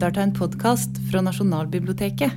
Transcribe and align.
lytter 0.00 0.14
til 0.16 0.24
en 0.24 0.32
podkast 0.32 0.98
fra 1.10 1.20
Nasjonalbiblioteket. 1.20 2.32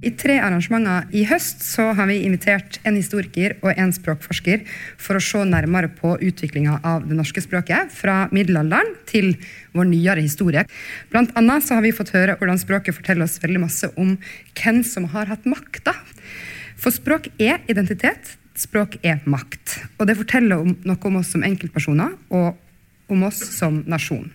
I 0.00 0.12
tre 0.16 0.38
arrangementer 0.40 1.10
i 1.12 1.26
høst 1.28 1.60
så 1.60 1.90
har 1.92 2.08
vi 2.08 2.22
invitert 2.24 2.78
en 2.88 2.96
historiker 2.96 3.58
og 3.60 3.74
en 3.74 3.92
språkforsker 3.92 4.62
for 4.96 5.18
å 5.18 5.20
se 5.20 5.42
nærmere 5.44 5.90
på 5.92 6.14
utviklinga 6.24 6.78
av 6.88 7.04
det 7.04 7.18
norske 7.18 7.44
språket 7.44 7.92
fra 7.92 8.30
middelalderen 8.32 8.94
til 9.12 9.34
vår 9.76 9.90
nyere 9.92 10.24
historie. 10.24 10.64
Blant 11.12 11.36
annet 11.36 11.68
så 11.68 11.76
har 11.76 11.84
vi 11.84 11.92
fått 11.92 12.14
høre 12.16 12.38
hvordan 12.40 12.64
språket 12.64 12.96
forteller 12.96 13.28
oss 13.28 13.36
veldig 13.44 13.64
masse 13.66 13.92
om 14.00 14.16
hvem 14.56 14.80
som 14.80 15.10
har 15.12 15.28
hatt 15.28 15.44
makta. 15.44 15.92
For 16.80 16.96
språk 16.96 17.28
er 17.36 17.60
identitet, 17.68 18.38
språk 18.56 18.96
er 19.04 19.20
makt. 19.28 19.82
Og 20.00 20.08
det 20.08 20.16
forteller 20.24 20.64
om, 20.64 20.78
noe 20.80 21.12
om 21.12 21.20
oss 21.20 21.36
som 21.36 21.44
enkeltpersoner 21.44 22.16
og 22.32 22.54
om 23.12 23.28
oss 23.28 23.44
som 23.52 23.82
nasjon. 23.84 24.30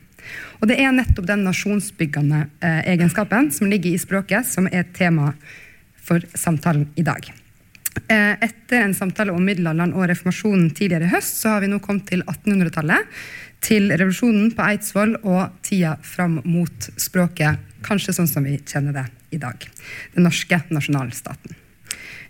Og 0.59 0.69
det 0.71 0.79
er 0.81 0.93
nettopp 0.95 1.27
den 1.29 1.45
nasjonsbyggende 1.47 2.45
eh, 2.59 2.81
egenskapen 2.95 3.51
som 3.53 3.69
ligger 3.71 3.93
i 3.93 4.01
språket, 4.01 4.47
som 4.49 4.69
er 4.71 4.87
tema 4.95 5.33
for 6.05 6.23
samtalen 6.37 6.87
i 6.95 7.05
dag. 7.05 7.31
Eh, 8.07 8.33
etter 8.43 8.81
en 8.83 8.93
samtale 8.93 9.33
om 9.33 9.43
middelalderen 9.45 9.95
og 9.95 10.09
reformasjonen 10.11 10.69
tidligere 10.75 11.07
i 11.07 11.13
høst, 11.15 11.39
så 11.41 11.55
har 11.55 11.63
vi 11.63 11.71
nå 11.71 11.79
kommet 11.83 12.09
til 12.11 12.23
1800-tallet. 12.27 13.11
Til 13.65 13.89
revolusjonen 13.89 14.51
på 14.53 14.65
Eidsvoll 14.67 15.15
og 15.23 15.55
tida 15.65 15.95
fram 16.05 16.37
mot 16.45 16.89
språket, 17.01 17.61
kanskje 17.85 18.13
sånn 18.17 18.29
som 18.29 18.45
vi 18.45 18.59
kjenner 18.61 18.93
det 18.93 19.05
i 19.33 19.39
dag. 19.41 19.63
Den 20.13 20.27
norske 20.27 20.59
nasjonalstaten. 20.69 21.55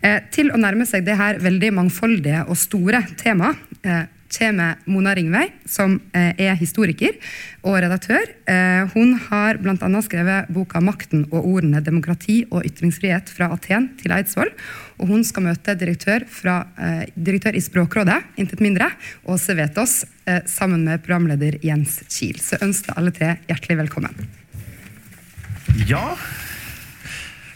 Eh, 0.06 0.22
til 0.32 0.52
å 0.54 0.60
nærme 0.60 0.86
seg 0.88 1.06
det 1.08 1.18
her 1.18 1.40
veldig 1.44 1.72
mangfoldige 1.80 2.44
og 2.46 2.60
store 2.60 3.02
temaet 3.20 3.60
eh, 3.88 4.06
kommer 4.36 4.76
Mona 4.86 5.14
Ringvei, 5.16 5.48
som 5.66 5.98
eh, 6.14 6.34
er 6.38 6.58
historiker 6.60 7.16
og 7.64 7.78
redaktør. 7.84 8.30
Eh, 8.50 8.92
hun 8.94 9.16
har 9.30 9.60
bl.a. 9.62 9.76
skrevet 10.06 10.50
boka 10.54 10.82
'Makten 10.84 11.26
og 11.32 11.46
ordene 11.46 11.82
demokrati 11.82 12.44
og 12.52 12.66
ytringsfrihet 12.68 13.32
fra 13.32 13.50
Aten 13.54 13.90
til 14.02 14.12
Eidsvoll'. 14.12 14.54
Og 15.00 15.08
hun 15.12 15.24
skal 15.24 15.48
møte 15.50 15.76
direktør, 15.76 16.26
fra, 16.30 16.68
eh, 16.78 17.06
direktør 17.16 17.56
i 17.56 17.64
Språkrådet, 17.64 18.22
intet 18.38 18.62
mindre, 18.62 18.92
Åse 19.26 19.56
Vetås, 19.56 20.06
sammen 20.50 20.84
med 20.84 21.04
programleder 21.06 21.60
Jens 21.62 22.00
Kiel. 22.10 22.40
Så 22.42 22.58
ønsker 22.58 22.98
alle 22.98 23.12
tre 23.14 23.36
hjertelig 23.46 23.78
velkommen. 23.84 24.26
Ja, 25.86 26.16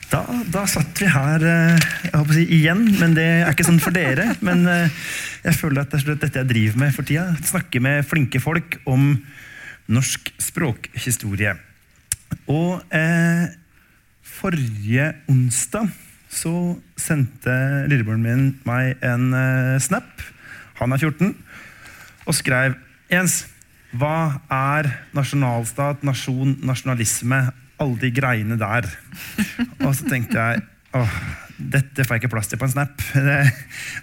da, 0.09 0.23
da, 0.49 0.65
satt 0.69 0.97
vi 1.01 1.09
her 1.11 1.43
jeg 1.45 2.13
håper 2.15 2.33
å 2.33 2.37
si, 2.37 2.45
igjen, 2.57 2.83
men 2.97 3.13
det 3.17 3.27
er 3.43 3.51
ikke 3.51 3.67
sånn 3.67 3.81
for 3.83 3.93
dere. 3.93 4.31
Men 4.45 4.65
jeg 4.65 5.55
føler 5.57 5.83
at 5.83 5.93
det 5.93 6.01
er 6.01 6.17
dette 6.23 6.41
jeg 6.41 6.49
driver 6.49 6.81
med 6.81 6.95
for 6.95 7.05
tida. 7.05 7.27
Snakke 7.45 7.81
med 7.83 8.07
flinke 8.09 8.41
folk 8.41 8.79
om 8.89 9.11
norsk 9.89 10.31
språkhistorie. 10.41 11.55
Og 12.49 12.81
eh, 12.95 13.49
forrige 14.25 15.11
onsdag 15.29 15.89
så 16.29 16.53
sendte 16.99 17.53
lillebroren 17.89 18.25
min 18.25 18.43
meg 18.69 18.99
en 19.05 19.31
eh, 19.33 19.77
snap. 19.81 20.25
Han 20.79 20.93
er 20.93 21.01
14. 21.01 21.33
Og 22.29 22.37
skrev 22.37 22.77
Jens, 23.09 23.41
hva 23.97 24.37
er 24.53 24.91
nasjonalstat, 25.17 26.03
nasjon, 26.05 26.53
nasjonalisme? 26.61 27.47
Alle 27.79 27.99
de 28.01 28.11
greiene 28.13 28.57
der. 28.59 28.87
Og 29.85 29.93
så 29.95 30.07
tenkte 30.09 30.39
jeg 30.39 30.65
åh, 30.97 31.15
dette 31.59 32.05
får 32.05 32.15
jeg 32.15 32.23
ikke 32.23 32.33
plass 32.33 32.49
til 32.51 32.59
på 32.59 32.67
en 32.67 32.73
snap. 32.73 33.01
Det 33.15 33.39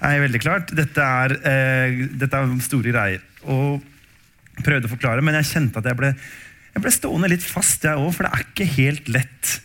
er 0.04 0.22
veldig 0.22 0.40
klart. 0.42 0.72
Dette 0.76 1.02
er, 1.02 1.36
eh, 1.48 2.02
dette 2.20 2.40
er 2.40 2.56
store 2.64 2.92
greier. 2.92 3.22
Og 3.44 3.84
prøvde 4.64 4.88
å 4.88 4.92
forklare, 4.92 5.24
men 5.24 5.36
jeg 5.40 5.50
kjente 5.52 5.80
at 5.80 5.88
jeg 5.88 5.98
ble, 5.98 6.12
jeg 6.74 6.84
ble 6.84 6.92
stående 6.94 7.30
litt 7.32 7.44
fast, 7.44 7.84
jeg 7.84 8.00
òg. 8.00 8.12
For 8.16 8.26
det 8.26 8.32
er 8.32 8.44
ikke 8.46 8.68
helt 8.76 9.10
lett, 9.12 9.56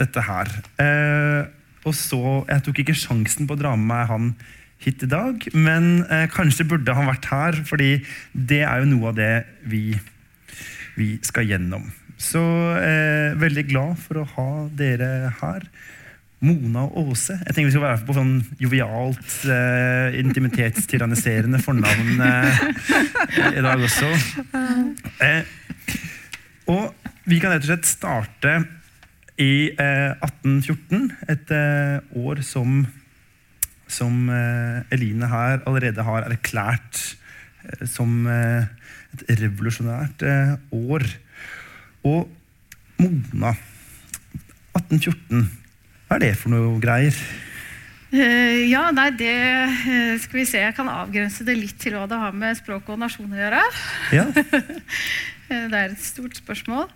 dette 0.00 0.24
her. 0.24 0.52
Eh, 0.80 1.42
og 1.88 1.96
så, 1.96 2.44
Jeg 2.48 2.64
tok 2.64 2.82
ikke 2.82 2.96
sjansen 2.96 3.48
på 3.48 3.56
å 3.56 3.60
dra 3.60 3.74
med 3.76 3.88
meg 3.88 4.08
han 4.10 4.32
hit 4.80 5.02
i 5.04 5.08
dag, 5.08 5.44
men 5.52 6.06
eh, 6.08 6.26
kanskje 6.32 6.64
burde 6.68 6.94
han 6.96 7.08
vært 7.08 7.28
her, 7.28 7.56
fordi 7.68 7.98
det 8.32 8.62
er 8.64 8.80
jo 8.80 8.92
noe 8.94 9.10
av 9.12 9.18
det 9.18 9.32
vi, 9.68 9.82
vi 10.96 11.10
skal 11.24 11.48
gjennom. 11.48 11.84
Så 12.20 12.42
eh, 12.76 13.32
veldig 13.40 13.64
glad 13.70 13.96
for 14.02 14.20
å 14.20 14.28
ha 14.36 14.50
dere 14.76 15.32
her. 15.40 15.64
Mona 16.40 16.86
og 16.86 17.12
Åse. 17.12 17.36
Jeg 17.36 17.52
tenker 17.52 17.68
Vi 17.68 17.74
skal 17.74 17.84
være 17.84 18.04
på 18.08 18.16
sånn 18.16 18.34
jovialt, 18.60 19.32
eh, 19.44 20.16
intimitetstyranniserende 20.20 21.60
fornavn 21.60 22.20
eh, 22.24 22.60
i 23.58 23.64
dag 23.64 23.84
også. 23.84 24.08
Eh, 25.20 25.42
og 26.72 26.94
vi 27.28 27.40
kan 27.42 27.52
rett 27.52 27.64
og 27.66 27.72
slett 27.72 27.88
starte 27.88 28.54
i 29.40 29.70
1814, 29.76 31.10
eh, 31.10 31.32
et 31.32 31.52
eh, 31.56 32.20
år 32.20 32.42
som, 32.44 32.82
som 33.88 34.28
eh, 34.32 34.94
Eline 34.94 35.28
her 35.30 35.60
allerede 35.64 36.04
har 36.04 36.28
erklært 36.28 37.00
som 37.84 38.24
et 38.26 39.20
revolusjonært 39.36 40.22
år. 40.74 41.04
Og 42.08 42.28
Mona 43.00 43.54
1814 44.76 45.60
hva 46.10 46.16
er 46.18 46.24
det 46.24 46.36
for 46.40 46.50
noe 46.50 46.72
greier? 46.82 47.14
Uh, 48.10 48.66
ja, 48.66 48.88
nei, 48.90 49.12
det 49.14 49.30
uh, 49.30 50.16
Skal 50.18 50.40
vi 50.40 50.46
se, 50.48 50.58
jeg 50.58 50.74
kan 50.74 50.88
avgrense 50.90 51.44
det 51.46 51.54
litt 51.54 51.76
til 51.78 51.94
hva 51.94 52.08
det 52.10 52.18
har 52.18 52.34
med 52.34 52.58
språk 52.58 52.88
og 52.90 52.98
nasjon 52.98 53.30
å 53.30 53.38
gjøre. 53.38 53.60
Ja. 54.10 54.24
det 55.70 55.70
er 55.70 55.92
et 55.92 56.02
stort 56.02 56.34
spørsmål. 56.34 56.90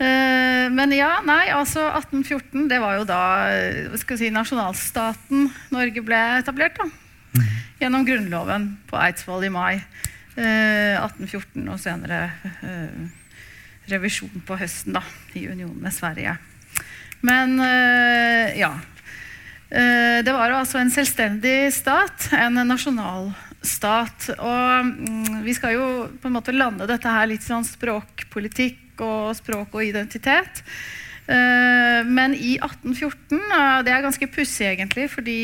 Uh, 0.00 0.72
men 0.72 0.94
ja, 0.96 1.18
nei, 1.28 1.50
altså 1.52 1.84
1814, 1.90 2.64
det 2.72 2.80
var 2.80 2.96
jo 2.96 3.04
da 3.12 3.20
skal 4.00 4.16
vi 4.16 4.22
si, 4.22 4.32
nasjonalstaten 4.32 5.50
Norge 5.76 6.06
ble 6.08 6.22
etablert. 6.38 6.80
da. 6.80 6.88
Mm. 7.36 7.52
Gjennom 7.82 8.08
Grunnloven 8.08 8.70
på 8.88 8.96
Eidsvoll 9.04 9.44
i 9.50 9.52
mai 9.52 9.74
1814, 10.40 11.60
og 11.68 11.76
senere 11.80 12.22
revisjon 13.90 14.42
på 14.46 14.58
høsten 14.58 14.96
da, 14.96 15.02
i 15.34 15.46
unionen 15.48 15.80
med 15.82 15.94
Sverige. 15.94 16.36
Men 17.26 17.58
eh, 17.60 18.58
ja. 18.60 18.74
Eh, 19.70 20.22
det 20.24 20.32
var 20.32 20.54
altså 20.54 20.78
en 20.78 20.92
selvstendig 20.94 21.72
stat, 21.74 22.28
en 22.36 22.60
nasjonalstat. 22.68 24.30
Og 24.36 24.92
mm, 24.92 25.40
vi 25.46 25.56
skal 25.56 25.76
jo 25.76 25.88
på 26.20 26.30
en 26.30 26.36
måte 26.38 26.54
lande 26.54 26.88
dette 26.88 27.10
her 27.10 27.30
litt 27.30 27.46
sånn 27.46 27.66
språkpolitikk 27.66 29.02
og 29.04 29.34
språk 29.38 29.74
og 29.74 29.84
identitet. 29.84 30.62
Eh, 31.26 32.06
men 32.06 32.36
i 32.38 32.54
1814 32.62 33.40
Det 33.82 33.90
er 33.90 34.04
ganske 34.04 34.28
pussig, 34.30 34.68
egentlig, 34.68 35.08
fordi 35.10 35.40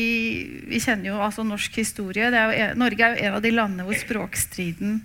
vi 0.69 0.79
kjenner 0.79 1.11
jo 1.11 1.19
altså 1.19 1.43
norsk 1.43 1.81
historie. 1.81 2.31
Er 2.31 2.55
jo, 2.55 2.69
Norge 2.79 3.03
er 3.03 3.17
jo 3.17 3.27
en 3.27 3.39
av 3.39 3.43
de 3.43 3.51
landene 3.51 3.87
hvor 3.87 3.99
språkstriden 3.99 5.01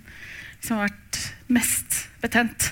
liksom 0.59 0.79
har 0.79 0.87
vært 0.89 1.23
mest 1.51 2.05
betent. 2.23 2.71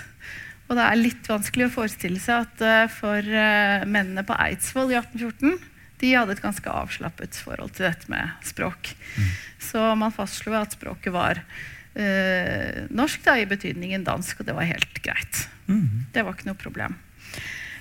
Og 0.68 0.76
det 0.76 0.84
er 0.84 1.00
litt 1.00 1.30
vanskelig 1.30 1.70
å 1.70 1.74
forestille 1.78 2.20
seg 2.20 2.44
at 2.44 2.64
uh, 2.64 2.92
for 2.92 3.24
uh, 3.24 3.88
mennene 3.88 4.26
på 4.28 4.36
Eidsvoll 4.36 4.92
i 4.92 5.00
1814 5.00 5.74
de 5.98 6.12
hadde 6.14 6.36
et 6.36 6.44
ganske 6.44 6.70
avslappet 6.70 7.40
forhold 7.42 7.74
til 7.74 7.88
dette 7.88 8.12
med 8.12 8.46
språk. 8.46 8.92
Mm. 9.18 9.30
Så 9.70 9.82
man 9.98 10.14
fastslo 10.14 10.54
at 10.54 10.76
språket 10.76 11.10
var 11.10 11.40
eh, 11.98 12.84
norsk 12.94 13.24
da, 13.26 13.34
i 13.42 13.48
betydningen 13.50 14.06
dansk, 14.06 14.38
og 14.38 14.46
det 14.46 14.54
var 14.54 14.70
helt 14.70 15.00
greit. 15.02 15.48
Mm. 15.66 16.06
Det 16.14 16.22
var 16.22 16.38
ikke 16.38 16.52
noe 16.52 16.62
problem. 16.62 17.00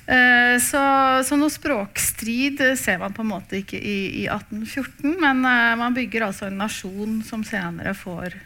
Så, 0.07 0.81
så, 1.29 1.37
noe 1.37 1.53
språkstrid 1.53 2.63
ser 2.81 3.03
man 3.03 3.13
på 3.13 3.21
en 3.21 3.33
måte 3.35 3.61
ikke 3.61 3.77
i, 3.77 4.23
i 4.23 4.27
1814, 4.33 5.13
men 5.21 5.45
man 5.45 5.97
bygger 5.99 6.31
altså 6.31 6.49
en 6.49 6.61
nasjon 6.63 7.21
som 7.27 7.45
senere 7.45 7.93
får 8.01 8.41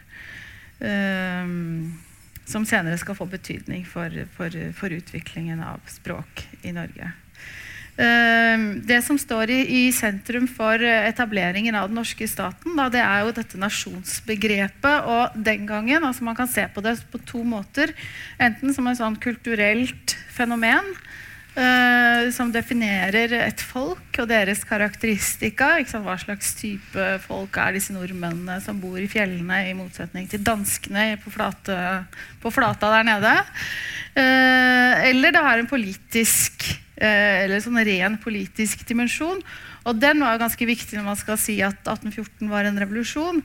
som 2.45 2.65
senere 2.67 2.97
skal 2.99 3.17
få 3.17 3.27
betydning 3.31 3.85
for, 3.87 4.13
for, 4.35 4.55
for 4.77 4.93
utviklingen 4.93 5.61
av 5.63 5.83
språk 5.89 6.45
i 6.61 6.73
Norge. 6.75 7.11
Ehm, 8.01 8.81
det 8.87 9.01
som 9.05 9.17
står 9.19 9.51
i, 9.51 9.59
i, 9.81 9.81
sentrum 9.93 10.47
for 10.49 10.81
etableringen 10.81 11.75
av 11.75 11.89
den 11.89 11.99
norske 11.99 12.27
staten, 12.29 12.75
da, 12.79 12.87
det 12.91 13.01
er 13.03 13.25
jo 13.25 13.35
dette 13.35 13.59
nasjonsbegrepet. 13.61 15.07
Og 15.11 15.37
den 15.47 15.67
gangen, 15.69 16.03
altså 16.07 16.25
Man 16.25 16.37
kan 16.37 16.49
se 16.49 16.65
på 16.71 16.83
det 16.83 16.97
på 17.11 17.21
to 17.27 17.43
måter. 17.43 17.93
Enten 18.39 18.73
som 18.73 18.87
et 18.87 18.99
sånn 19.01 19.19
kulturelt 19.21 20.15
fenomen 20.31 20.87
som 22.31 22.47
definerer 22.47 23.33
et 23.35 23.59
folk 23.59 24.15
og 24.21 24.27
deres 24.29 24.61
karakteristika. 24.63 25.73
Hva 25.99 26.15
slags 26.21 26.53
type 26.55 27.07
folk 27.25 27.57
er 27.59 27.75
disse 27.75 27.91
nordmennene 27.91 28.55
som 28.63 28.79
bor 28.79 28.95
i 29.01 29.09
fjellene, 29.11 29.57
i 29.67 29.75
motsetning 29.75 30.29
til 30.31 30.43
danskene 30.47 31.17
på, 31.19 31.33
flate, 31.33 31.75
på 32.39 32.53
flata 32.55 32.93
der 32.93 33.09
nede. 33.09 33.33
Uh, 34.11 35.07
eller 35.07 35.31
det 35.31 35.43
har 35.43 35.59
en 35.59 35.69
politisk 35.69 36.65
uh, 36.99 37.43
eller 37.43 37.61
sånn 37.63 37.79
ren 37.87 38.17
politisk 38.21 38.83
dimensjon. 38.87 39.39
Og 39.87 39.97
den 39.97 40.21
var 40.21 40.39
ganske 40.41 40.67
viktig 40.67 40.97
når 40.97 41.07
man 41.07 41.19
skal 41.19 41.39
si 41.41 41.57
at 41.65 41.79
1814 41.87 42.51
var 42.51 42.67
en 42.69 42.77
revolusjon. 42.77 43.41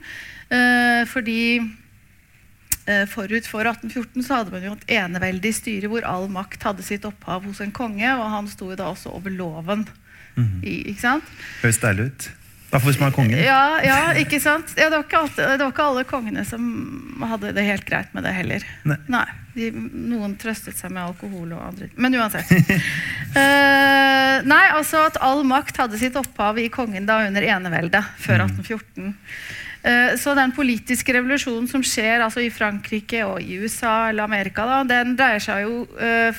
fordi 1.09 1.57
eh, 1.57 1.65
forut 3.11 3.47
for 3.49 3.67
1814 3.67 4.23
så 4.23 4.39
hadde 4.39 4.53
man 4.53 4.63
jo 4.63 4.73
et 4.77 4.91
eneveldig 4.97 5.53
styre 5.57 5.89
hvor 5.91 6.07
all 6.07 6.29
makt 6.31 6.63
hadde 6.69 6.85
sitt 6.87 7.07
opphav 7.07 7.43
hos 7.43 7.59
en 7.63 7.73
konge, 7.75 8.07
og 8.15 8.27
han 8.31 8.47
sto 8.51 8.71
jo 8.71 8.79
da 8.79 8.91
også 8.93 9.11
over 9.17 9.33
loven. 9.33 9.87
I, 10.37 10.83
ikke 10.91 11.01
sant? 11.01 11.37
Høres 11.63 11.79
deilig 11.81 12.11
ut. 12.11 12.27
I 12.67 12.71
hvert 12.73 12.83
hvis 12.83 12.97
man 12.99 13.07
er 13.07 13.15
kongen. 13.15 13.39
Ja, 13.39 13.79
ja 13.79 13.99
ikke 14.19 14.41
sant? 14.43 14.73
Ja, 14.75 14.89
det, 14.91 14.97
var 14.97 15.05
ikke 15.05 15.21
alltid, 15.23 15.43
det 15.55 15.63
var 15.63 15.71
ikke 15.71 15.85
alle 15.87 16.03
kongene 16.09 16.43
som 16.45 16.63
hadde 17.23 17.53
det 17.55 17.63
helt 17.63 17.85
greit 17.87 18.11
med 18.15 18.27
det 18.27 18.33
heller. 18.35 18.65
Nei. 19.07 19.23
de, 19.55 19.69
noen 19.71 20.35
trøstet 20.39 20.75
seg 20.75 20.91
med 20.91 21.05
alkohol 21.05 21.53
og 21.55 21.61
andre 21.63 21.87
Men 21.95 22.17
uansett. 22.19 22.51
uh, 22.51 24.43
nei, 24.51 24.65
altså 24.75 25.05
at 25.07 25.21
all 25.23 25.45
makt 25.47 25.79
hadde 25.79 26.01
sitt 26.01 26.19
opphav 26.19 26.59
i 26.59 26.67
kongen 26.73 27.07
da 27.07 27.21
under 27.29 27.47
eneveldet 27.55 28.03
før 28.19 28.43
1814. 28.49 29.15
Eh, 29.87 30.17
så 30.19 30.35
den 30.35 30.51
politiske 30.55 31.15
revolusjonen 31.15 31.67
som 31.71 31.83
skjer 31.85 32.23
altså 32.25 32.43
i 32.43 32.51
Frankrike 32.51 33.23
og 33.27 33.39
i 33.43 33.59
USA 33.61 34.09
eller 34.09 34.27
Amerika, 34.27 34.65
da, 34.67 34.81
den 34.87 35.15
dreier 35.19 35.43
seg 35.43 35.63
jo 35.63 35.83
eh, 36.01 36.35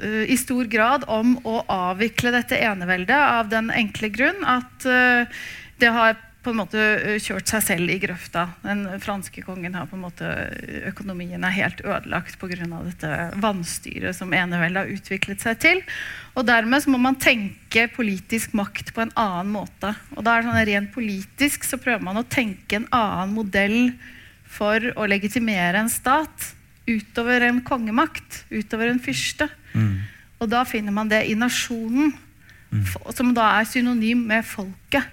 eh, 0.00 0.24
i 0.32 0.38
stor 0.40 0.66
grad 0.70 1.06
om 1.06 1.36
å 1.46 1.60
avvikle 1.70 2.34
dette 2.34 2.58
eneveldet 2.58 3.18
av 3.18 3.52
den 3.52 3.70
enkle 3.74 4.10
grunn 4.14 4.42
at 4.46 4.88
det 5.78 5.92
har 5.94 6.16
på 6.48 6.54
en 6.54 6.60
måte 6.62 6.82
kjørt 7.20 7.50
seg 7.50 7.62
selv 7.66 7.92
i 7.92 7.98
grøfta. 8.00 8.46
Den 8.64 8.86
franske 9.04 9.42
kongen 9.44 9.74
har 9.76 9.86
på 9.90 9.98
en 9.98 10.02
måte 10.06 10.26
Økonomien 10.88 11.44
er 11.44 11.54
helt 11.54 11.82
ødelagt 11.84 12.38
pga. 12.40 12.56
dette 12.88 13.10
vannstyret 13.40 14.16
som 14.16 14.32
eneveldet 14.32 14.80
har 14.80 14.92
utviklet 14.96 15.44
seg 15.44 15.58
til. 15.60 15.82
Og 16.34 16.46
dermed 16.48 16.82
så 16.82 16.90
må 16.90 16.98
man 17.02 17.18
tenke 17.20 17.86
politisk 17.92 18.54
makt 18.56 18.94
på 18.96 19.04
en 19.04 19.12
annen 19.14 19.52
måte. 19.52 19.92
Og 20.16 20.24
da 20.24 20.36
er 20.38 20.42
det 20.42 20.48
sånn 20.48 20.66
rent 20.72 20.92
politisk 20.94 21.64
så 21.68 21.76
prøver 21.80 22.02
man 22.08 22.20
å 22.22 22.24
tenke 22.28 22.80
en 22.80 22.88
annen 22.90 23.34
modell 23.36 23.92
for 24.48 24.80
å 24.96 25.04
legitimere 25.10 25.82
en 25.84 25.92
stat 25.92 26.54
utover 26.88 27.44
en 27.44 27.60
kongemakt, 27.60 28.46
utover 28.48 28.88
en 28.88 29.02
fyrste. 29.04 29.50
Mm. 29.74 29.98
Og 30.40 30.48
da 30.48 30.64
finner 30.64 30.94
man 30.94 31.10
det 31.10 31.26
i 31.28 31.34
nasjonen, 31.36 32.14
f- 32.72 32.96
som 33.12 33.34
da 33.36 33.50
er 33.58 33.68
synonym 33.68 34.24
med 34.30 34.46
folket. 34.48 35.04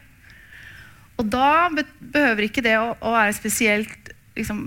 Og 1.20 1.30
da 1.32 1.70
behøver 1.72 2.48
ikke 2.48 2.64
det 2.66 2.76
å, 2.80 2.92
å 3.00 3.14
være 3.16 3.36
spesielt 3.38 4.12
liksom, 4.36 4.62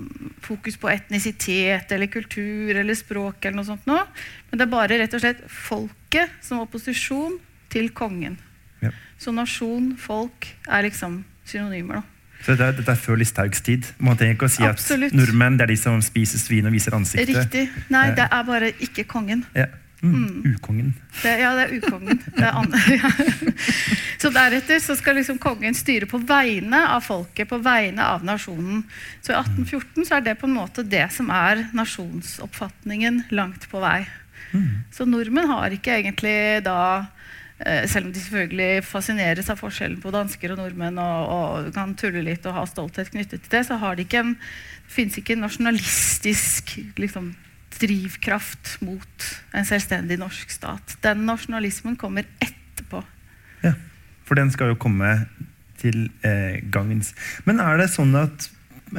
fokus 0.45 0.77
på 0.81 0.89
etnisitet 0.91 1.91
eller 1.95 2.09
kultur 2.11 2.73
eller 2.73 2.97
språk 2.97 3.45
eller 3.45 3.59
noe 3.59 3.69
sånt 3.69 3.89
noe. 3.89 4.05
Men 4.49 4.61
det 4.61 4.65
er 4.65 4.73
bare 4.73 5.01
rett 5.01 5.17
og 5.17 5.23
slett 5.23 5.43
folket 5.45 6.39
som 6.45 6.63
opposisjon 6.63 7.37
til 7.69 7.91
kongen. 7.93 8.39
Ja. 8.81 8.93
Så 9.21 9.33
nasjon, 9.35 9.93
folk, 9.99 10.47
er 10.65 10.87
liksom 10.87 11.21
synonymer, 11.49 12.01
da. 12.01 12.19
Så 12.39 12.55
dette, 12.55 12.77
dette 12.79 12.93
er 12.95 12.99
før 12.99 13.19
Listhaugs 13.19 13.59
tid. 13.65 13.87
Man 13.99 14.15
trenger 14.17 14.37
ikke 14.37 14.47
å 14.47 14.53
si 14.53 14.63
Absolutt. 14.63 15.11
at 15.11 15.17
nordmenn 15.19 15.57
det 15.59 15.65
er 15.65 15.73
de 15.73 15.77
som 15.81 15.99
spiser 16.03 16.39
svin 16.39 16.69
og 16.69 16.71
viser 16.71 16.95
ansiktet. 16.95 17.33
Riktig. 17.35 17.65
Nei, 17.91 18.05
det 18.15 18.29
er 18.31 18.45
bare 18.47 18.71
ikke 18.79 19.03
kongen. 19.11 19.43
Ja. 19.57 19.67
Mm. 20.01 20.55
Ukongen. 20.55 20.93
Det, 21.21 21.33
ja, 21.41 21.51
det 21.57 21.65
er 21.65 21.73
ukongen. 21.79 22.21
Det 22.35 22.45
er 22.47 22.93
ja. 22.95 23.11
Så 24.19 24.31
deretter 24.35 24.79
så 24.83 24.95
skal 24.99 25.19
liksom 25.19 25.39
kongen 25.39 25.75
styre 25.75 26.07
på 26.09 26.19
vegne 26.27 26.79
av 26.91 27.03
folket, 27.03 27.49
på 27.49 27.59
vegne 27.63 28.03
av 28.03 28.23
nasjonen. 28.27 28.85
Så 29.21 29.33
i 29.33 29.37
1814 29.39 30.07
så 30.07 30.17
er 30.17 30.25
det 30.27 30.37
på 30.39 30.47
en 30.47 30.55
måte 30.55 30.83
det 30.87 31.05
som 31.15 31.31
er 31.31 31.67
nasjonsoppfatningen 31.75 33.25
langt 33.35 33.67
på 33.71 33.83
vei. 33.83 34.03
Så 34.95 35.05
nordmenn 35.05 35.49
har 35.51 35.73
ikke 35.73 35.93
egentlig 35.99 36.63
da 36.65 36.79
eh, 37.59 37.85
selv 37.89 38.09
om 38.09 38.13
de 38.13 38.21
selvfølgelig 38.21 38.85
fascineres 38.87 39.51
av 39.51 39.59
forskjellen 39.61 39.99
på 40.01 40.13
dansker 40.13 40.55
og 40.55 40.61
nordmenn 40.63 40.97
og, 41.03 41.33
og 41.35 41.69
kan 41.75 41.93
tulle 41.99 42.23
litt 42.25 42.47
og 42.49 42.57
ha 42.57 42.65
stolthet 42.69 43.11
knyttet 43.13 43.45
til 43.45 43.53
det, 43.53 43.65
så 43.67 43.77
har 43.81 43.97
de 43.97 44.07
ikke 44.07 44.23
en, 44.23 44.33
det 44.87 44.95
fins 44.95 45.19
ikke 45.21 45.35
en 45.37 45.45
nasjonalistisk 45.45 46.79
liksom, 46.97 47.33
drivkraft 47.79 48.77
mot 48.85 49.27
en 49.55 49.67
selvstendig 49.67 50.19
norsk 50.21 50.51
stat. 50.51 50.97
Den 51.03 51.25
nasjonalismen 51.29 51.97
kommer 51.99 52.27
etterpå. 52.41 53.03
Ja. 53.63 53.75
For 54.27 54.37
den 54.37 54.51
skal 54.53 54.73
jo 54.73 54.79
komme 54.79 55.25
til 55.79 56.09
eh, 56.27 56.59
gangens. 56.71 57.13
Men 57.47 57.61
er 57.63 57.79
det 57.79 57.89
sånn 57.93 58.13
at 58.19 58.49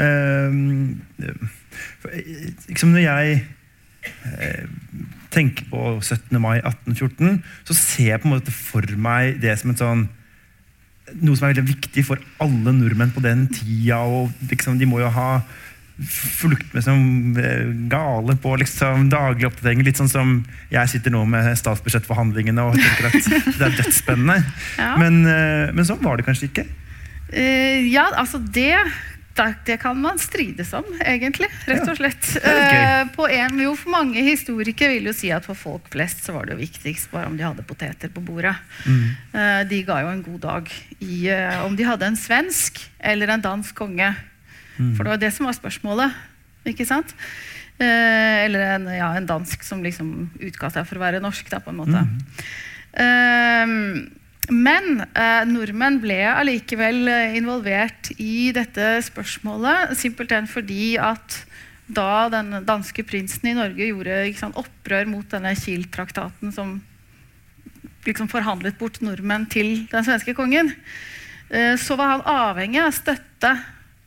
eh, 0.01 0.57
for, 2.01 2.15
eh, 2.15 2.47
liksom 2.69 2.95
Når 2.95 3.05
jeg 3.05 3.43
eh, 4.07 4.65
tenker 5.31 5.69
på 5.71 5.99
17. 6.01 6.41
mai 6.41 6.59
1814, 6.59 7.43
så 7.69 7.77
ser 7.77 8.15
jeg 8.15 8.23
på 8.23 8.31
en 8.31 8.39
måte 8.39 8.55
for 8.55 8.97
meg 8.97 9.39
det 9.43 9.59
som 9.61 9.75
en 9.75 9.81
sånn 9.85 10.09
noe 11.19 11.35
som 11.35 11.49
er 11.49 11.57
veldig 11.57 11.73
viktig 11.73 12.05
for 12.07 12.23
alle 12.43 12.73
nordmenn 12.75 13.11
på 13.15 13.23
den 13.25 13.49
tida. 13.51 13.99
og 13.99 14.31
liksom, 14.51 14.79
De 14.79 14.87
må 14.87 15.01
jo 15.03 15.11
ha 15.11 15.43
fulgt 16.09 16.73
med 16.75 16.85
som 16.85 17.37
eh, 17.41 17.67
gale 17.91 18.37
på 18.41 18.55
liksom, 18.61 19.09
daglige 19.13 19.51
oppdateringer. 19.51 19.91
Litt 19.91 20.01
sånn 20.01 20.11
som 20.13 20.33
jeg 20.73 20.93
sitter 20.93 21.15
nå 21.15 21.25
med 21.29 21.53
statsbudsjettforhandlingene 21.61 22.65
og 22.71 22.79
tenker 22.79 23.11
at 23.11 23.31
det 23.59 23.69
er 23.69 23.79
dødsspennende. 23.83 24.41
Ja. 24.81 24.95
Men, 24.97 25.23
eh, 25.29 25.71
men 25.75 25.85
sånn 25.85 26.01
var 26.03 26.17
det 26.17 26.25
kanskje 26.25 26.49
ikke. 26.49 26.65
Uh, 27.31 27.87
ja, 27.91 28.07
altså 28.19 28.39
det, 28.41 28.79
det 29.67 29.77
kan 29.83 29.99
man 30.01 30.19
strides 30.19 30.73
om, 30.77 30.87
egentlig. 31.05 31.51
Rett 31.69 31.85
og 31.85 31.99
slett. 31.99 32.31
Ja. 32.41 32.55
Okay. 32.61 33.11
på 33.15 33.27
en, 33.35 33.61
jo, 33.61 33.75
for 33.79 33.93
mange 33.93 34.23
historikere 34.25 34.95
vil 34.95 35.11
jo 35.11 35.15
si 35.17 35.31
at 35.35 35.45
for 35.47 35.59
folk 35.59 35.91
flest 35.93 36.25
så 36.25 36.35
var 36.35 36.49
det 36.49 36.57
jo 36.57 36.63
viktigst 36.63 37.11
bare 37.13 37.29
om 37.29 37.37
de 37.39 37.45
hadde 37.45 37.67
poteter 37.67 38.13
på 38.13 38.23
bordet. 38.25 38.55
Eh, 38.87 39.61
de 39.69 39.83
ga 39.87 40.01
jo 40.05 40.13
en 40.15 40.25
god 40.25 40.41
dag 40.47 40.73
i 41.05 41.21
om 41.67 41.77
de 41.77 41.87
hadde 41.87 42.09
en 42.09 42.19
svensk 42.19 42.81
eller 43.13 43.35
en 43.35 43.45
dansk 43.45 43.77
konge. 43.77 44.13
For 44.97 45.05
det 45.07 45.15
var 45.15 45.23
det 45.23 45.33
som 45.37 45.49
var 45.49 45.57
spørsmålet. 45.57 46.21
Ikke 46.71 46.87
sant? 46.89 47.15
Eh, 47.81 48.45
eller 48.45 48.67
en, 48.77 48.89
ja, 48.93 49.11
en 49.17 49.29
dansk 49.29 49.63
som 49.65 49.83
liksom 49.85 50.31
utga 50.41 50.71
seg 50.73 50.89
for 50.89 51.01
å 51.01 51.05
være 51.05 51.23
norsk, 51.25 51.49
da, 51.53 51.63
på 51.65 51.73
en 51.73 51.81
måte. 51.81 52.03
Eh, 53.01 53.77
men 54.51 55.05
eh, 55.15 55.45
nordmenn 55.47 56.01
ble 56.03 56.19
allikevel 56.27 57.09
eh, 57.09 57.39
involvert 57.39 58.11
i 58.19 58.51
dette 58.57 58.97
spørsmålet, 59.07 59.95
simpelthen 59.99 60.49
fordi 60.51 60.97
at 61.01 61.43
da 61.91 62.29
den 62.31 62.61
danske 62.67 63.03
prinsen 63.07 63.51
i 63.51 63.57
Norge 63.57 63.89
gjorde 63.89 64.23
sant, 64.39 64.59
opprør 64.59 65.09
mot 65.11 65.27
denne 65.31 65.55
Kiel-traktaten 65.59 66.55
som 66.55 66.79
liksom 68.07 68.31
forhandlet 68.33 68.79
bort 68.81 69.01
nordmenn 69.05 69.47
til 69.51 69.85
den 69.91 70.07
svenske 70.07 70.35
kongen, 70.39 70.73
eh, 71.51 71.77
så 71.79 71.99
var 72.01 72.17
han 72.17 72.27
avhengig 72.31 72.83
av 72.83 72.95
støtte 72.97 73.55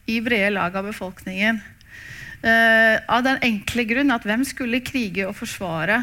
i 0.10 0.19
brede 0.24 0.51
lag 0.55 0.75
av 0.75 0.89
befolkningen. 0.89 1.62
Uh, 2.43 3.00
av 3.07 3.24
den 3.24 3.39
enkle 3.45 3.86
grunn 3.88 4.12
at 4.12 4.25
hvem 4.27 4.43
skulle 4.48 4.83
krige 4.83 5.29
og 5.29 5.38
forsvare 5.38 6.01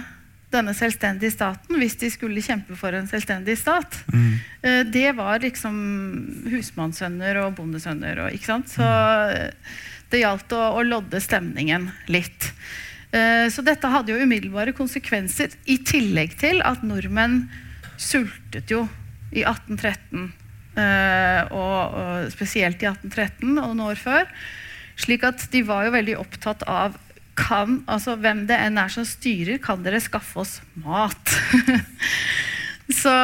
denne 0.50 0.74
selvstendige 0.74 1.34
staten 1.34 1.78
hvis 1.78 1.96
de 2.00 2.10
skulle 2.12 2.42
kjempe 2.44 2.76
for 2.78 2.94
en 2.96 3.08
selvstendig 3.10 3.56
stat? 3.60 4.00
Eh, 4.62 4.82
det 4.88 5.12
var 5.18 5.42
liksom 5.44 5.76
husmannssønner 6.50 7.38
og 7.44 7.56
bondesønner. 7.60 8.24
Og, 8.24 8.34
ikke 8.34 8.50
sant? 8.50 8.72
Så 8.72 8.86
eh, 8.86 9.50
det 10.10 10.24
gjaldt 10.24 10.54
å, 10.56 10.62
å 10.80 10.84
lodde 10.86 11.22
stemningen 11.22 11.90
litt. 12.10 12.50
Uh, 13.10 13.50
så 13.50 13.62
dette 13.66 13.88
hadde 13.90 14.12
jo 14.12 14.22
umiddelbare 14.22 14.74
konsekvenser, 14.74 15.50
i 15.66 15.80
tillegg 15.82 16.36
til 16.38 16.60
at 16.62 16.84
nordmenn 16.86 17.40
sultet 17.98 18.70
jo 18.70 18.84
i 19.34 19.42
1813. 19.42 20.28
eh, 20.80 21.52
og, 21.52 22.00
og 22.00 22.32
spesielt 22.32 22.82
i 22.82 22.88
1813 22.90 23.52
og 23.52 23.60
noen 23.60 23.86
år 23.90 24.00
før. 24.00 24.26
Slik 25.00 25.24
at 25.28 25.46
de 25.52 25.62
var 25.64 25.86
jo 25.86 25.94
veldig 25.96 26.18
opptatt 26.20 26.66
av 26.68 26.98
kan, 27.40 27.80
altså 27.88 28.16
hvem 28.20 28.44
det 28.48 28.58
enn 28.58 28.78
er 28.80 28.90
som 28.92 29.06
styrer, 29.06 29.60
kan 29.62 29.84
dere 29.84 30.00
skaffe 30.02 30.42
oss 30.42 30.58
mat? 30.82 31.34
så, 33.00 33.14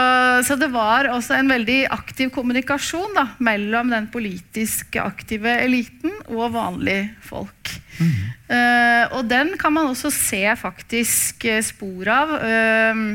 så 0.47 0.57
det 0.57 0.71
var 0.73 1.11
også 1.13 1.37
en 1.37 1.51
veldig 1.53 1.83
aktiv 1.93 2.31
kommunikasjon 2.35 3.17
da, 3.17 3.27
mellom 3.45 3.93
den 3.93 4.09
politisk 4.13 4.97
aktive 5.03 5.59
eliten 5.67 6.15
og 6.31 6.55
vanlige 6.57 7.11
folk. 7.27 7.75
Eh, 8.01 9.05
og 9.17 9.25
den 9.29 9.55
kan 9.61 9.75
man 9.77 9.91
også 9.93 10.13
se 10.15 10.45
faktisk 10.61 11.47
eh, 11.49 11.63
spor 11.65 12.13
av 12.13 12.37
eh, 12.41 13.07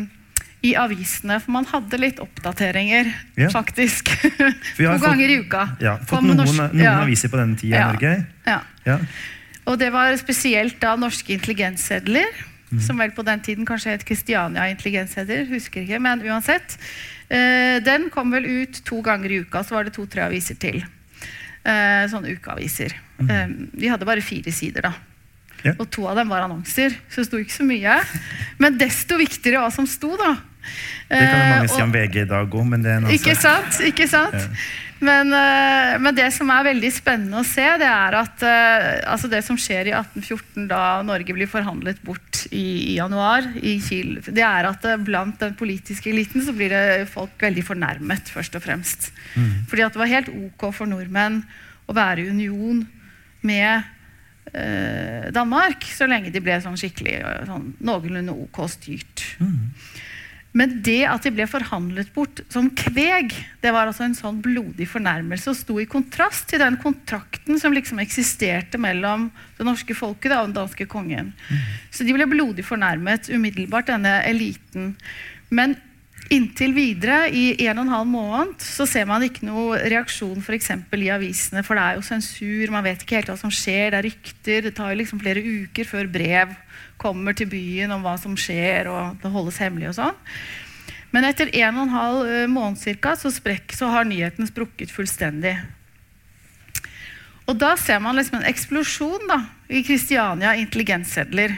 i 0.64 0.76
avisene, 0.78 1.40
for 1.42 1.52
man 1.56 1.66
hadde 1.66 1.98
litt 1.98 2.20
oppdateringer, 2.22 3.08
Ja. 3.38 3.50
faktisk. 3.50 4.12
To 4.78 4.98
ganger 5.02 5.30
i 5.30 5.40
uka. 5.42 5.64
Ja, 5.82 5.96
fått 5.98 6.22
noen, 6.24 6.38
norsk- 6.38 6.74
noen 6.74 6.84
ja. 6.84 7.00
aviser 7.02 7.30
på 7.34 7.38
denne 7.40 7.58
tida 7.58 7.78
Ja. 7.78 7.88
i 7.90 7.94
Norge. 7.96 8.26
Ja. 8.46 8.60
Ja. 8.86 8.98
Og 9.66 9.78
det 9.80 9.92
var 9.94 10.14
spesielt 10.18 10.80
da 10.82 10.96
norske 10.96 11.34
intelligenssedler, 11.34 12.30
som 12.80 12.98
vel 13.02 13.12
på 13.12 13.24
den 13.28 13.42
tiden 13.44 13.66
kanskje 13.68 13.92
het 13.98 14.06
Kristiania 14.08 14.70
intelligenssedler, 14.72 15.46
husker 15.50 15.82
ikke, 15.84 16.00
men 16.00 16.22
uansett. 16.24 16.78
Eh, 17.30 17.80
den 17.84 18.10
kom 18.14 18.32
vel 18.32 18.46
ut 18.46 18.80
to 18.88 19.02
ganger 19.04 19.32
i 19.32 19.42
uka, 19.44 19.60
så 19.64 19.76
var 19.76 19.84
det 19.90 19.94
to-tre 19.98 20.24
aviser 20.30 20.56
til. 20.62 20.80
Eh, 21.66 22.06
sånne 22.10 22.32
ukeaviser. 22.38 22.94
Eh, 23.22 23.48
de 23.76 23.88
hadde 23.92 24.06
bare 24.08 24.22
fire 24.22 24.52
sider, 24.56 24.82
da. 24.88 24.94
Og 25.78 25.90
to 25.94 26.08
av 26.10 26.16
dem 26.18 26.30
var 26.32 26.42
annonser, 26.48 26.96
så 27.10 27.22
det 27.22 27.28
sto 27.28 27.38
ikke 27.38 27.54
så 27.60 27.66
mye. 27.68 28.00
Men 28.58 28.78
desto 28.82 29.18
viktigere 29.20 29.62
hva 29.62 29.70
som 29.74 29.86
sto, 29.86 30.16
da. 30.18 30.32
Det 31.10 31.18
kan 31.18 31.40
jo 31.40 31.42
Eh, 31.42 31.52
mange 31.58 31.74
si 31.74 31.82
om 31.84 31.92
VG 31.92 32.22
i 32.24 32.30
dag 32.30 32.56
òg, 32.56 32.64
men 32.68 32.86
det 32.86 32.92
er 32.94 33.02
en 33.02 33.10
annen 33.10 33.18
ikke 33.18 33.36
sant? 33.36 33.82
Ikke 33.88 34.08
sant? 34.10 34.50
Men, 35.02 35.32
eh, 35.34 35.96
men, 35.98 36.14
det 36.14 36.28
som 36.36 36.50
er 36.54 36.68
veldig 36.68 36.92
spennende 36.94 37.40
å 37.42 37.48
se, 37.48 37.64
det 37.82 37.88
er 37.90 38.18
at 38.20 38.44
eh, 38.46 39.00
altså 39.10 39.30
det 39.32 39.40
som 39.48 39.58
skjer 39.58 39.90
i 39.90 39.96
1814, 39.98 40.68
da 40.70 40.82
Norge 41.06 41.34
blir 41.34 41.50
forhandlet 41.50 42.04
bort 42.06 42.44
i, 42.52 42.94
i 42.94 42.98
januar 43.00 43.48
i 43.58 43.80
Kiel, 43.82 44.20
det 44.28 44.46
er 44.46 44.70
at 44.70 44.86
eh, 44.86 45.02
blant 45.02 45.42
den 45.42 45.56
politiske 45.58 46.12
eliten 46.14 46.46
så 46.46 46.54
blir 46.54 46.70
det 46.70 47.10
folk 47.10 47.34
veldig 47.42 47.66
fornærmet, 47.66 48.30
først 48.30 48.60
og 48.60 48.66
fremst. 48.68 49.10
Mm. 49.34 49.66
Fordi 49.72 49.88
at 49.88 49.98
det 49.98 50.04
var 50.04 50.14
helt 50.14 50.30
ok 50.30 50.70
for 50.70 50.92
nordmenn 50.92 51.42
å 51.90 51.98
være 51.98 52.22
i 52.22 52.30
union 52.30 52.86
med 53.42 53.90
eh, 54.54 55.32
Danmark 55.34 55.90
så 55.90 56.06
lenge 56.10 56.30
de 56.30 56.46
ble 56.46 56.62
sånn 56.62 56.78
skikkelig 56.78 57.18
sånn, 57.50 57.72
noenlunde 57.82 58.38
ok 58.46 58.62
styrt. 58.70 59.26
Mm. 59.42 59.72
Men 60.58 60.74
det 60.84 61.06
at 61.08 61.24
de 61.24 61.32
ble 61.32 61.46
forhandlet 61.48 62.10
bort 62.16 62.42
som 62.52 62.68
kveg, 62.76 63.32
det 63.64 63.72
var 63.72 63.88
altså 63.88 64.04
en 64.04 64.18
sånn 64.18 64.42
blodig 64.44 64.88
fornærmelse 64.92 65.54
og 65.54 65.60
sto 65.60 65.78
i 65.80 65.88
kontrast 65.90 66.50
til 66.52 66.60
den 66.60 66.76
kontrakten 66.82 67.60
som 67.62 67.76
liksom 67.76 68.02
eksisterte 68.04 68.82
mellom 68.82 69.30
det 69.58 69.68
norske 69.68 69.96
folket 69.96 70.34
og 70.36 70.50
den 70.50 70.58
danske 70.58 70.90
kongen. 70.92 71.32
Mm. 71.48 71.62
Så 71.96 72.08
de 72.08 72.16
ble 72.18 72.28
blodig 72.28 72.66
fornærmet 72.68 73.32
umiddelbart, 73.32 73.88
denne 73.94 74.20
eliten. 74.28 74.92
Men 75.56 75.78
inntil 76.32 76.76
videre, 76.76 77.26
i 77.32 77.56
en 77.68 77.80
og 77.80 77.86
en 77.86 77.94
halv 77.96 78.10
måned, 78.12 78.60
så 78.64 78.86
ser 78.88 79.08
man 79.08 79.24
ikke 79.26 79.48
noe 79.48 79.80
reaksjon 79.92 80.44
for 80.44 80.56
i 80.56 81.12
avisene, 81.12 81.64
for 81.64 81.80
det 81.80 81.84
er 81.84 81.98
jo 81.98 82.06
sensur, 82.08 82.72
man 82.72 82.86
vet 82.86 83.04
ikke 83.04 83.20
helt 83.20 83.32
hva 83.32 83.40
som 83.40 83.52
skjer, 83.52 83.92
det 83.92 84.00
er 84.00 84.08
rykter, 84.08 84.62
det 84.68 84.76
tar 84.76 84.92
jo 84.92 85.00
liksom 85.00 85.24
flere 85.24 85.44
uker 85.44 85.88
før 85.88 86.12
brev 86.12 86.54
kommer 87.02 87.36
til 87.38 87.50
byen 87.52 87.94
om 87.96 88.04
hva 88.06 88.16
som 88.22 88.38
skjer, 88.38 88.90
og 88.92 89.22
det 89.24 89.34
holdes 89.34 89.60
hemmelig 89.64 89.92
og 89.92 89.98
sånn. 89.98 90.20
Men 91.12 91.28
etter 91.28 91.52
en 91.60 91.76
og 91.76 91.88
en 91.88 91.96
halv 91.96 92.32
eh, 92.32 92.48
måned 92.52 92.80
cirka, 92.80 93.18
så, 93.20 93.32
sprekk, 93.34 93.74
så 93.76 93.92
har 93.92 94.08
nyheten 94.08 94.48
sprukket 94.48 94.94
fullstendig. 94.94 95.58
Og 97.50 97.58
da 97.60 97.74
ser 97.80 98.00
man 98.00 98.16
liksom 98.16 98.40
en 98.40 98.48
eksplosjon 98.48 99.28
da, 99.28 99.42
i 99.68 99.82
Kristiania 99.84 100.54
intelligenssedler 100.62 101.58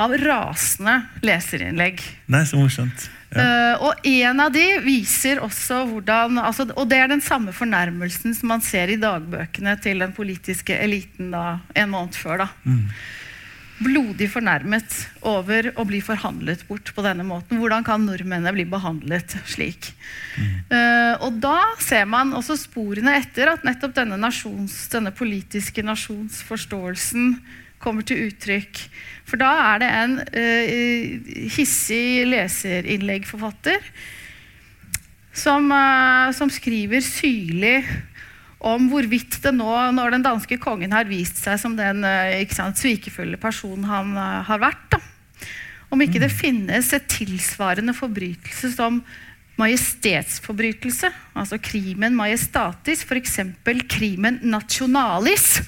av 0.00 0.14
rasende 0.16 1.02
leserinnlegg. 1.26 2.00
Nei, 2.32 2.46
så 2.48 2.56
morsomt. 2.56 3.10
Ja. 3.32 3.42
Uh, 3.42 3.84
og 3.88 4.06
en 4.08 4.40
av 4.44 4.52
de 4.52 4.64
viser 4.84 5.38
også 5.40 5.78
hvordan 5.88 6.36
altså, 6.36 6.66
Og 6.76 6.84
det 6.90 6.98
er 7.00 7.06
den 7.08 7.22
samme 7.24 7.54
fornærmelsen 7.56 8.34
som 8.36 8.50
man 8.52 8.60
ser 8.60 8.92
i 8.92 8.98
dagbøkene 9.00 9.72
til 9.80 10.04
den 10.04 10.12
politiske 10.12 10.76
eliten 10.76 11.30
da, 11.32 11.62
en 11.72 11.92
måned 11.92 12.16
før. 12.20 12.44
da. 12.44 12.48
Mm 12.64 12.90
blodig 13.82 14.28
fornærmet 14.32 14.94
over 15.28 15.70
å 15.78 15.84
bli 15.88 16.00
forhandlet 16.04 16.64
bort 16.68 16.92
på 16.94 17.04
denne 17.04 17.24
måten. 17.26 17.58
Hvordan 17.60 17.84
kan 17.86 18.04
nordmennene 18.06 18.54
bli 18.54 18.66
behandlet 18.70 19.36
slik? 19.50 19.90
Mm. 20.36 20.52
Uh, 20.72 21.14
og 21.26 21.40
da 21.42 21.58
ser 21.82 22.06
man 22.10 22.34
også 22.38 22.56
sporene 22.60 23.16
etter 23.18 23.52
at 23.52 23.66
nettopp 23.66 23.96
denne, 23.98 24.18
nasjons, 24.20 24.76
denne 24.92 25.12
politiske 25.16 25.84
nasjonsforståelsen 25.86 27.34
kommer 27.82 28.06
til 28.06 28.28
uttrykk. 28.28 28.84
For 29.28 29.40
da 29.42 29.50
er 29.72 29.82
det 29.82 29.90
en 29.98 30.16
uh, 30.22 31.36
hissig 31.56 32.24
leserinnleggforfatter 32.30 33.82
som, 35.32 35.70
uh, 35.72 36.30
som 36.36 36.50
skriver 36.52 37.02
syrlig 37.04 37.80
om 38.62 38.86
hvorvidt 38.92 39.40
det 39.42 39.52
nå, 39.56 39.70
når 39.96 40.14
den 40.14 40.24
danske 40.24 40.58
kongen 40.62 40.94
har 40.94 41.08
vist 41.08 41.40
seg 41.42 41.58
som 41.58 41.74
den 41.78 42.04
eh, 42.06 42.46
sant, 42.54 42.78
svikefulle 42.78 43.40
personen 43.42 43.88
han 43.90 44.14
uh, 44.14 44.42
har 44.46 44.62
vært, 44.62 44.84
da, 44.94 45.00
om 45.92 46.00
ikke 46.00 46.22
det 46.22 46.30
mm. 46.30 46.38
finnes 46.38 46.92
et 46.96 47.08
tilsvarende 47.10 47.94
forbrytelse 47.96 48.70
som 48.76 49.02
majestetsforbrytelse, 49.60 51.10
altså 51.36 51.58
krimen 51.60 52.14
majestatis, 52.16 53.02
f.eks. 53.04 53.40
krimen 53.90 54.38
nationalis. 54.48 55.60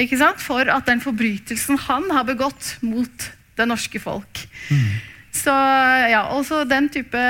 Ikke 0.00 0.18
sant? 0.18 0.40
For 0.42 0.70
at 0.72 0.88
den 0.88 1.02
forbrytelsen 1.04 1.78
han 1.86 2.08
har 2.14 2.24
begått 2.26 2.76
mot 2.82 3.28
det 3.58 3.66
norske 3.68 4.00
folk. 4.02 4.40
Mm. 4.70 4.86
Så 5.34 5.52
ja, 6.10 6.24
også 6.34 6.62
den 6.70 6.88
type 6.94 7.20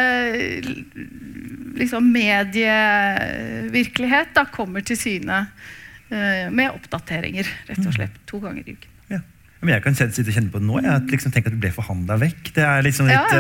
liksom, 1.79 2.13
medievirkelighet 2.15 4.29
da, 4.37 4.43
kommer 4.53 4.81
til 4.87 4.97
syne 4.99 5.39
uh, 5.47 6.51
med 6.55 6.71
oppdateringer, 6.71 7.47
rett 7.71 7.87
og 7.87 7.93
slett. 7.97 8.15
To 8.31 8.37
ganger 8.43 8.63
i 8.65 8.73
uken. 8.75 8.91
Ja. 9.13 9.21
Men 9.61 9.69
jeg 9.77 9.83
kan 9.87 9.95
sitte 9.99 10.25
og 10.25 10.37
kjenne 10.37 10.51
på 10.53 10.59
det 10.63 10.69
nå. 10.69 10.77
Jeg 10.85 10.97
liksom 11.13 11.31
tenker 11.35 11.49
at 11.53 11.57
du 11.57 11.63
ble 11.63 11.73
forhandla 11.75 12.15
vekk. 12.23 12.43
Det 12.57 12.65
er 12.67 12.79
liksom 12.87 13.05
litt 13.11 13.33
ja, 13.35 13.39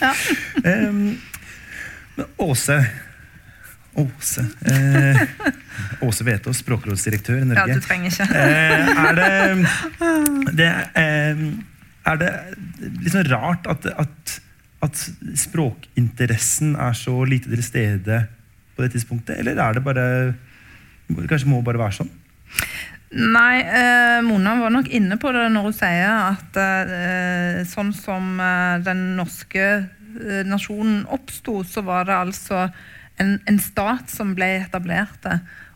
ja. 0.00 0.10
Uh, 0.64 0.88
um, 0.88 1.00
Åse 2.50 2.78
Åse 3.92 4.44
eh, 4.70 5.20
Åse 6.00 6.24
Vetås, 6.24 6.58
språkrådsdirektør 6.62 7.36
i 7.40 7.44
Norge. 7.48 7.64
Ja, 7.66 7.74
du 7.74 7.80
trenger 7.82 8.10
ikke. 8.12 8.24
er 8.30 9.12
det, 9.18 9.32
det 10.60 10.70
Er 12.06 12.16
det 12.20 12.30
liksom 13.02 13.22
rart 13.32 13.66
at, 13.70 13.86
at 13.90 14.40
at 14.80 15.00
språkinteressen 15.36 16.76
er 16.80 16.94
så 16.96 17.14
lite 17.28 17.50
til 17.52 17.64
stede 17.64 18.22
på 18.76 18.84
det 18.84 18.94
tidspunktet? 18.94 19.38
Eller 19.40 19.60
er 19.60 19.76
det 19.76 19.84
bare 19.84 20.06
Kanskje 21.10 21.48
må 21.50 21.58
bare 21.66 21.80
være 21.80 21.96
sånn? 21.96 22.10
Nei, 23.10 23.62
eh, 23.66 24.20
Mona 24.22 24.52
var 24.60 24.70
nok 24.70 24.86
inne 24.94 25.16
på 25.18 25.32
det 25.34 25.48
når 25.50 25.64
hun 25.66 25.74
sier 25.74 26.12
at 26.30 26.58
eh, 26.62 27.62
sånn 27.66 27.90
som 27.96 28.38
eh, 28.38 28.76
den 28.86 29.16
norske 29.18 29.64
eh, 29.66 30.44
nasjonen 30.46 31.02
oppsto, 31.10 31.64
så 31.66 31.82
var 31.82 32.06
det 32.06 32.14
altså 32.14 32.68
en, 33.18 33.40
en, 33.50 33.58
stat 33.58 34.12
som 34.14 34.30
ble 34.38 34.52
etablert. 34.60 35.26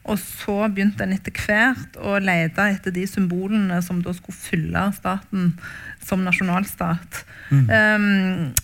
Og 0.05 0.21
så 0.21 0.69
begynte 0.69 1.03
en 1.07 1.17
etter 1.17 1.35
hvert 1.35 1.99
å 1.99 2.21
lete 2.23 2.69
etter 2.77 2.95
de 2.95 3.07
symbolene 3.09 3.81
som 3.83 4.03
da 4.05 4.15
skulle 4.15 4.39
fylle 4.39 4.87
staten 4.95 5.57
som 6.05 6.23
nasjonalstat. 6.23 7.25
Mm. 7.51 7.67
Um, 7.67 8.55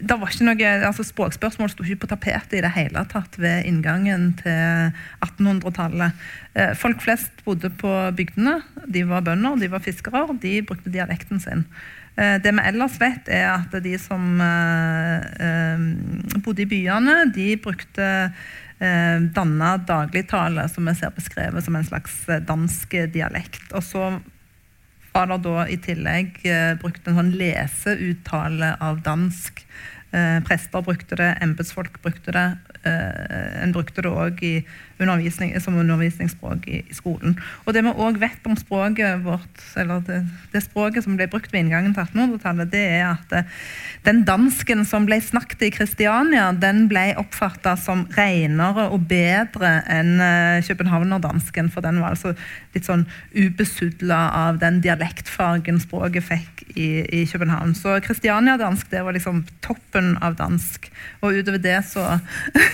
det 0.00 0.16
var 0.16 0.32
ikke 0.32 0.46
noe, 0.48 0.68
altså 0.88 1.04
Språkspørsmål 1.04 1.70
sto 1.72 1.84
ikke 1.84 2.04
på 2.04 2.10
tapetet 2.14 2.58
i 2.58 2.62
det 2.64 2.72
hele 2.74 3.02
tatt 3.10 3.36
ved 3.40 3.66
inngangen 3.68 4.30
til 4.40 4.92
1800-tallet. 5.26 6.24
Eh, 6.56 6.72
folk 6.78 7.02
flest 7.04 7.44
bodde 7.46 7.70
på 7.80 7.92
bygdene. 8.16 8.60
De 8.88 9.04
var 9.08 9.24
bønder, 9.26 9.58
de 9.60 9.70
var 9.72 9.84
fiskere. 9.84 10.24
De 10.40 10.60
brukte 10.66 10.92
dialekten 10.92 11.42
sin. 11.42 11.66
Eh, 12.16 12.38
det 12.42 12.54
vi 12.56 12.64
ellers 12.72 12.96
vet, 13.00 13.28
er 13.28 13.50
at 13.52 13.76
de 13.84 13.94
som 14.00 14.40
eh, 14.46 16.40
bodde 16.40 16.64
i 16.64 16.70
byene, 16.70 17.22
de 17.34 17.52
brukte 17.60 18.10
danna 18.80 19.74
dagligtale, 19.84 20.62
som 20.72 20.86
vi 20.88 20.94
ser 20.96 21.10
beskrevet 21.12 21.66
som 21.66 21.74
en 21.76 21.84
slags 21.84 22.14
dansk 22.48 22.94
dialekt. 23.12 23.66
Og 23.76 23.84
så 23.84 24.06
det 25.30 25.40
da 25.42 25.64
i 25.66 25.76
tillegg 25.82 26.36
brukt 26.80 27.08
en 27.08 27.16
sånn 27.18 27.32
leseuttale 27.40 28.76
av 28.80 29.00
dansk 29.02 29.64
Eh, 30.10 30.40
prester 30.42 30.82
brukte 30.82 31.16
det, 31.16 31.28
embetsfolk 31.44 32.00
brukte 32.02 32.32
det. 32.34 32.46
Eh, 32.82 33.62
en 33.62 33.72
brukte 33.72 34.02
det 34.02 34.10
òg 34.10 34.40
undervisning, 35.00 35.52
som 35.60 35.78
undervisningsspråk 35.80 36.66
i, 36.68 36.80
i, 36.82 36.96
skolen. 36.96 37.36
Og 37.64 37.74
det 37.74 37.82
vi 37.86 37.92
òg 37.92 38.20
vet 38.20 38.46
om 38.48 38.56
språket 38.58 39.24
vårt, 39.24 39.62
eller 39.80 40.02
det, 40.06 40.20
det, 40.52 40.62
språket 40.64 41.06
som 41.06 41.16
ble 41.18 41.28
brukt 41.30 41.52
ved 41.52 41.64
inngangen 41.64 41.94
til 41.96 42.04
1800-tallet, 42.04 42.70
det 42.72 42.84
er 42.98 43.06
at 43.12 43.34
eh, 43.36 43.60
den 44.06 44.22
dansken 44.28 44.84
som 44.88 45.06
ble 45.08 45.20
snakket 45.24 45.66
i 45.66 45.72
Kristiania, 45.74 46.50
den 46.56 46.86
ble 46.90 47.10
oppfatta 47.20 47.76
som 47.80 48.06
renere 48.16 48.88
og 48.92 49.04
bedre 49.10 49.80
enn 49.90 50.14
uh, 50.20 50.62
københavnerdansken. 50.64 51.68
For 51.72 51.84
den 51.84 52.00
var 52.00 52.14
altså 52.14 52.34
litt 52.74 52.86
sånn 52.88 53.06
ubesudla 53.34 54.20
av 54.46 54.60
den 54.62 54.80
dialektfargen 54.84 55.80
språket 55.82 56.26
fikk 56.26 56.64
i, 56.76 56.88
i 57.20 57.26
København. 57.28 57.74
Så 57.76 57.98
kristianiadansk 58.04 58.90
det 58.92 59.04
var 59.04 59.16
liksom 59.16 59.42
toppen 59.64 60.14
av 60.24 60.36
dansk. 60.40 60.88
Og 61.20 61.40
utover 61.40 61.60
det 61.62 61.78
så 61.90 62.06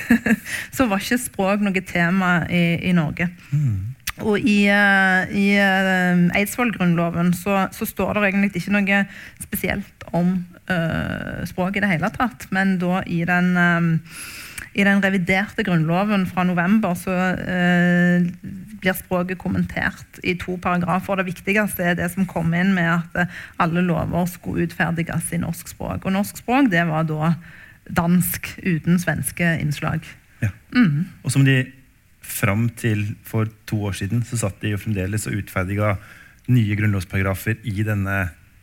så 0.76 0.86
var 0.86 1.02
ikke 1.02 1.18
språk 1.20 1.62
noe 1.64 1.82
tema 1.86 2.15
i, 2.22 2.64
i 2.88 2.92
Norge. 2.96 3.28
Mm. 3.50 3.96
Og 4.24 4.40
i, 4.40 4.64
uh, 4.72 5.28
i 5.28 5.50
uh, 5.60 6.22
Eidsvoll-grunnloven 6.38 7.34
så, 7.36 7.66
så, 7.72 7.84
står 7.84 8.16
det 8.16 8.30
egentlig 8.30 8.62
ikke 8.62 8.72
noe 8.78 9.02
spesielt 9.42 10.06
om 10.16 10.38
uh, 10.70 11.44
språk 11.48 11.76
i 11.76 11.84
det 11.84 11.90
hele 11.92 12.10
tatt. 12.14 12.48
Men 12.54 12.78
da 12.80 13.02
i 13.04 13.20
den, 13.28 13.52
um, 13.60 13.90
i 14.72 14.86
den 14.88 15.04
reviderte 15.04 15.66
grunnloven 15.66 16.24
fra 16.30 16.46
november 16.48 16.96
så 16.96 17.12
blir 18.80 18.96
språket 18.96 19.40
kommentert 19.40 20.20
i 20.24 20.36
to 20.40 20.56
paragrafer. 20.60 21.20
Det 21.20 21.30
viktigste 21.30 21.84
er 21.84 21.96
det 21.96 22.10
som 22.12 22.28
kom 22.28 22.52
inn 22.56 22.74
med 22.76 22.90
at 22.92 23.36
alle 23.60 23.84
lover 23.84 24.28
skulle 24.28 24.66
utferdiges 24.68 25.32
i 25.32 25.40
norsk 25.40 25.72
språk. 25.72 26.04
Og 26.04 26.12
norsk 26.12 26.40
språk 26.40 26.68
det 26.72 26.84
var 26.88 27.08
da 27.08 27.34
dansk 27.88 28.52
uten 28.64 29.00
svenske 29.00 29.56
innslag. 29.60 30.04
Ja. 30.42 30.52
Mm. 30.74 31.06
Og 31.24 31.32
som 31.32 31.44
de 31.46 31.62
fram 32.26 32.66
til 32.78 33.04
for 33.26 33.48
to 33.68 33.78
år 33.88 33.96
siden 34.00 34.24
så 34.26 34.38
satt 34.40 34.58
de 34.62 34.74
jo 34.74 34.80
fremdeles 34.80 35.28
og 35.30 35.38
utferdiga 35.40 35.94
nye 36.52 36.76
grunnlovsparagrafer 36.78 37.62
i 37.66 37.84
denne 37.86 38.16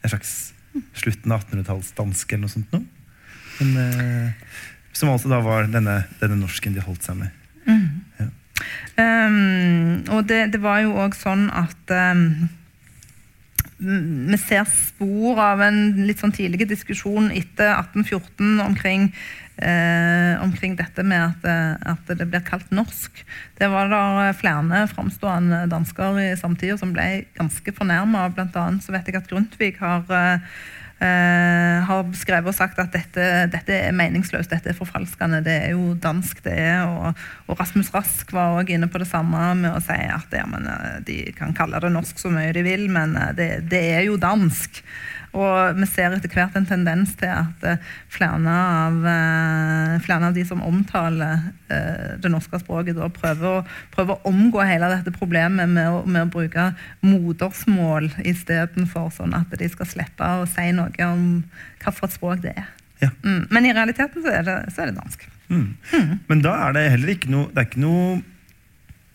en 0.03 0.11
slags 0.11 0.53
slutten 0.97 1.31
av 1.31 1.43
1800-tallsdansk 1.45 2.33
eller 2.33 2.45
noe 2.45 2.53
sånt 2.53 2.73
noe. 2.75 2.85
Men, 3.59 3.75
eh, 3.79 4.55
som 4.93 5.11
altså 5.13 5.31
da 5.31 5.39
var 5.43 5.69
denne, 5.71 6.03
denne 6.21 6.39
norsken 6.39 6.75
de 6.75 6.83
holdt 6.83 7.05
seg 7.05 7.19
med. 7.21 7.39
Um, 8.93 10.03
og 10.13 10.27
det, 10.29 10.51
det 10.53 10.59
var 10.61 10.83
jo 10.83 10.97
òg 11.01 11.15
sånn 11.17 11.47
at 11.55 11.93
um, 12.13 12.25
vi 13.83 14.37
ser 14.39 14.67
spor 14.69 15.39
av 15.41 15.63
en 15.65 15.79
litt 16.07 16.21
sånn 16.21 16.35
tidlig 16.35 16.67
diskusjon 16.69 17.31
etter 17.33 17.73
1814 17.73 18.61
omkring, 18.63 19.09
eh, 19.57 20.43
omkring 20.43 20.77
dette 20.79 21.05
med 21.05 21.21
at, 21.29 21.47
eh, 21.47 21.91
at, 21.93 22.13
det 22.17 22.27
blir 22.29 22.45
kalt 22.45 22.69
norsk. 22.73 23.23
Det 23.59 23.69
var 23.71 23.91
der 23.91 24.37
flere 24.37 24.85
framstående 24.91 25.65
dansker 25.71 26.21
i 26.21 26.29
samtida 26.39 26.77
som 26.79 26.93
ble 26.95 27.25
ganske 27.37 27.75
fornærma. 27.75 28.29
Blant 28.33 28.55
annet 28.59 28.85
så 28.85 28.95
vet 28.95 29.09
jeg 29.09 29.21
at 29.21 29.29
Grundtvig 29.29 29.75
har 29.81 30.07
eh, 30.09 30.55
Uh, 31.03 31.81
har 31.83 32.05
skrevet 32.15 32.47
og 32.47 32.55
sagt 32.55 32.77
at 32.79 32.93
dette, 32.93 33.23
dette, 33.51 33.75
er 33.75 33.95
meningsløst, 33.97 34.51
dette 34.53 34.69
er 34.71 34.77
forfalskende. 34.77 35.41
Det 35.43 35.55
er 35.65 35.73
jo 35.73 35.97
dansk, 35.99 36.43
det 36.45 36.53
er. 36.53 36.85
Og, 36.87 37.17
og 37.49 37.59
Rasmus 37.59 37.89
Rask 37.91 38.31
var 38.31 38.53
også 38.53 38.77
inne 38.77 38.87
på 38.87 39.01
det 39.01 39.09
samme 39.09 39.41
med 39.59 39.73
å 39.73 39.81
si 39.83 39.97
at 39.97 40.37
ja, 40.37 40.45
men, 40.47 40.69
eh, 40.69 41.01
de 41.03 41.17
kan 41.35 41.51
kalle 41.57 41.81
det 41.83 41.91
norsk 41.91 42.21
så 42.21 42.31
mye 42.31 42.53
de 42.55 42.63
vil, 42.63 42.85
men 42.93 43.17
eh, 43.19 43.33
det, 43.35 43.49
det 43.73 43.83
er 43.97 44.05
jo 44.07 44.21
dansk. 44.21 44.79
Og 45.33 45.79
vi 45.79 45.87
ser 45.89 46.13
etter 46.13 46.29
hvert 46.29 46.55
en 46.57 46.67
tendens 46.69 47.15
til 47.17 47.31
at 47.33 47.65
uh, 47.65 47.93
flere, 48.13 48.37
av, 48.53 48.99
uh, 49.01 49.95
flere, 50.05 50.29
av, 50.29 50.35
de 50.35 50.43
som 50.45 50.61
omtaler 50.65 51.47
uh, 51.71 52.13
det 52.21 52.31
norske 52.31 52.59
språket, 52.61 52.97
da 52.99 53.09
prøver 53.13 53.47
å, 53.49 53.63
prøver 53.95 54.13
å 54.13 54.29
omgå 54.29 54.61
hele 54.67 54.91
dette 54.93 55.15
problemet 55.15 55.71
med 55.71 55.89
å, 55.89 56.03
med 56.05 56.27
å 56.27 56.31
bruke 56.33 56.69
modersmål 57.01 58.11
istedenfor, 58.21 59.09
sånn 59.17 59.33
at 59.37 59.57
de 59.57 59.71
skal 59.73 59.89
slippe 59.89 60.31
å 60.43 60.45
si 60.49 60.69
noe 60.75 61.09
om 61.09 61.25
hvilket 61.81 62.17
språk 62.17 62.45
det 62.45 62.53
er. 62.61 62.69
Ja. 63.01 63.09
Mm. 63.25 63.47
Men 63.49 63.65
i 63.65 63.73
realiteten 63.73 64.23
så 64.23 64.31
er 64.31 64.45
det, 64.47 64.59
så 64.75 64.83
er 64.83 64.91
det 64.91 64.99
dansk. 65.01 65.25
Mm. 65.49 65.73
Mm. 65.91 66.13
Men 66.29 66.45
da 66.45 66.53
er 66.67 66.77
det 66.77 66.85
heller 66.93 67.15
ikke 67.15 67.33
noe, 67.33 67.49
det 67.51 67.63
er 67.63 67.67
ikke 67.71 67.83
noe 67.83 68.21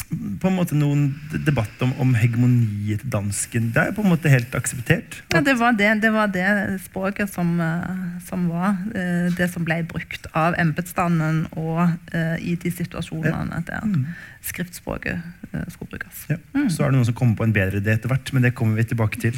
på 0.09 0.49
en 0.49 0.57
måte 0.57 0.77
noen 0.79 1.11
debatt 1.45 1.83
om, 1.85 1.91
om 2.01 2.15
hegemoniet 2.17 3.03
til 3.03 3.11
dansken. 3.13 3.69
Det 3.75 3.83
er 3.83 3.97
på 3.97 4.05
en 4.05 4.13
måte 4.15 4.33
helt 4.33 4.55
akseptert. 4.57 5.19
Ja, 5.35 5.43
det 5.45 5.59
var 5.61 5.77
det, 5.77 5.91
det, 6.03 6.13
var 6.15 6.31
det 6.33 6.49
språket 6.87 7.33
som, 7.33 7.59
eh, 7.61 8.17
som, 8.29 8.47
var 8.49 8.79
eh, 8.97 9.29
det 9.37 9.51
som 9.53 9.67
ble 9.69 9.83
brukt 9.89 10.31
av 10.33 10.57
embetsstanden 10.61 11.45
og 11.61 11.85
uh, 12.15 12.37
i 12.41 12.57
de 12.61 12.73
situasjonene 12.73 13.63
der 13.69 13.85
mm. 13.85 14.05
Skriftspråket 14.45 15.21
uh, 15.53 15.65
skulle 15.73 15.93
brukes. 15.93 16.25
Ja. 16.31 16.39
Mm. 16.55 16.69
Så 16.71 16.85
er 16.85 16.91
det 16.91 16.99
noen 16.99 17.09
som 17.09 17.17
kommer 17.19 17.39
på 17.39 17.47
en 17.49 17.55
bedre 17.55 17.83
idé 17.83 17.95
etter 17.97 18.13
hvert, 18.13 18.33
men 18.33 18.47
det 18.47 18.55
kommer 18.59 18.79
vi 18.79 18.87
tilbake 18.89 19.21
til. 19.23 19.37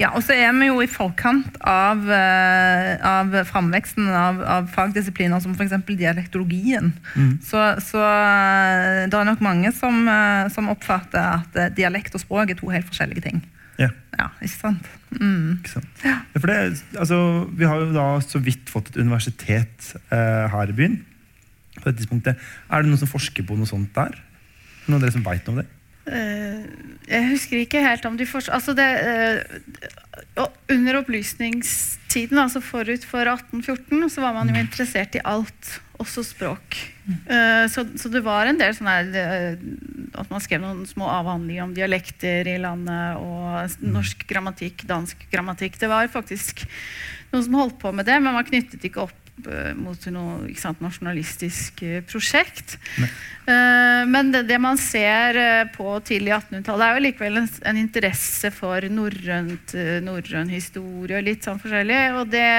Ja, 0.00 0.12
og 0.16 0.24
så 0.26 0.36
er 0.36 0.52
vi 0.56 0.70
jo 0.70 0.80
i 0.82 0.90
forkant 0.90 1.60
av, 1.60 2.02
uh, 2.08 2.92
av 3.12 3.38
framveksten 3.48 4.08
av, 4.08 4.42
av, 4.42 4.70
fagdisipliner 4.74 5.42
som 5.44 5.56
f.eks. 5.56 5.76
dialektologien. 5.88 6.92
Mm. 7.14 7.34
Så, 7.44 7.62
så 7.84 8.02
det 9.08 9.14
er 9.14 9.28
nok 9.28 9.44
mange 9.44 9.72
som 9.76 10.08
Eh, 10.08 10.48
som, 10.54 10.70
oppfatter 10.72 11.20
at 11.20 11.58
eh, 11.58 11.70
dialekt 11.74 12.16
og 12.16 12.22
språk 12.22 12.52
er 12.52 12.58
to 12.58 12.70
helt 12.72 12.88
forskjellige 12.88 13.24
ting. 13.26 13.42
Ja. 13.78 13.90
ja 14.18 14.28
ikke 14.42 14.54
sant? 14.54 14.88
Mm. 15.14 15.58
Ikke 15.58 15.74
sant? 15.76 16.04
Ja. 16.04 16.16
For 16.36 16.50
det, 16.50 16.58
altså, 16.98 17.18
vi 17.58 17.68
har 17.68 17.82
jo 17.82 17.92
da 17.94 18.08
så 18.24 18.42
vidt 18.42 18.70
fått 18.72 18.92
et 18.92 19.00
universitet 19.00 19.92
eh, 20.14 20.46
her 20.52 20.72
i 20.72 20.76
byen. 20.76 20.98
på 21.78 21.84
dette 21.86 22.00
tidspunktet. 22.00 22.40
Er 22.70 22.82
det 22.82 22.90
noen 22.90 23.00
som 23.00 23.10
forsker 23.10 23.46
på 23.46 23.58
noe 23.58 23.68
sånt 23.70 23.92
der? 23.96 24.16
Noen 24.88 24.98
av 24.98 25.04
dere 25.04 25.14
som 25.14 25.26
veit 25.26 25.48
om 25.52 25.60
det? 25.60 25.68
Uh, 26.08 26.64
jeg 27.08 27.26
husker 27.34 27.60
ikke 27.60 27.82
helt 27.84 28.06
om 28.08 28.14
de 28.16 28.24
fortsatt 28.28 28.54
altså 28.56 28.72
det, 28.72 28.86
uh, 30.40 30.46
Under 30.72 31.02
opplysningstiden, 31.02 32.38
altså 32.40 32.62
forut 32.64 33.04
for 33.04 33.28
1814, 33.28 34.08
så 34.14 34.24
var 34.24 34.32
man 34.36 34.48
jo 34.48 34.56
mm. 34.56 34.62
interessert 34.62 35.18
i 35.18 35.24
alt 35.28 35.74
også 36.00 36.24
språk. 36.24 36.78
Uh, 37.28 37.68
så, 37.68 37.84
så, 38.00 38.08
det 38.12 38.22
var 38.24 38.48
en 38.48 38.60
del 38.60 38.72
sånn 38.76 38.88
At 38.88 40.32
man 40.32 40.42
skrev 40.44 40.62
noen 40.62 40.84
små 40.88 41.08
avhandlinger 41.12 41.66
om 41.66 41.76
dialekter 41.76 42.48
i 42.48 42.56
landet 42.62 43.20
og 43.20 43.84
norsk 43.84 44.24
grammatikk, 44.30 44.86
dansk 44.88 45.28
grammatikk. 45.32 45.76
Det 45.80 45.92
var 45.92 46.08
faktisk 46.12 46.64
noen 47.34 47.44
som 47.44 47.60
holdt 47.60 47.80
på 47.82 47.92
med 47.92 48.08
det, 48.08 48.16
men 48.22 48.32
man 48.32 48.48
knyttet 48.48 48.84
ikke 48.88 49.04
opp 49.08 49.27
Eh, 49.46 49.70
mot 49.78 50.06
noe 50.10 50.50
sant, 50.58 50.80
nasjonalistisk 50.82 51.82
eh, 51.86 52.00
prosjekt. 52.06 52.78
Uh, 53.48 54.04
men 54.10 54.32
det, 54.34 54.42
det, 54.50 54.58
man 54.60 54.76
ser 54.80 55.68
på 55.72 56.00
tidlig 56.04 56.32
1800-tallet, 56.34 56.84
er 56.84 56.94
jo 56.96 57.04
likevel 57.06 57.36
en, 57.40 57.48
en 57.70 57.78
interesse 57.80 58.50
for 58.52 58.80
norrøn 58.92 60.50
historie 60.52 61.16
og 61.16 61.24
litt 61.24 61.44
sånn 61.46 61.60
forskjellig. 61.62 62.00
Og 62.18 62.24
det, 62.34 62.50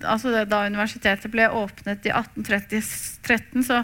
altså 0.00 0.28
det, 0.32 0.50
Da 0.52 0.58
universitetet 0.70 1.30
ble 1.32 1.44
åpnet 1.50 2.06
i 2.08 2.12
1813, 2.14 3.62
så 3.66 3.78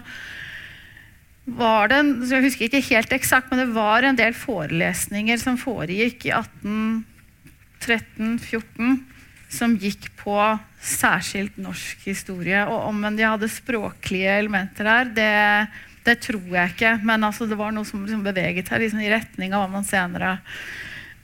var 1.47 1.89
det 1.91 1.97
en, 2.03 2.11
så 2.27 2.33
Jeg 2.39 2.47
husker 2.49 2.65
ikke 2.67 2.89
helt 2.89 3.13
eksakt, 3.15 3.49
men 3.51 3.59
det 3.63 3.71
var 3.75 4.01
en 4.03 4.19
del 4.19 4.35
forelesninger 4.39 5.37
som 5.43 5.55
foregikk 5.61 6.19
i 6.31 6.33
1813-14 6.35 9.17
som 9.53 9.77
gikk 9.79 10.09
på 10.19 10.35
særskilt 10.87 11.59
norsk 11.61 12.07
historie. 12.07 12.63
Og 12.71 12.89
om 12.91 13.05
de 13.17 13.27
hadde 13.27 13.51
språklige 13.51 14.39
elementer 14.41 14.89
der, 14.89 15.13
det, 15.17 15.31
det 16.07 16.19
tror 16.25 16.47
jeg 16.53 16.75
ikke. 16.75 16.97
Men 17.07 17.27
altså, 17.29 17.49
det 17.51 17.59
var 17.59 17.75
noe 17.75 17.89
som 17.89 18.05
liksom 18.05 18.25
beveget 18.27 18.71
seg 18.71 18.85
liksom, 18.85 19.03
i 19.05 19.13
retning 19.13 19.55
av 19.55 19.65
hva 19.65 19.73
man 19.77 19.87
senere 19.87 20.37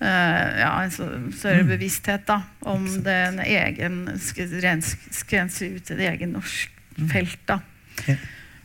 uh, 0.03 0.49
ja, 0.59 0.73
En 0.83 0.93
større 0.93 1.63
mm. 1.63 1.73
bevissthet 1.73 2.27
da, 2.29 2.43
om 2.69 2.87
den 3.05 3.43
egen 3.47 4.05
grense 4.13 5.69
ut 5.69 5.85
til 5.87 6.01
det 6.01 6.09
egen 6.15 6.35
norsk 6.39 6.81
mm. 6.99 7.11
felt. 7.13 7.43
da. 7.51 7.61
Ja. 8.09 8.19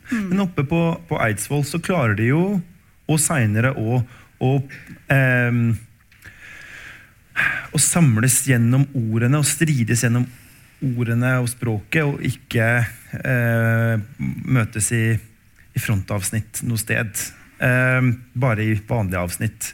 Mm. 0.08 0.30
Men 0.30 0.46
oppe 0.46 0.64
på, 0.64 0.82
på 1.10 1.20
Eidsvoll 1.20 1.66
så 1.68 1.82
klarer 1.84 2.16
de 2.16 2.30
jo, 2.32 2.44
og 3.08 3.20
seinere 3.20 3.74
òg, 3.76 4.08
å 4.38 4.50
um, 4.62 5.62
å 7.74 7.80
samles 7.82 8.40
gjennom 8.48 8.86
ordene 8.98 9.40
og 9.42 9.48
strides 9.48 10.04
gjennom 10.06 10.26
ordene 10.84 11.38
og 11.42 11.50
språket, 11.50 12.04
og 12.06 12.22
ikke 12.26 12.68
eh, 13.18 14.06
møtes 14.46 14.92
i, 14.96 15.04
i, 15.18 15.82
frontavsnitt 15.82 16.62
noe 16.68 16.82
sted. 16.82 17.24
Eh, 17.64 18.12
bare 18.38 18.66
i 18.66 18.78
vanlige 18.90 19.24
avsnitt. 19.24 19.72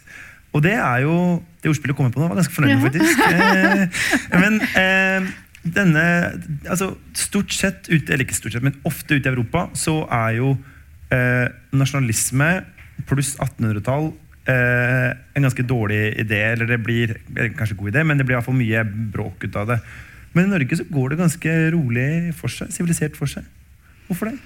Og 0.54 0.62
det 0.64 0.76
er 0.78 1.02
jo 1.04 1.42
Det 1.64 1.72
ordspillet 1.72 1.96
kommer 1.98 2.12
på 2.14 2.20
nå, 2.22 2.28
var 2.28 2.38
ganske 2.38 2.54
fornøyd 2.54 2.76
med, 2.78 2.92
faktisk. 2.92 3.24
Eh, 3.34 4.40
men 4.44 4.60
eh, 4.80 5.32
denne 5.64 6.04
altså 6.68 6.92
Stort 7.16 7.56
sett 7.56 7.88
ute, 7.88 8.12
eller 8.12 8.26
ikke 8.26 8.36
stort 8.36 8.56
sett, 8.56 8.66
men 8.66 8.76
ofte 8.84 9.16
ute 9.16 9.30
i 9.30 9.32
Europa 9.32 9.70
så 9.80 10.02
er 10.12 10.38
jo 10.42 10.54
eh, 11.14 11.48
nasjonalisme 11.72 12.50
pluss 13.08 13.34
1800-tall 13.40 14.12
eh, 14.46 15.10
en 15.34 15.48
ganske 15.48 15.66
dårlig 15.68 16.02
idé. 16.20 16.42
Eller 16.54 16.70
det 16.70 16.80
blir 16.84 17.16
kanskje 17.58 17.78
god 17.80 17.94
idé, 17.94 18.04
men 18.04 18.20
det 18.20 18.28
blir 18.28 18.38
iallfall 18.38 18.58
mye 18.60 18.84
bråk 19.16 19.48
ut 19.48 19.60
av 19.60 19.72
det. 19.74 19.80
Men 20.34 20.48
i 20.48 20.54
Norge 20.56 20.80
så 20.80 20.86
går 20.90 21.14
det 21.14 21.22
ganske 21.22 21.56
rolig 21.76 22.10
for 22.38 22.52
seg. 22.52 22.74
Sivilisert 22.74 23.18
for 23.20 23.30
seg. 23.30 23.46
Hvorfor 24.08 24.32
det? 24.32 24.38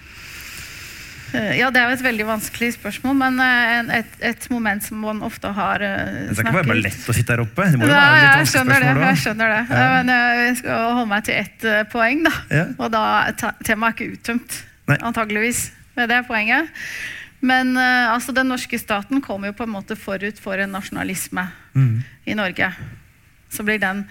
Eh, 1.36 1.58
ja, 1.60 1.70
Det 1.72 1.82
er 1.82 1.90
jo 1.90 1.98
et 1.98 2.04
veldig 2.06 2.28
vanskelig 2.28 2.70
spørsmål, 2.78 3.16
men 3.20 3.40
eh, 3.44 3.98
et, 4.00 4.14
et 4.30 4.48
moment 4.54 4.84
som 4.84 5.02
man 5.04 5.20
ofte 5.28 5.52
har 5.52 5.84
snakket 5.84 6.30
Det 6.30 6.38
skal 6.38 6.48
ikke 6.48 6.58
være 6.58 6.72
bare 6.72 6.86
lett 6.86 7.10
å 7.12 7.16
sitte 7.18 7.36
her 7.36 7.44
oppe? 7.44 7.68
Det 7.68 7.82
må 7.82 7.90
jo 7.90 7.96
være 7.96 8.22
litt 8.22 8.38
jeg 8.38 8.52
skjønner 8.54 8.86
det. 8.86 8.94
Jeg 9.04 9.22
skjønner 9.26 9.54
det. 9.54 9.60
Ja. 9.72 9.90
Men 9.98 10.14
jeg 10.14 10.56
skal 10.62 10.88
holde 10.88 11.10
meg 11.12 11.28
til 11.28 11.42
ett 11.42 11.68
poeng, 11.92 12.24
da. 12.28 12.34
Ja. 12.54 12.66
Og 12.78 12.96
da 12.96 13.04
temaet 13.36 13.90
er 13.92 13.98
ikke 13.98 14.18
uttømt, 14.18 14.62
Nei. 14.92 15.00
antageligvis. 15.12 15.68
Med 15.98 16.12
det 16.14 16.22
poenget. 16.28 16.72
Men 17.42 17.74
altså, 17.78 18.34
den 18.34 18.52
norske 18.52 18.78
staten 18.78 19.22
kommer 19.26 19.50
jo 19.50 19.58
på 19.58 19.66
en 19.66 19.74
måte 19.74 19.98
forut 19.98 20.40
for 20.42 20.62
en 20.62 20.76
nasjonalisme 20.78 21.48
mm. 21.74 21.94
i 22.30 22.36
Norge. 22.38 22.70
Så 23.50 23.66
blir 23.66 23.82
den 23.82 24.04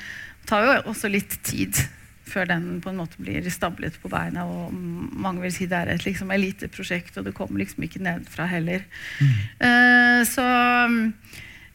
tar 0.49 0.67
jo 0.67 0.75
også 0.93 1.11
litt 1.13 1.39
tid 1.47 1.79
før 2.27 2.49
den 2.51 2.67
på 2.83 2.91
en 2.91 3.01
måte 3.01 3.21
blir 3.23 3.47
stablet 3.53 3.97
på 4.03 4.11
beina. 4.13 4.45
Og 4.49 4.75
mange 4.75 5.45
vil 5.45 5.55
si 5.55 5.69
det 5.71 5.79
er 5.79 5.95
et 5.95 6.07
liksom, 6.07 6.33
eliteprosjekt, 6.35 7.19
og 7.19 7.29
det 7.29 7.35
kommer 7.37 7.63
liksom 7.63 7.87
ikke 7.87 8.03
nedfra 8.05 8.49
heller. 8.51 8.85
Mm. 9.21 9.37
Uh, 9.63 10.21
så, 10.29 10.47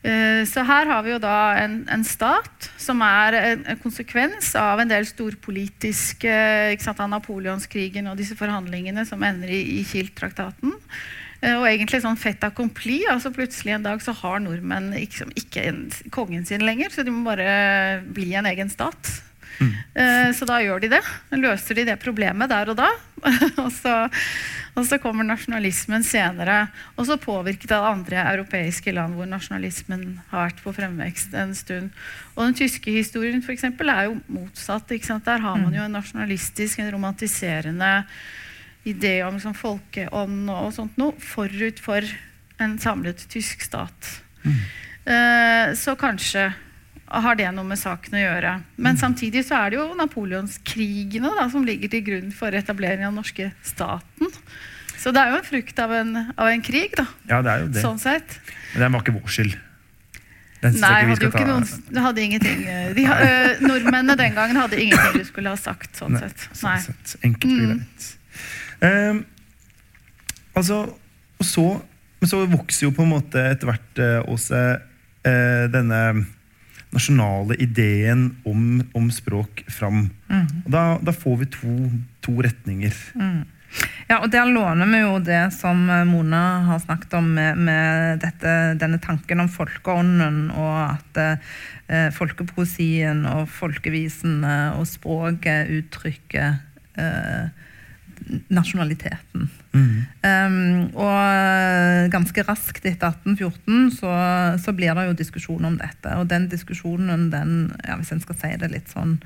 uh, 0.05 0.41
så, 0.49 0.65
her 0.67 0.91
har 0.91 1.05
vi 1.07 1.13
jo 1.13 1.21
da 1.23 1.37
en, 1.61 1.81
en 1.91 2.05
stat 2.07 2.69
som 2.81 3.01
er 3.05 3.39
en, 3.39 3.65
en, 3.73 3.81
konsekvens 3.81 4.53
av 4.59 4.83
en 4.83 4.91
del 4.91 5.07
storpolitiske 5.09 6.35
av 6.91 7.07
Napoleonskrigen 7.15 8.11
og 8.11 8.19
disse 8.19 8.37
forhandlingene 8.39 9.07
som 9.07 9.23
ender 9.23 9.51
i, 9.55 9.63
i 9.79 9.87
Kiel-traktaten. 9.87 10.75
Eh, 11.41 11.57
og 11.57 11.65
egentlig 11.65 12.03
sånn 12.03 12.19
fait 12.19 12.43
accompli. 12.45 13.01
altså 13.09 13.33
Plutselig 13.33 13.75
en 13.75 13.89
dag 13.89 14.01
så 14.03 14.13
har 14.21 14.39
nordmenn 14.43 14.93
liksom 14.93 15.33
ikke 15.37 15.65
en, 15.71 15.83
kongen 16.13 16.45
sin 16.45 16.65
lenger, 16.65 16.93
så 16.93 17.05
de 17.05 17.13
må 17.13 17.25
bare 17.25 18.01
bli 18.05 18.31
en 18.37 18.49
egen 18.51 18.69
stat. 18.71 19.17
Mm. 19.61 19.73
Uh, 19.93 20.29
så 20.33 20.45
da 20.49 20.57
gjør 20.63 20.81
de 20.81 20.89
det. 20.95 21.01
Løser 21.37 21.77
de 21.77 21.85
det 21.91 22.01
problemet 22.01 22.49
der 22.49 22.71
og 22.71 22.77
da. 22.79 22.89
og, 23.61 23.69
så, 23.73 23.93
og, 24.73 24.85
så, 24.87 24.97
kommer 25.01 25.25
nasjonalismen 25.27 26.05
senere. 26.05 26.63
Og 26.95 27.09
så 27.09 27.17
påvirket 27.21 27.73
av 27.75 27.89
andre 27.91 28.23
europeiske 28.31 28.93
land 28.95 29.17
hvor 29.17 29.29
nasjonalismen 29.29 30.05
har 30.31 30.47
vært 30.49 30.61
på 30.63 30.75
fremvekst 30.77 31.35
en 31.37 31.53
stund. 31.57 31.89
Og 32.35 32.47
den 32.47 32.57
tyske 32.61 32.93
historien 32.93 33.41
for 33.45 33.53
eksempel, 33.53 33.89
er 33.93 34.09
jo 34.09 34.19
motsatt. 34.29 34.89
Der 34.89 35.41
har 35.45 35.57
man 35.57 35.69
mm. 35.69 35.77
jo 35.77 35.87
en 35.87 35.99
nasjonalistisk, 35.99 36.81
en 36.81 36.93
romantiserende 36.95 37.91
idé 38.87 39.21
om 39.25 39.35
liksom, 39.37 39.53
folkeånd 39.57 40.49
og 40.49 40.71
sånt 40.73 40.97
noe 40.97 41.13
forut 41.21 41.79
for 41.83 42.05
en 42.61 42.77
samlet 42.81 43.23
tysk 43.29 43.61
stat. 43.65 44.21
Eh, 45.05 45.73
så 45.77 45.95
kanskje 45.99 46.51
har 47.11 47.35
det 47.35 47.49
noe 47.51 47.67
med 47.67 47.79
saken 47.79 48.15
å 48.15 48.21
gjøre. 48.21 48.51
Men 48.81 48.97
samtidig 48.97 49.43
så 49.47 49.57
er 49.65 49.73
det 49.73 49.79
jo 49.81 49.87
napoleonskrigene 49.99 51.31
da, 51.37 51.47
som 51.51 51.65
ligger 51.67 51.91
til 51.91 52.05
grunn 52.07 52.29
for 52.35 52.55
etableringen 52.55 53.09
av 53.09 53.11
den 53.11 53.19
norske 53.19 53.49
staten. 53.67 54.31
Så 55.01 55.11
det 55.11 55.19
er 55.23 55.33
jo 55.33 55.41
en 55.41 55.47
frukt 55.47 55.79
av 55.81 55.91
en, 55.97 56.13
av 56.37 56.47
en 56.47 56.61
krig, 56.63 56.93
da. 56.97 57.07
Ja, 57.27 57.41
det 57.41 57.51
er 57.51 57.65
jo 57.65 57.71
det. 57.73 57.83
Sånn 57.83 57.99
sett. 57.99 58.37
Men 58.75 58.85
den 58.85 58.95
var 58.95 59.03
ikke 59.03 59.15
vår 59.17 59.35
skyld. 59.35 59.57
Nei, 60.61 60.93
hadde 61.09 61.25
jo 61.25 61.31
ikke 61.31 61.47
noen, 61.47 61.63
det 61.89 62.01
hadde 62.05 62.21
ingenting 62.21 62.59
eh, 62.69 62.91
de, 62.93 63.07
øh, 63.09 63.63
Nordmennene 63.65 64.13
den 64.19 64.35
gangen 64.37 64.59
hadde 64.61 64.77
ingenting 64.77 65.15
du 65.17 65.25
skulle 65.25 65.49
ha 65.49 65.57
sagt. 65.57 65.95
sånn 65.97 66.13
Nei, 66.13 66.21
sett. 66.21 66.43
sånn 66.53 66.83
sett. 66.85 67.15
Enkelt 67.25 67.49
og 67.49 67.71
Mm. 67.71 68.19
Ehm, 68.85 69.23
altså, 70.57 70.83
og 71.39 71.45
så, 71.47 71.65
men 72.21 72.29
så 72.29 72.43
vokser 72.49 72.87
jo 72.87 72.93
på 72.95 73.05
en 73.05 73.13
måte 73.15 73.43
etter 73.53 73.71
hvert 73.71 74.01
eh, 74.01 74.19
også 74.25 74.61
eh, 74.61 75.65
denne 75.73 76.01
nasjonale 76.91 77.55
ideen 77.63 78.27
om, 78.47 78.81
om 78.97 79.07
språk 79.13 79.63
fram. 79.71 80.09
Og 80.65 80.69
da, 80.73 80.83
da 80.99 81.13
får 81.15 81.37
vi 81.39 81.49
to, 81.53 81.75
to 82.25 82.35
retninger. 82.43 82.97
Ja, 84.09 84.17
og 84.19 84.31
Der 84.31 84.49
låner 84.51 84.89
vi 84.91 84.99
jo 84.99 85.19
det 85.23 85.53
som 85.55 85.85
eh, 85.89 86.03
Mona 86.07 86.43
har 86.67 86.81
snakket 86.83 87.13
om, 87.15 87.29
med, 87.37 87.57
med 87.57 88.19
dette, 88.19 88.55
denne 88.81 88.99
tanken 88.99 89.39
om 89.39 89.49
folkeånden, 89.51 90.49
og 90.51 90.75
at 90.89 91.21
eh, 91.21 92.09
folkepoesien 92.11 93.23
og 93.31 93.47
folkevisene 93.51 94.73
og 94.75 94.83
språket 94.91 95.71
uttrykker 95.77 96.59
eh, 96.99 97.60
nasjonaliteten. 98.51 99.49
Um, 99.71 100.89
og 100.99 101.15
eh, 101.15 102.09
ganske 102.11 102.43
raskt 102.47 102.85
etter 102.85 103.13
1814 103.13 103.91
så, 103.95 104.15
så 104.59 104.73
blir 104.75 104.95
det 104.97 105.07
jo 105.07 105.19
diskusjon 105.21 105.67
om 105.67 105.77
dette. 105.79 106.15
Og 106.19 106.27
den 106.31 106.49
diskusjonen, 106.51 107.29
den, 107.33 107.71
ja, 107.87 107.97
hvis 107.99 108.11
en 108.15 108.23
skal 108.23 108.39
si 108.41 108.51
det 108.61 108.71
litt 108.73 108.91
sånn 108.91 109.19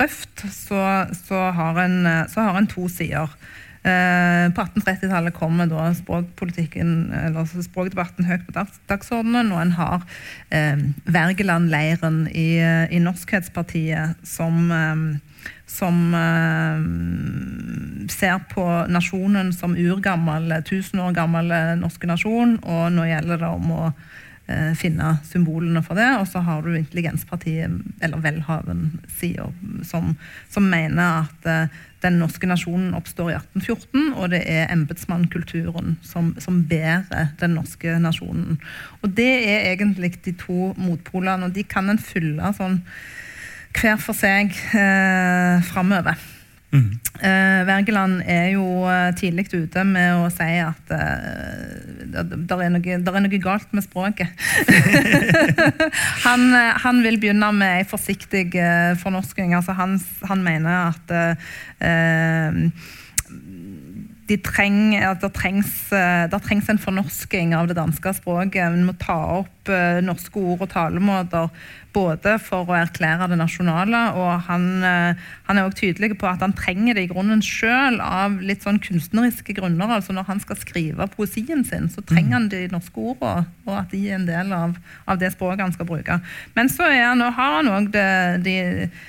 røft, 0.00 0.46
så, 0.48 0.80
så, 1.12 1.42
har, 1.52 1.82
en, 1.84 1.98
så 2.32 2.48
har 2.48 2.56
en 2.56 2.70
to 2.70 2.88
sider. 2.92 3.34
Uh, 3.82 4.46
på 4.54 4.62
1830-tallet 4.62 5.34
kommer 5.34 5.66
da 5.66 5.88
språkpolitikken, 5.98 7.10
eller 7.18 7.48
språkdebatten 7.50 8.28
høyt 8.28 8.46
på 8.46 8.54
dags, 8.54 8.78
dagsordenen, 8.88 9.50
og 9.50 9.58
en 9.58 9.74
har 9.74 10.04
eh, 10.54 10.84
Wergeland-leiren 11.10 12.28
i, 12.30 12.62
eh, 12.62 12.86
i 12.94 13.02
Norskhetspartiet 13.02 14.22
som 14.22 14.70
eh, 14.70 15.02
som 15.66 16.14
eh, 16.14 18.08
ser 18.12 18.38
på 18.52 18.64
nasjonen 18.88 19.52
som 19.52 19.76
urgammel, 19.76 20.62
tusen 20.68 21.00
år 21.00 21.14
gammel 21.16 21.52
eh, 21.52 21.76
norske 21.80 22.08
nasjon, 22.10 22.58
og 22.62 22.90
nå 22.94 23.06
gjelder 23.08 23.40
det 23.40 23.48
om 23.48 23.70
å 23.76 23.84
eh, 23.88 24.72
finne 24.78 25.14
symbolene 25.28 25.82
for 25.86 25.98
det. 25.98 26.10
Og 26.20 26.28
så 26.28 26.42
har 26.44 26.64
du 26.64 26.74
intelligenspartiet, 26.76 27.78
eller 28.04 28.24
Welhaven-sida, 28.24 29.48
som, 29.88 30.14
som 30.52 30.68
mener 30.68 31.24
at 31.24 31.48
eh, 31.48 31.80
den 32.02 32.18
norske 32.18 32.48
nasjonen 32.50 32.94
oppstår 32.98 33.30
i 33.30 33.38
1814, 33.38 34.12
og 34.18 34.30
det 34.34 34.42
er 34.50 34.70
embetsmannkulturen 34.74 35.96
som, 36.06 36.32
som 36.42 36.64
bærer 36.68 37.32
den 37.40 37.56
norske 37.58 37.96
nasjonen. 38.02 38.58
Og 39.02 39.16
det 39.16 39.32
er 39.46 39.72
egentlig 39.72 40.16
de 40.26 40.34
to 40.38 40.72
motpolene, 40.76 41.46
og 41.46 41.54
de 41.56 41.64
kan 41.64 41.90
en 41.92 42.02
fylle 42.02 42.54
sånn 42.58 42.80
hver 43.76 43.98
for 44.00 44.16
seg 44.16 44.52
eh, 44.76 45.64
framover. 45.72 46.20
Eh, 46.72 47.66
Wergeland 47.68 48.22
er 48.24 48.54
jo 48.54 48.64
eh, 48.88 49.10
tidlig 49.12 49.50
ute 49.52 49.82
med 49.84 50.22
å 50.22 50.30
si 50.32 50.54
at 50.64 50.92
eh, 50.96 52.06
det 52.14 52.22
er, 52.48 52.62
er 52.64 53.20
noe 53.20 53.40
galt 53.44 53.74
med 53.76 53.84
språket. 53.84 54.32
han, 56.26 56.46
eh, 56.56 56.72
han 56.80 57.02
vil 57.04 57.20
begynne 57.20 57.52
med 57.58 57.82
ei 57.82 57.84
forsiktig 57.88 58.56
eh, 58.56 58.96
fornorsking. 59.02 59.52
Altså 59.58 59.76
han, 59.76 59.98
han 60.24 60.44
mener 60.46 60.94
at 60.94 61.14
eh, 61.84 62.64
de 64.32 64.38
treng, 64.40 64.94
det, 64.96 65.30
trengs, 65.36 65.92
eh, 65.92 66.24
det 66.30 66.40
trengs 66.46 66.70
en 66.72 66.80
fornorsking 66.80 67.52
av 67.56 67.68
det 67.68 67.76
danske 67.76 68.14
språket. 68.16 68.64
En 68.64 68.86
må 68.88 68.94
ta 69.00 69.18
opp 69.42 69.68
eh, 69.70 70.00
norske 70.04 70.40
ord 70.40 70.64
og 70.64 70.72
talemåter 70.72 71.50
både 71.92 72.38
for 72.40 72.70
å 72.70 72.76
erklære 72.78 73.28
det 73.28 73.36
nasjonale, 73.36 74.00
og 74.16 74.46
han, 74.48 74.66
eh, 74.88 75.22
han 75.48 75.58
er 75.58 75.68
også 75.68 75.82
tydelig 75.82 76.16
på 76.20 76.28
at 76.30 76.40
han 76.44 76.56
trenger 76.56 76.96
det 76.96 77.06
i 77.06 77.10
grunnen 77.12 77.44
sjøl 77.44 78.00
av 78.00 78.38
litt 78.40 78.64
sånn 78.64 78.80
kunstneriske 78.82 79.56
grunner. 79.58 79.98
altså 79.98 80.16
Når 80.16 80.30
han 80.30 80.40
skal 80.40 80.60
skrive 80.60 81.08
poesien 81.12 81.64
sin, 81.68 81.90
så 81.92 82.04
trenger 82.08 82.38
han 82.38 82.48
de 82.52 82.66
norske 82.72 82.96
ordene, 82.96 83.46
og 83.66 83.74
at 83.82 83.92
de 83.92 84.06
er 84.08 84.16
en 84.16 84.28
del 84.28 84.54
av, 84.56 84.78
av 85.06 85.20
det 85.20 85.34
språket 85.36 85.66
han 85.66 85.76
skal 85.76 85.90
bruke. 85.90 86.20
Men 86.56 86.72
så 86.72 86.88
han, 86.88 87.20
har 87.20 87.58
han 87.60 87.74
òg 87.76 87.92
de 87.92 88.56
eh, 88.62 89.02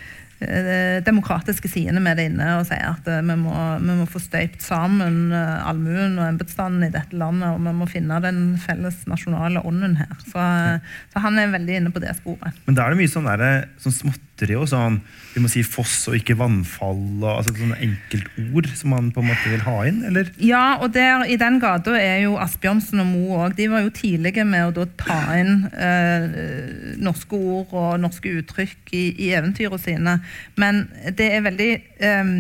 demokratiske 1.06 1.70
sidene 1.72 2.02
med 2.04 2.20
det 2.20 2.28
inne 2.30 2.50
og 2.60 2.68
sier 2.68 2.94
at 2.94 3.08
eh, 3.10 3.22
vi, 3.26 3.36
må, 3.40 3.54
vi 3.82 3.98
må 4.00 4.08
få 4.10 4.22
støypt 4.22 4.64
sammen 4.66 5.34
eh, 5.36 5.68
allmuen 5.68 6.18
og 6.20 6.28
embetsstanden 6.28 6.88
i 6.88 6.92
dette 6.94 7.18
landet, 7.20 7.54
og 7.54 7.64
vi 7.64 7.76
må 7.78 7.88
finne 7.90 8.20
den 8.24 8.44
felles 8.62 9.04
nasjonale 9.10 9.64
ånden 9.68 9.98
her. 10.00 10.14
Så, 10.26 10.40
eh, 10.42 10.94
så 11.14 11.24
han 11.24 11.40
er 11.40 11.54
veldig 11.54 11.80
inne 11.80 11.94
på 11.94 12.04
det 12.04 12.16
sporet. 12.20 12.60
Men 12.68 12.78
da 12.78 12.86
er 12.86 12.94
det 12.94 13.02
mye 13.04 13.14
sånn, 13.14 13.30
der, 13.30 13.68
sånn 13.84 14.14
småtteri 14.44 14.58
og 14.60 14.68
sånn 14.70 15.00
Vi 15.34 15.42
må 15.42 15.50
si 15.50 15.64
foss 15.64 16.08
og 16.10 16.18
ikke 16.18 16.36
vannfall 16.38 17.24
og 17.24 17.40
altså, 17.40 17.54
sånne 17.56 17.80
enkeltord 17.82 18.68
som 18.76 18.94
man 18.94 19.12
på 19.14 19.22
en 19.22 19.30
måte 19.32 19.50
vil 19.50 19.64
ha 19.66 19.78
inn, 19.88 20.04
eller? 20.06 20.30
Ja, 20.38 20.78
og 20.82 20.94
der, 20.94 21.26
i 21.26 21.38
den 21.42 21.60
gata 21.60 21.96
er 21.98 22.22
jo 22.24 22.38
Asbjørnsen 22.38 23.02
og 23.02 23.08
Moe 23.10 23.40
òg. 23.48 23.56
De 23.58 23.66
var 23.72 23.82
jo 23.82 23.90
tidlige 23.90 24.46
med 24.46 24.78
å 24.78 24.86
ta 25.00 25.18
inn 25.40 25.66
eh, 25.74 26.96
norske 27.02 27.34
ord 27.34 27.74
og 27.74 28.00
norske 28.04 28.30
uttrykk 28.44 28.94
i, 28.94 29.04
i 29.26 29.34
eventyrene 29.34 29.82
sine. 29.82 30.18
Men 30.62 30.86
det 31.18 31.32
er 31.34 31.46
veldig 31.50 31.72
eh, 31.74 32.34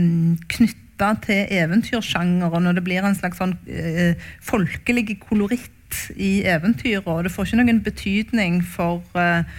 knytta 0.54 1.13
til 1.26 1.56
eventyrsjangeren, 1.63 2.70
og 2.70 2.78
det 2.78 2.86
blir 2.86 3.02
en 3.02 3.18
slags 3.18 3.42
sånn 3.42 3.58
eh, 3.66 4.22
folkelig 4.46 5.18
koloritt 5.26 6.04
i 6.13 6.44
eventyret. 6.46 7.10
Og 7.10 7.26
det 7.26 7.34
får 7.34 7.50
ikke 7.50 7.63
noen 7.63 7.82
betydning 7.86 8.62
for 8.76 9.02
eh, 9.18 9.50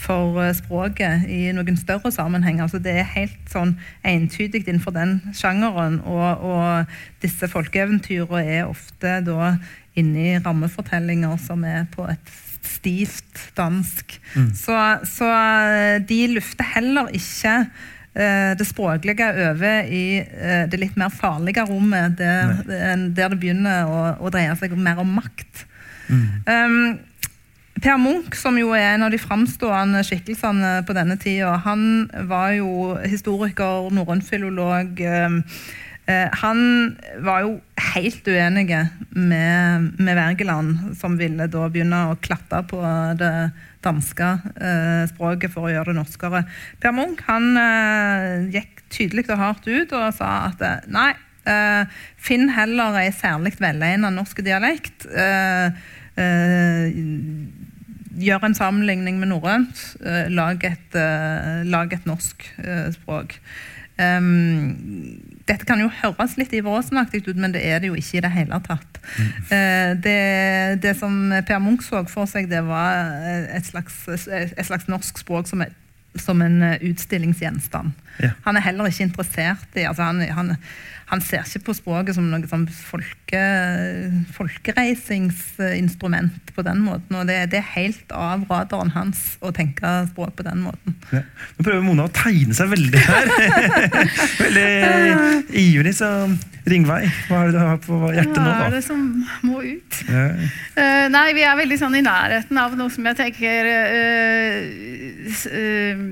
for 0.00 0.40
eh, 0.42 0.54
språket 0.56 1.26
i 1.30 1.40
noen 1.56 1.78
større 1.78 2.12
sammenheng. 2.14 2.60
Altså 2.64 2.80
det 2.82 2.96
er 3.02 3.14
helt 3.14 3.52
sånn 3.52 3.76
entydig 4.06 4.64
innenfor 4.66 4.96
den 4.96 5.18
sjangeren. 5.36 6.00
Og, 6.08 6.44
og 6.46 7.22
disse 7.24 7.50
folkeeventyrene 7.50 8.44
er 8.60 8.70
ofte 8.70 9.18
da 9.26 9.54
inne 9.98 10.26
i 10.26 10.38
rammefortellinger 10.40 11.40
som 11.42 11.64
er 11.66 11.86
på 11.92 12.06
et 12.10 12.36
stivt 12.60 13.40
dansk. 13.56 14.18
Så, 14.56 14.76
så 15.08 15.30
eh, 15.30 15.96
de 16.06 16.20
lufter 16.34 16.68
heller 16.74 17.10
ikke 17.16 17.54
eh, 18.14 18.52
det 18.58 18.66
språklige 18.68 19.30
over 19.48 19.88
i 19.88 20.04
eh, 20.20 20.64
det 20.70 20.80
litt 20.80 20.98
mer 21.00 21.12
farlige 21.14 21.64
rommet, 21.68 22.18
der, 22.20 22.60
der 22.68 23.08
det 23.16 23.30
begynner 23.40 23.88
å, 23.88 24.02
å 24.20 24.32
dreie 24.32 24.56
seg 24.60 24.76
mer 24.76 25.00
om 25.02 25.16
makt. 25.20 25.66
Um, 26.10 26.98
Per 27.80 27.96
Munch, 27.96 28.34
som 28.36 28.58
jo 28.60 28.74
er 28.76 28.90
en 28.92 29.06
av 29.06 29.12
de 29.12 29.18
framstående 29.20 30.02
skikkelsene 30.04 30.82
på 30.84 30.92
denne 30.96 31.14
tida, 31.20 31.54
han 31.64 32.10
var 32.28 32.52
jo 32.58 32.96
historiker, 33.08 33.88
norrønfilolog. 33.96 35.00
eh, 35.00 35.38
eh, 36.04 36.28
Han 36.42 36.98
var 37.24 37.40
jo 37.46 37.54
helt 37.94 38.28
uenig 38.28 38.66
med, 39.16 39.94
med 39.96 40.16
Wergeland, 40.18 40.92
som 41.00 41.16
ville 41.16 41.46
da 41.48 41.68
begynne 41.72 42.02
å 42.10 42.18
klatte 42.20 42.60
på 42.68 42.82
det 43.16 43.50
danske 43.80 44.28
eh, 44.60 45.08
språket 45.08 45.54
for 45.54 45.64
å 45.64 45.72
gjøre 45.72 45.94
det 45.94 46.00
norskere. 46.02 46.44
Per 46.80 46.92
Munch 46.92 47.24
han 47.30 47.56
gikk 48.52 48.84
tydelig 48.92 49.30
og 49.30 49.40
hardt 49.40 49.70
ut 49.70 49.96
og 49.96 50.12
sa 50.18 50.50
at 50.50 50.84
nei, 50.90 51.14
finn 52.20 52.50
heller 52.52 52.98
ei 53.00 53.08
særlig 53.16 53.54
velegnet 53.56 54.12
norsk 54.12 54.44
dialekt. 54.44 55.08
eh, 56.20 57.69
gjør 58.18 58.46
en 58.46 58.54
sammenligning 58.54 59.20
med 59.20 59.30
norrønt. 59.30 59.96
eh, 60.04 60.30
lag, 60.30 60.64
eh, 60.64 61.62
lag 61.64 61.92
et 61.92 62.06
norsk 62.06 62.54
eh, 62.58 62.92
språk. 62.92 63.38
Um, 64.00 65.20
dette 65.44 65.66
kan 65.68 65.80
jo 65.82 65.90
høres 65.92 66.38
litt 66.38 66.54
Iver 66.56 66.78
Aasen-aktig 66.78 67.20
ut, 67.26 67.36
men 67.36 67.52
det 67.52 67.60
er 67.66 67.82
det 67.82 67.90
jo 67.90 67.98
ikke 67.98 68.16
i 68.16 68.22
det 68.24 68.30
hele 68.32 68.60
tatt. 68.64 69.00
Eh, 69.52 69.92
det, 69.98 70.20
det 70.80 70.94
som 70.96 71.32
Per 71.46 71.60
Munch 71.60 71.84
så 71.84 72.04
for 72.08 72.30
seg, 72.30 72.48
det 72.48 72.62
var 72.64 73.12
et 73.52 73.66
slags, 73.66 74.06
et 74.08 74.66
slags 74.66 74.88
norsk 74.88 75.20
språk 75.20 75.50
som, 75.50 75.64
er, 75.64 75.74
som 76.18 76.42
en 76.42 76.62
eh, 76.62 76.82
utstillingsgjenstand. 76.90 77.92
Ja. 78.20 78.28
Han 78.44 78.56
er 78.56 78.60
heller 78.64 78.86
ikke 78.90 79.04
interessert 79.06 79.76
i 79.78 79.82
altså 79.88 80.02
han, 80.08 80.18
han, 80.34 80.56
han 81.10 81.20
ser 81.24 81.42
ikke 81.46 81.66
på 81.70 81.74
språket 81.78 82.14
som 82.16 82.24
noe 82.30 82.48
sånn 82.50 82.68
folke, 82.74 83.42
folkereisingsinstrument 84.36 86.54
på 86.56 86.62
den 86.66 86.78
måten. 86.86 87.12
Og 87.16 87.22
det, 87.30 87.38
det 87.54 87.60
er 87.62 87.74
helt 87.76 88.08
av 88.14 88.38
radaren 88.50 88.90
hans 88.96 89.18
å 89.40 89.48
tenke 89.56 89.86
språk 90.10 90.32
på 90.40 90.46
den 90.46 90.60
måten. 90.66 90.90
Ja. 91.14 91.22
Nå 91.56 91.60
prøver 91.66 91.82
Mona 91.86 92.02
å 92.08 92.14
tegne 92.14 92.54
seg 92.58 92.66
veldig 92.74 93.00
her. 93.06 93.24
veldig 94.44 94.70
ivrig, 95.66 95.94
så 95.98 96.08
Ringvei, 96.70 97.02
hva 97.28 97.42
er 97.42 97.50
det 97.50 97.56
du 97.56 97.60
har 97.60 97.80
på 97.82 97.98
hjertet 98.14 98.38
nå, 98.38 98.46
Hva 98.46 98.68
er 98.68 98.76
det 98.76 98.84
som 98.86 99.02
må 99.46 99.62
ut? 99.64 99.98
Ja. 100.06 100.26
Uh, 100.76 101.06
nei, 101.12 101.26
vi 101.36 101.44
er 101.46 101.58
veldig 101.58 101.78
sånn 101.80 101.98
i 101.98 102.04
nærheten 102.06 102.60
av 102.62 102.76
noe 102.78 102.92
som 102.94 103.08
jeg 103.10 103.18
tenker 103.18 103.70
uh, 103.70 104.58
eh, 105.50 106.02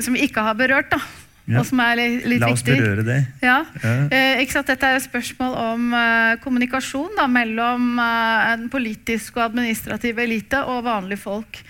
Som 0.00 0.16
vi 0.16 0.24
ikke 0.26 0.44
har 0.46 0.56
berørt, 0.58 0.90
da. 0.94 1.00
Ja. 1.46 1.60
Og 1.60 1.66
som 1.68 1.78
er 1.78 1.94
litt, 1.98 2.24
viktig. 2.24 2.38
La 2.42 2.48
oss 2.50 2.62
viktig. 2.64 2.76
berøre 2.80 3.04
det. 3.06 3.18
Ja. 3.44 3.60
Eh? 3.78 4.42
Dette 4.66 4.88
er 4.88 4.96
et 4.98 5.04
spørsmål 5.04 5.52
om 5.62 5.92
eh, 5.94 6.32
kommunikasjon 6.42 7.14
da, 7.18 7.28
mellom 7.30 8.00
eh, 8.02 8.48
en 8.54 8.66
politisk 8.72 9.38
og 9.38 9.44
administrativ 9.52 10.18
elite 10.24 10.64
og 10.66 10.82
vanlige 10.88 11.22
folk. 11.22 11.60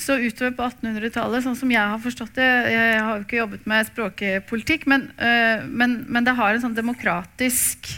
Så 0.00 0.16
utover 0.16 0.54
på 0.56 0.64
1800-tallet, 0.70 1.44
sånn 1.44 1.58
som 1.58 1.70
jeg 1.70 1.92
har 1.92 2.00
forstått 2.02 2.38
det 2.40 2.48
Jeg 2.72 3.02
har 3.04 3.18
jo 3.18 3.26
ikke 3.26 3.38
jobbet 3.42 3.68
med 3.68 3.90
språkpolitikk, 3.90 4.88
men, 4.90 5.10
eh, 5.20 5.60
men, 5.68 6.00
men 6.08 6.26
det 6.26 6.36
har 6.38 6.56
en 6.56 6.64
sånn 6.64 6.78
demokratisk 6.78 7.92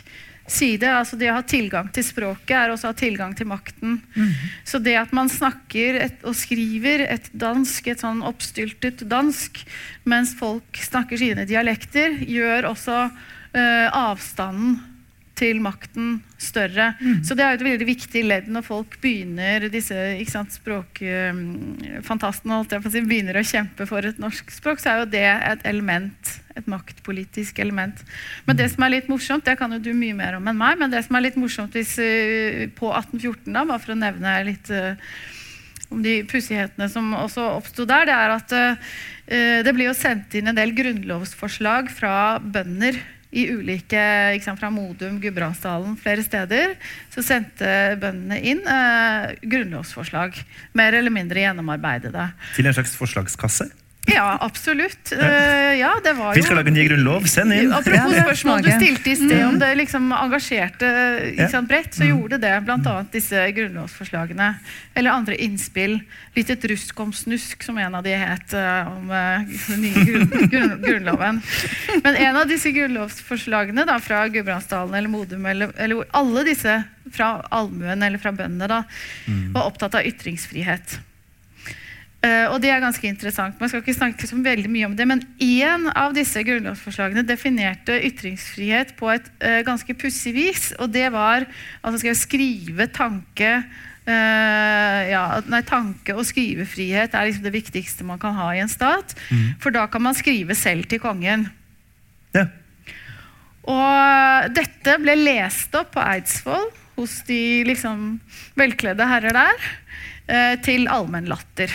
side. 0.47 0.89
altså 0.89 1.17
Det 1.17 1.31
å 1.31 1.37
ha 1.39 1.45
tilgang 1.47 1.91
til 1.95 2.07
språket 2.07 2.55
er 2.59 2.73
også 2.73 2.89
å 2.89 2.93
ha 2.93 2.99
tilgang 2.99 3.35
til 3.37 3.49
makten. 3.51 4.01
Så 4.65 4.81
det 4.83 4.97
at 5.01 5.13
man 5.17 5.31
snakker 5.33 6.01
et, 6.07 6.19
og 6.25 6.37
skriver 6.37 7.07
et 7.09 7.31
dansk, 7.33 7.89
et 7.89 8.03
sånn 8.05 8.23
oppstyltet 8.27 9.07
dansk, 9.09 9.63
mens 10.05 10.35
folk 10.39 10.81
snakker 10.81 11.21
sine 11.21 11.47
dialekter, 11.49 12.19
gjør 12.29 12.71
også 12.75 12.99
eh, 13.57 13.89
avstanden 13.89 14.81
til 15.45 15.61
makten 15.63 16.23
større. 16.41 16.95
Så 17.27 17.35
det 17.37 17.45
er 17.45 17.51
jo 17.53 17.59
et 17.61 17.67
veldig 17.67 17.87
viktig 17.89 18.23
ledd 18.25 18.49
når 18.53 18.63
folk 18.67 18.97
begynner 19.03 19.69
disse 19.73 19.97
ikke 20.21 20.33
sant, 20.33 20.53
språkfantastene 20.57 22.61
å 22.61 22.65
si, 22.89 23.01
begynner 23.05 23.37
å 23.41 23.47
kjempe 23.47 23.87
for 23.89 24.01
et 24.07 24.19
norsk 24.23 24.51
språk, 24.55 24.79
så 24.81 24.87
er 24.93 24.97
jo 25.03 25.13
det 25.15 25.31
et 25.35 25.63
element, 25.69 26.23
et 26.57 26.67
maktpolitisk 26.71 27.59
element. 27.65 27.97
Men 28.49 28.55
det 28.61 28.69
som 28.73 28.81
er 28.87 28.95
litt 28.97 29.09
morsomt, 29.13 29.47
det 29.47 29.59
kan 29.61 29.71
jo 29.77 29.85
du 29.85 29.93
mye 29.97 30.17
mer 30.17 30.33
om 30.39 30.45
enn 30.51 30.61
meg, 30.61 30.75
men 30.81 30.93
det 30.93 31.03
som 31.07 31.15
er 31.19 31.27
litt 31.29 31.41
morsomt 31.41 31.73
hvis, 31.77 31.93
eh, 32.03 32.69
på 32.77 32.87
1814, 32.93 33.53
da, 33.53 33.61
bare 33.69 33.83
for 33.83 33.91
å 33.95 34.01
nevne 34.01 34.31
litt 34.49 34.67
eh, 34.73 34.95
om 35.95 36.03
de 36.03 36.21
pussighetene 36.29 36.89
som 36.91 37.13
også 37.19 37.45
oppsto 37.59 37.87
der, 37.89 38.09
det 38.09 38.17
er 38.17 38.35
at 38.35 38.55
uh, 38.57 38.95
det 39.65 39.75
blir 39.77 39.91
jo 39.91 39.97
sendt 39.97 40.35
inn 40.35 40.49
en 40.51 40.57
del 40.57 40.73
grunnlovsforslag 40.77 41.91
fra 41.93 42.15
bønder 42.41 42.97
i 43.35 43.47
ulike, 43.51 44.03
sant, 44.45 44.61
fra 44.61 44.71
Modum, 44.73 45.19
Gudbrandsdalen, 45.23 45.97
flere 46.01 46.25
steder. 46.25 46.77
Så 47.13 47.25
sendte 47.27 47.69
bøndene 48.01 48.39
inn 48.41 48.63
eh, 48.63 49.35
grunnlovsforslag, 49.43 50.39
mer 50.79 50.99
eller 51.01 51.15
mindre 51.15 51.43
gjennomarbeidede. 51.43 52.29
Til 52.55 52.71
en 52.71 52.77
slags 52.77 52.95
forslagskasse. 52.99 53.71
Ja, 54.07 54.39
absolutt. 54.41 55.13
Uh, 55.13 55.73
ja, 55.79 55.95
det 56.05 56.13
var 56.13 56.35
jo 56.35 56.41
Vi 56.41 56.45
skal 56.45 56.59
lage 56.59 56.69
en 56.69 56.77
ny 56.77 56.85
grunnlov, 56.89 57.25
send 57.31 57.55
inn! 57.57 57.73
Apropos 57.73 58.13
Ja, 58.13 58.25
spørsmål 58.27 58.65
du 58.67 58.69
stilte 58.75 59.13
i 59.13 59.15
sted 59.17 59.45
om 59.47 59.57
det 59.61 59.71
liksom 59.81 60.11
engasjerte 60.13 60.91
ikke 61.31 61.49
sant, 61.53 61.71
bredt, 61.71 61.97
så 61.97 62.09
gjorde 62.11 62.39
det 62.43 62.53
bl.a. 62.67 62.97
disse 63.15 63.47
grunnlovsforslagene. 63.57 64.51
Eller 64.95 65.15
andre 65.15 65.39
innspill. 65.41 65.97
Litt 66.37 66.53
et 66.53 66.67
rusk 66.69 67.01
om 67.01 67.15
snusk, 67.17 67.65
som 67.65 67.79
en 67.81 67.97
av 67.97 68.05
de 68.05 68.13
het 68.19 68.57
eh, 68.59 68.93
om 68.93 69.09
eh, 69.15 69.49
den 69.71 69.83
nye 69.87 70.05
grunn, 70.11 70.29
grunn, 70.53 70.77
grunnloven. 70.85 71.41
Men 72.05 72.21
en 72.27 72.43
av 72.43 72.51
disse 72.51 72.75
grunnlovsforslagene 72.77 73.87
da, 73.89 73.97
fra 74.05 74.27
Gudbrandsdalen 74.29 74.99
eller 75.01 75.13
Modum, 75.13 75.49
eller, 75.49 75.73
eller 75.81 76.05
alle 76.13 76.45
disse 76.51 76.77
fra 77.15 77.39
allmuen 77.55 78.05
eller 78.05 78.21
fra 78.21 78.33
bøndene, 78.37 78.69
da, 78.69 78.85
var 79.55 79.69
opptatt 79.69 79.97
av 79.97 80.07
ytringsfrihet. 80.09 80.99
Eh, 82.25 82.47
og 82.49 82.61
det 82.63 82.71
er 82.73 82.81
ganske 82.81 83.05
interessant. 83.09 83.59
Man 83.61 83.69
skal 83.69 83.83
ikke 83.83 83.97
snakke 83.97 84.29
så 84.29 84.39
veldig 84.41 84.71
mye 84.73 84.89
om 84.89 84.95
det, 84.97 85.07
men 85.09 85.23
én 85.43 85.89
av 85.93 86.15
disse 86.17 86.41
grunnlovsforslagene 86.47 87.25
definerte 87.29 87.99
ytringsfrihet 88.09 88.95
på 88.97 89.11
et 89.13 89.27
eh, 89.45 89.61
ganske 89.67 89.97
pussig 90.01 90.33
vis. 90.37 90.71
Og 90.81 90.93
det 90.95 91.11
var 91.13 91.45
altså 91.83 92.01
skal 92.01 92.15
jeg 92.15 92.23
skrive 92.23 92.89
tanke 92.95 93.59
Uh, 94.05 95.01
ja, 95.09 95.21
nei, 95.49 95.63
Tanke- 95.65 96.13
og 96.13 96.27
skrivefrihet 96.29 97.15
er 97.17 97.25
liksom 97.25 97.47
det 97.47 97.55
viktigste 97.55 98.05
man 98.05 98.19
kan 98.21 98.35
ha 98.37 98.51
i 98.53 98.61
en 98.61 98.69
stat. 98.69 99.15
For 99.65 99.73
da 99.73 99.87
kan 99.89 100.05
man 100.05 100.13
skrive 100.13 100.53
selv 100.53 100.85
til 100.91 101.01
kongen. 101.01 101.47
Ja. 102.37 102.45
Og 103.65 104.53
dette 104.53 104.99
ble 105.01 105.17
lest 105.23 105.73
opp 105.81 105.95
på 105.97 106.05
Eidsvoll 106.05 106.69
hos 106.99 107.17
de 107.25 107.65
liksom 107.65 108.19
velkledde 108.61 109.09
herrer 109.09 109.41
der, 109.41 109.67
uh, 110.29 110.55
til 110.61 110.85
allmenn 110.93 111.33
latter. 111.33 111.73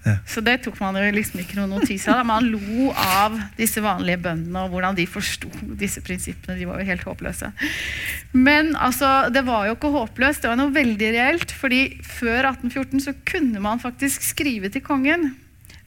Ja. 0.00 0.14
Så 0.24 0.40
det 0.40 0.62
tok 0.64 0.78
man 0.80 0.96
jo 0.96 1.02
liksom 1.12 1.42
ikke 1.42 1.58
noen 1.58 1.74
notis 1.74 2.06
av. 2.08 2.22
Man 2.28 2.46
lo 2.48 2.88
av 2.94 3.36
disse 3.58 3.82
vanlige 3.84 4.22
bøndene 4.24 4.62
og 4.64 4.72
hvordan 4.72 4.96
de 4.96 5.04
forsto 5.10 5.50
disse 5.80 6.00
prinsippene. 6.04 6.56
De 6.56 6.68
var 6.68 6.80
jo 6.80 6.88
helt 6.88 7.04
håpløse. 7.04 7.50
Men 8.32 8.72
altså, 8.80 9.28
det 9.32 9.44
var 9.48 9.68
jo 9.68 9.76
ikke 9.76 9.92
håpløst, 9.92 10.44
det 10.44 10.52
var 10.52 10.60
noe 10.60 10.72
veldig 10.72 11.12
reelt. 11.16 11.52
fordi 11.52 11.82
før 12.06 12.52
1814 12.54 13.04
så 13.04 13.14
kunne 13.28 13.60
man 13.60 13.82
faktisk 13.82 14.24
skrive 14.24 14.72
til 14.72 14.84
kongen. 14.84 15.34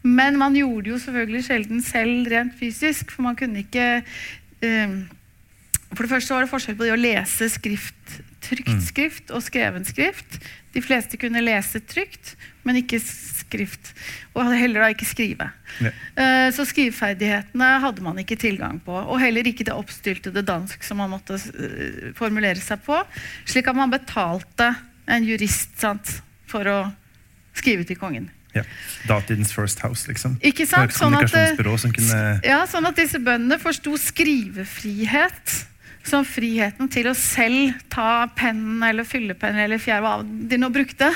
Men 0.03 0.37
man 0.37 0.55
gjorde 0.55 0.91
jo 0.91 0.99
selvfølgelig 0.99 1.45
sjelden 1.47 1.81
selv 1.81 2.27
rent 2.29 2.55
fysisk, 2.59 3.11
for 3.11 3.23
man 3.23 3.37
kunne 3.39 3.63
ikke 3.63 4.03
um, 4.61 4.97
For 5.93 6.03
det 6.03 6.09
første 6.09 6.33
var 6.33 6.43
det 6.43 6.51
forskjell 6.51 6.75
på 6.77 6.85
det 6.87 6.93
å 6.93 6.99
lese 6.99 7.47
skrift, 7.53 8.17
trykt 8.43 8.83
skrift 8.85 9.31
og 9.33 9.43
skreven 9.45 9.85
skrift. 9.87 10.39
De 10.73 10.81
fleste 10.83 11.17
kunne 11.21 11.41
lese 11.43 11.79
trygt, 11.85 12.33
men 12.65 12.79
ikke 12.81 12.99
skrift. 13.03 13.91
Og 14.33 14.49
heller 14.53 14.83
da 14.85 14.89
ikke 14.93 15.05
skrive. 15.07 15.49
Ja. 15.83 15.91
Eh, 16.17 16.49
Så 16.55 16.65
skriveferdighetene 16.69 17.71
hadde 17.83 18.01
man 18.05 18.17
ikke 18.21 18.37
tilgang 18.41 18.79
på. 18.83 18.91
Og 18.95 19.19
heller 19.21 19.45
ikke 19.47 19.65
det 19.67 19.75
oppstyltede 19.75 20.43
dansk 20.47 20.83
som 20.83 20.97
man 21.03 21.11
måtte 21.13 21.37
eh, 21.37 22.11
formulere 22.17 22.59
seg 22.61 22.81
på. 22.85 22.99
Slik 23.45 23.67
at 23.69 23.77
man 23.77 23.93
betalte 23.93 24.73
en 25.07 25.25
jurist 25.27 25.75
sant, 25.81 26.19
for 26.49 26.67
å 26.69 26.77
skrive 27.57 27.83
til 27.85 27.97
kongen. 27.99 28.29
Ja. 28.53 28.61
Datidens 29.09 29.49
First 29.53 29.79
House, 29.81 30.05
liksom. 30.07 30.35
Ikke 30.45 30.65
Det 30.67 30.71
var 30.71 30.85
sant? 30.85 30.91
et 30.93 30.97
Sånn 30.97 31.13
eh, 31.13 31.17
kommunikasjonsbyrå 31.23 31.77
som 31.81 31.93
kunne 31.95 32.19
ja, 32.45 32.59
sånn 32.69 32.85
at 32.85 32.99
disse 32.99 33.17
bøndene 33.21 33.57
forsto 33.61 33.95
skrivefrihet 33.97 35.55
som 36.03 36.25
friheten 36.27 36.89
til 36.91 37.07
å 37.09 37.17
selv 37.17 37.75
ta 37.91 38.27
pennen 38.35 38.83
eller 38.85 39.07
fyllepennen 39.07 39.63
eller 39.63 39.81
fjær, 39.81 40.03
hva 40.03 40.17
de 40.23 40.59
nå 40.59 40.69
brukte, 40.73 41.09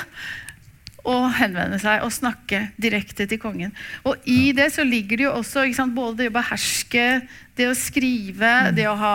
og 1.08 1.28
henvende 1.38 1.78
seg 1.80 2.02
og 2.04 2.12
snakke 2.12 2.66
direkte 2.80 3.24
til 3.28 3.40
kongen. 3.40 3.72
Og 4.08 4.18
i 4.28 4.50
det 4.56 4.70
så 4.74 4.84
ligger 4.84 5.20
det 5.20 5.26
jo 5.28 5.36
også 5.38 5.64
sant, 5.76 5.94
både 5.96 6.24
det 6.24 6.32
å 6.32 6.36
beherske, 6.36 7.06
det 7.56 7.68
å 7.70 7.76
skrive, 7.78 8.72
det 8.76 8.88
å 8.90 8.98
ha 8.98 9.14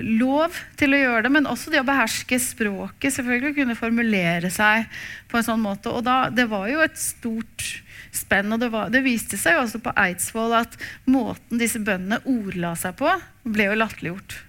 lov 0.00 0.56
til 0.78 0.94
å 0.94 1.00
gjøre 1.00 1.22
det, 1.26 1.32
men 1.34 1.48
også 1.50 1.72
det 1.72 1.82
å 1.82 1.86
beherske 1.86 2.38
språket. 2.42 3.14
Selvfølgelig 3.14 3.56
kunne 3.60 3.78
formulere 3.78 4.50
seg 4.54 4.90
på 5.30 5.38
en 5.38 5.46
sånn 5.46 5.62
måte. 5.62 5.92
Og 5.92 6.04
da, 6.06 6.24
det 6.34 6.48
var 6.50 6.68
jo 6.70 6.82
et 6.84 6.98
stort 6.98 7.68
spenn, 8.14 8.50
og 8.50 8.62
det, 8.62 8.70
var, 8.74 8.90
det 8.90 9.04
viste 9.06 9.38
seg 9.38 9.54
jo 9.54 9.64
også 9.64 9.82
på 9.84 9.94
Eidsvoll 10.02 10.56
at 10.58 10.74
måten 11.10 11.60
disse 11.62 11.78
bøndene 11.82 12.22
ordla 12.26 12.74
seg 12.78 12.96
på, 12.98 13.12
ble 13.46 13.70
jo 13.70 13.78
latterliggjort. 13.78 14.40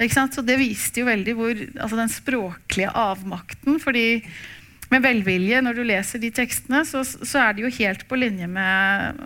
Ikke 0.00 0.14
sant? 0.16 0.34
Så 0.34 0.42
det 0.46 0.56
viste 0.60 1.00
jo 1.02 1.06
veldig 1.08 1.34
hvor, 1.38 1.60
altså 1.80 1.96
den 2.00 2.08
språklige 2.12 2.90
avmakten. 2.94 3.78
fordi 3.82 4.22
med 4.90 5.02
velvilje, 5.04 5.60
når 5.62 5.74
du 5.78 5.84
leser 5.86 6.18
de 6.18 6.30
tekstene, 6.34 6.80
så, 6.84 7.04
så 7.06 7.38
er 7.44 7.52
det 7.54 7.62
jo 7.62 7.68
helt 7.78 8.08
på 8.10 8.16
linje 8.18 8.48
med, 8.50 9.20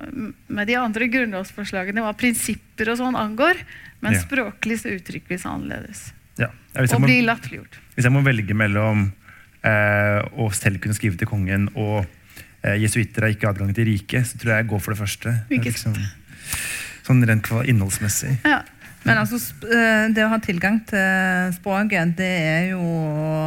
med 0.53 0.67
de 0.69 0.75
andre 0.77 1.07
grunnlovsforslagene 1.09 2.03
hva 2.05 2.13
prinsipper 2.21 2.91
og 2.93 2.99
sånn 3.01 3.17
angår. 3.17 3.57
Men 4.05 4.13
Ja. 4.13 4.21
språklig 4.21 4.77
så 4.83 4.93
uttrykkes 4.93 5.43
det 5.47 5.49
annerledes. 5.49 6.13
ja. 6.37 6.51
Ja, 6.75 6.83
Og 6.83 7.01
må, 7.01 7.07
blir 7.07 7.23
latterliggjort. 7.25 7.79
hvis 7.95 8.05
jeg 8.05 8.13
må 8.13 8.21
velge 8.27 8.53
mellom 8.55 9.13
eh, 9.63 10.21
å 10.37 10.51
selv 10.53 10.81
kunne 10.83 10.95
skrive 10.99 11.17
til 11.17 11.29
kongen 11.31 11.69
og 11.79 12.05
eh, 12.63 12.75
jesuitter 12.83 13.23
har 13.23 13.31
ikke 13.33 13.49
adgang 13.49 13.73
til 13.73 13.87
riket, 13.87 14.27
så 14.27 14.37
tror 14.37 14.51
jeg 14.57 14.65
jeg 14.65 14.69
går 14.75 14.81
for 14.83 14.93
det 14.93 15.01
første. 15.01 15.35
Ikke 15.55 15.73
sant? 15.79 15.97
Liksom, 15.97 16.67
sånn 17.07 17.25
rent 17.29 17.49
innholdsmessig. 17.71 18.35
Ja. 18.45 18.61
Men 19.05 19.19
altså, 19.21 19.37
eh, 19.69 20.07
det 20.17 20.25
å 20.25 20.31
ha 20.33 20.39
tilgang 20.41 20.79
til 20.89 21.51
språket, 21.59 22.15
det 22.17 22.29
er 22.41 22.63
jo 22.71 22.81
å 22.81 23.41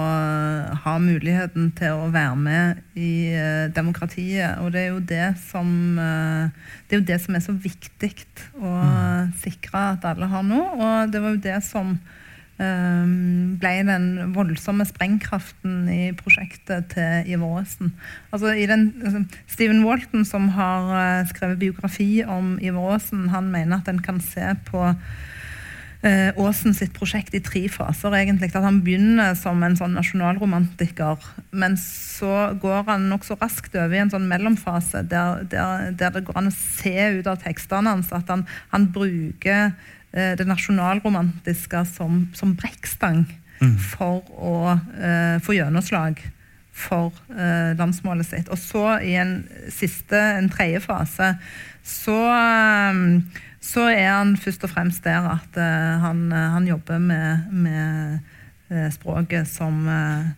ha 0.83 0.93
muligheten 1.01 1.71
til 1.77 1.97
å 1.97 2.11
være 2.13 2.35
med 2.37 2.83
i 2.93 3.33
eh, 3.33 3.65
demokratiet. 3.73 4.61
Og 4.61 4.69
det 4.75 4.83
er 4.83 4.91
jo 4.91 5.01
det 5.01 5.31
som 5.47 5.97
eh, 5.97 6.53
det 6.85 6.93
er 6.93 7.01
jo 7.01 7.07
det 7.09 7.17
som 7.23 7.37
er 7.37 7.43
så 7.45 7.57
viktig 7.57 8.13
å 8.61 8.75
sikre 9.41 9.81
at 9.95 10.05
alle 10.05 10.29
har 10.29 10.45
nå. 10.45 10.61
Og 10.77 11.11
det 11.13 11.25
var 11.25 11.35
jo 11.35 11.45
det 11.49 11.59
som 11.65 11.97
ble 12.57 13.71
den 13.85 14.31
voldsomme 14.33 14.81
sprengkraften 14.89 15.83
i 15.93 16.07
prosjektet 16.17 16.87
til 16.95 17.29
Ivar 17.35 17.59
Aasen. 17.59 17.91
Altså, 18.33 18.49
Steven 18.55 18.87
altså, 18.97 19.21
Stephen 19.45 19.83
Walton, 19.85 20.23
som 20.25 20.47
har 20.55 21.27
skrevet 21.29 21.61
biografi 21.61 22.23
om 22.25 22.55
Ivar 22.57 22.95
Aasen, 22.95 23.27
han 23.29 23.51
mener 23.53 23.77
at 23.77 23.91
en 23.93 24.01
kan 24.01 24.17
se 24.25 24.55
på 24.71 24.87
Aasen 26.05 26.75
sitt 26.77 26.93
prosjekt 26.93 27.33
i 27.33 27.41
tre 27.41 27.63
faser. 27.73 28.13
egentlig, 28.13 28.51
at 28.55 28.63
Han 28.63 28.83
begynner 28.85 29.33
som 29.35 29.63
en 29.63 29.75
sånn 29.75 29.95
nasjonalromantiker, 29.97 31.17
men 31.51 31.77
så 31.77 32.53
går 32.61 32.85
han 32.85 33.09
nokså 33.09 33.37
raskt 33.41 33.75
over 33.75 33.95
i 33.95 34.03
en 34.03 34.13
sånn 34.13 34.29
mellomfase 34.29 35.01
der, 35.09 35.43
der, 35.49 35.91
der 35.97 36.13
det 36.13 36.23
går 36.27 36.37
an 36.37 36.51
å 36.51 36.55
se 36.55 37.17
ut 37.17 37.27
av 37.27 37.41
tekstene 37.41 37.89
hans 37.89 38.13
at 38.13 38.29
han, 38.29 38.45
han 38.69 38.87
bruker 38.93 39.73
eh, 40.13 40.37
det 40.37 40.45
nasjonalromantiske 40.45 41.83
som, 41.97 42.27
som 42.37 42.53
brekkstang 42.55 43.25
for 43.81 44.21
å 44.37 44.57
eh, 44.75 45.37
få 45.43 45.55
gjennomslag 45.57 46.21
for 46.77 47.15
eh, 47.33 47.73
landsmålet 47.77 48.27
sitt. 48.27 48.49
Og 48.53 48.59
så 48.61 48.85
i 49.01 49.15
en 49.17 49.39
siste, 49.73 50.17
en 50.17 50.49
tredje 50.53 50.83
fase, 50.83 51.33
så, 51.87 52.17
eh, 52.37 53.01
så 53.61 53.87
er 53.89 54.11
han 54.11 54.35
først 54.37 54.63
og 54.67 54.71
fremst 54.71 55.03
der 55.03 55.25
at 55.31 55.57
uh, 55.57 56.01
han, 56.03 56.27
eh, 56.31 56.51
han 56.53 56.67
jobber 56.67 56.99
med, 57.01 57.49
med 57.51 58.19
uh, 58.71 58.87
språket 58.93 59.49
som 59.49 59.87
uh, 59.87 60.29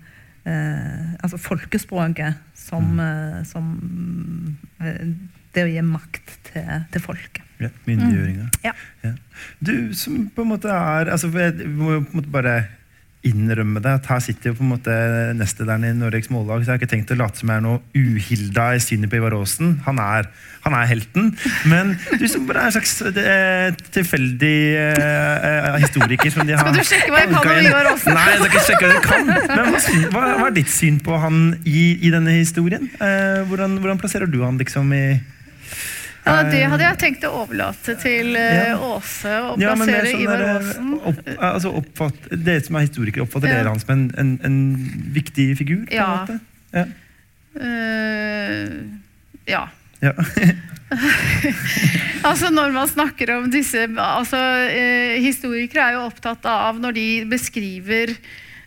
eh, 0.48 1.14
Altså 1.24 1.38
folkespråket 1.38 2.40
som, 2.56 3.00
eh, 3.00 3.44
som 3.48 3.70
det 5.56 5.66
å 5.66 5.70
gi 5.70 5.84
makt 5.84 6.34
til, 6.52 6.68
til 6.94 7.04
folket. 7.04 7.46
Ja, 7.60 7.72
Myndiggjøringa. 7.88 8.50
Ja. 8.64 8.74
Ja. 9.04 9.14
Du 9.60 9.92
som 9.98 10.28
på 10.36 10.46
en 10.46 10.52
måte 10.54 10.72
er 10.72 11.12
altså, 11.12 11.32
vi 11.34 11.44
jeg 11.44 11.72
må 11.74 11.98
jo 11.98 12.04
på 12.06 12.14
en 12.14 12.22
måte 12.22 12.32
bare 12.34 12.54
innrømme 13.28 13.82
det, 13.84 13.92
at 14.00 14.06
her 14.08 14.22
sitter 14.24 14.52
jo 14.52 14.58
på 14.60 14.64
en 14.64 14.70
måte 14.72 14.94
nestlederen 15.36 15.84
i 15.84 15.92
Norges 15.98 16.30
Mållag, 16.32 16.62
så 16.64 16.72
jeg 16.72 16.78
har 16.78 16.80
ikke 16.80 16.92
tenkt 16.94 17.12
å 17.12 17.18
late 17.20 17.42
som 17.42 17.52
jeg 17.52 17.60
er 17.60 17.66
noe 17.66 17.82
uhilda 17.98 18.68
i 18.78 18.84
synet 18.84 19.12
på 19.12 19.18
Ivar 19.20 19.36
Aasen. 19.36 19.74
Han 19.84 20.00
er, 20.00 20.30
han 20.64 20.78
er 20.78 20.88
helten. 20.88 21.34
Men 21.68 21.98
du 22.16 22.24
som 22.32 22.46
bare 22.48 22.64
er 22.64 22.72
en 22.72 22.76
slags 22.78 22.94
eh, 23.10 23.82
tilfeldig 23.98 24.60
eh, 24.80 25.50
eh, 25.50 25.80
historiker 25.84 26.32
som 26.32 26.48
de 26.48 26.56
har 26.56 26.64
Skal 26.64 26.80
du 26.80 26.92
sjekke 26.94 27.12
hva 27.12 27.26
jeg 27.26 27.34
kan 27.34 27.52
om. 27.52 27.68
Ivar 27.68 27.92
Aasen? 27.92 28.16
Nei, 28.16 28.28
jeg 28.30 28.40
skal 28.40 28.54
ikke 28.54 28.64
sjekke 28.70 28.86
hva 28.86 28.94
du 28.94 29.10
kan. 29.10 29.34
Men 29.34 29.74
hva, 29.74 29.84
hva, 30.16 30.24
hva 30.40 30.48
er 30.48 30.56
ditt 30.62 30.72
syn 30.72 31.02
på 31.04 31.20
han 31.20 31.44
i, 31.68 31.84
i 32.00 32.14
denne 32.16 32.38
historien? 32.40 32.88
Eh, 33.04 33.42
hvordan, 33.52 33.82
hvordan 33.84 34.00
plasserer 34.00 34.32
du 34.32 34.40
han 34.46 34.62
liksom 34.62 34.96
i 34.96 35.04
Ja, 36.30 36.44
det 36.52 36.62
hadde 36.72 36.86
jeg 36.86 36.98
tenkt 37.02 37.24
å 37.28 37.32
overlate 37.42 37.96
til 38.02 38.36
eh, 38.38 38.70
Ja. 38.70 38.78
Åse 38.78 39.34
å 39.50 39.56
Ja, 39.62 39.74
men 39.76 39.88
plassere 39.90 40.12
sånn 40.14 40.22
Ivar 40.24 40.44
Aasen. 40.54 40.94
opp, 41.12 41.20
altså 41.50 41.74
oppfatt, 41.82 42.30
Dere 42.46 42.62
som 42.66 42.76
er 42.80 42.86
historikere, 42.88 43.26
oppfatter 43.26 43.50
Ja. 43.52 43.60
dere 43.60 43.74
han 43.74 43.80
som 43.84 43.94
en, 43.96 44.06
en, 44.18 44.32
en 44.44 44.58
viktig 45.16 45.50
figur? 45.58 45.86
på 45.86 45.92
en 45.92 45.98
Ja. 45.98 46.10
måte? 46.22 46.40
Ja. 46.74 46.86
Uh, 47.60 48.86
ja. 49.50 49.64
Ja. 50.02 50.14
altså 52.30 52.50
Når 52.54 52.72
man 52.76 52.88
snakker 52.90 53.32
om 53.38 53.50
disse 53.52 53.88
altså, 54.00 54.40
eh, 54.70 55.18
Historikere 55.24 55.88
er 55.90 55.98
jo 55.98 56.06
opptatt 56.08 56.46
av 56.50 56.80
når 56.82 56.96
de 56.96 57.08
beskriver 57.30 58.14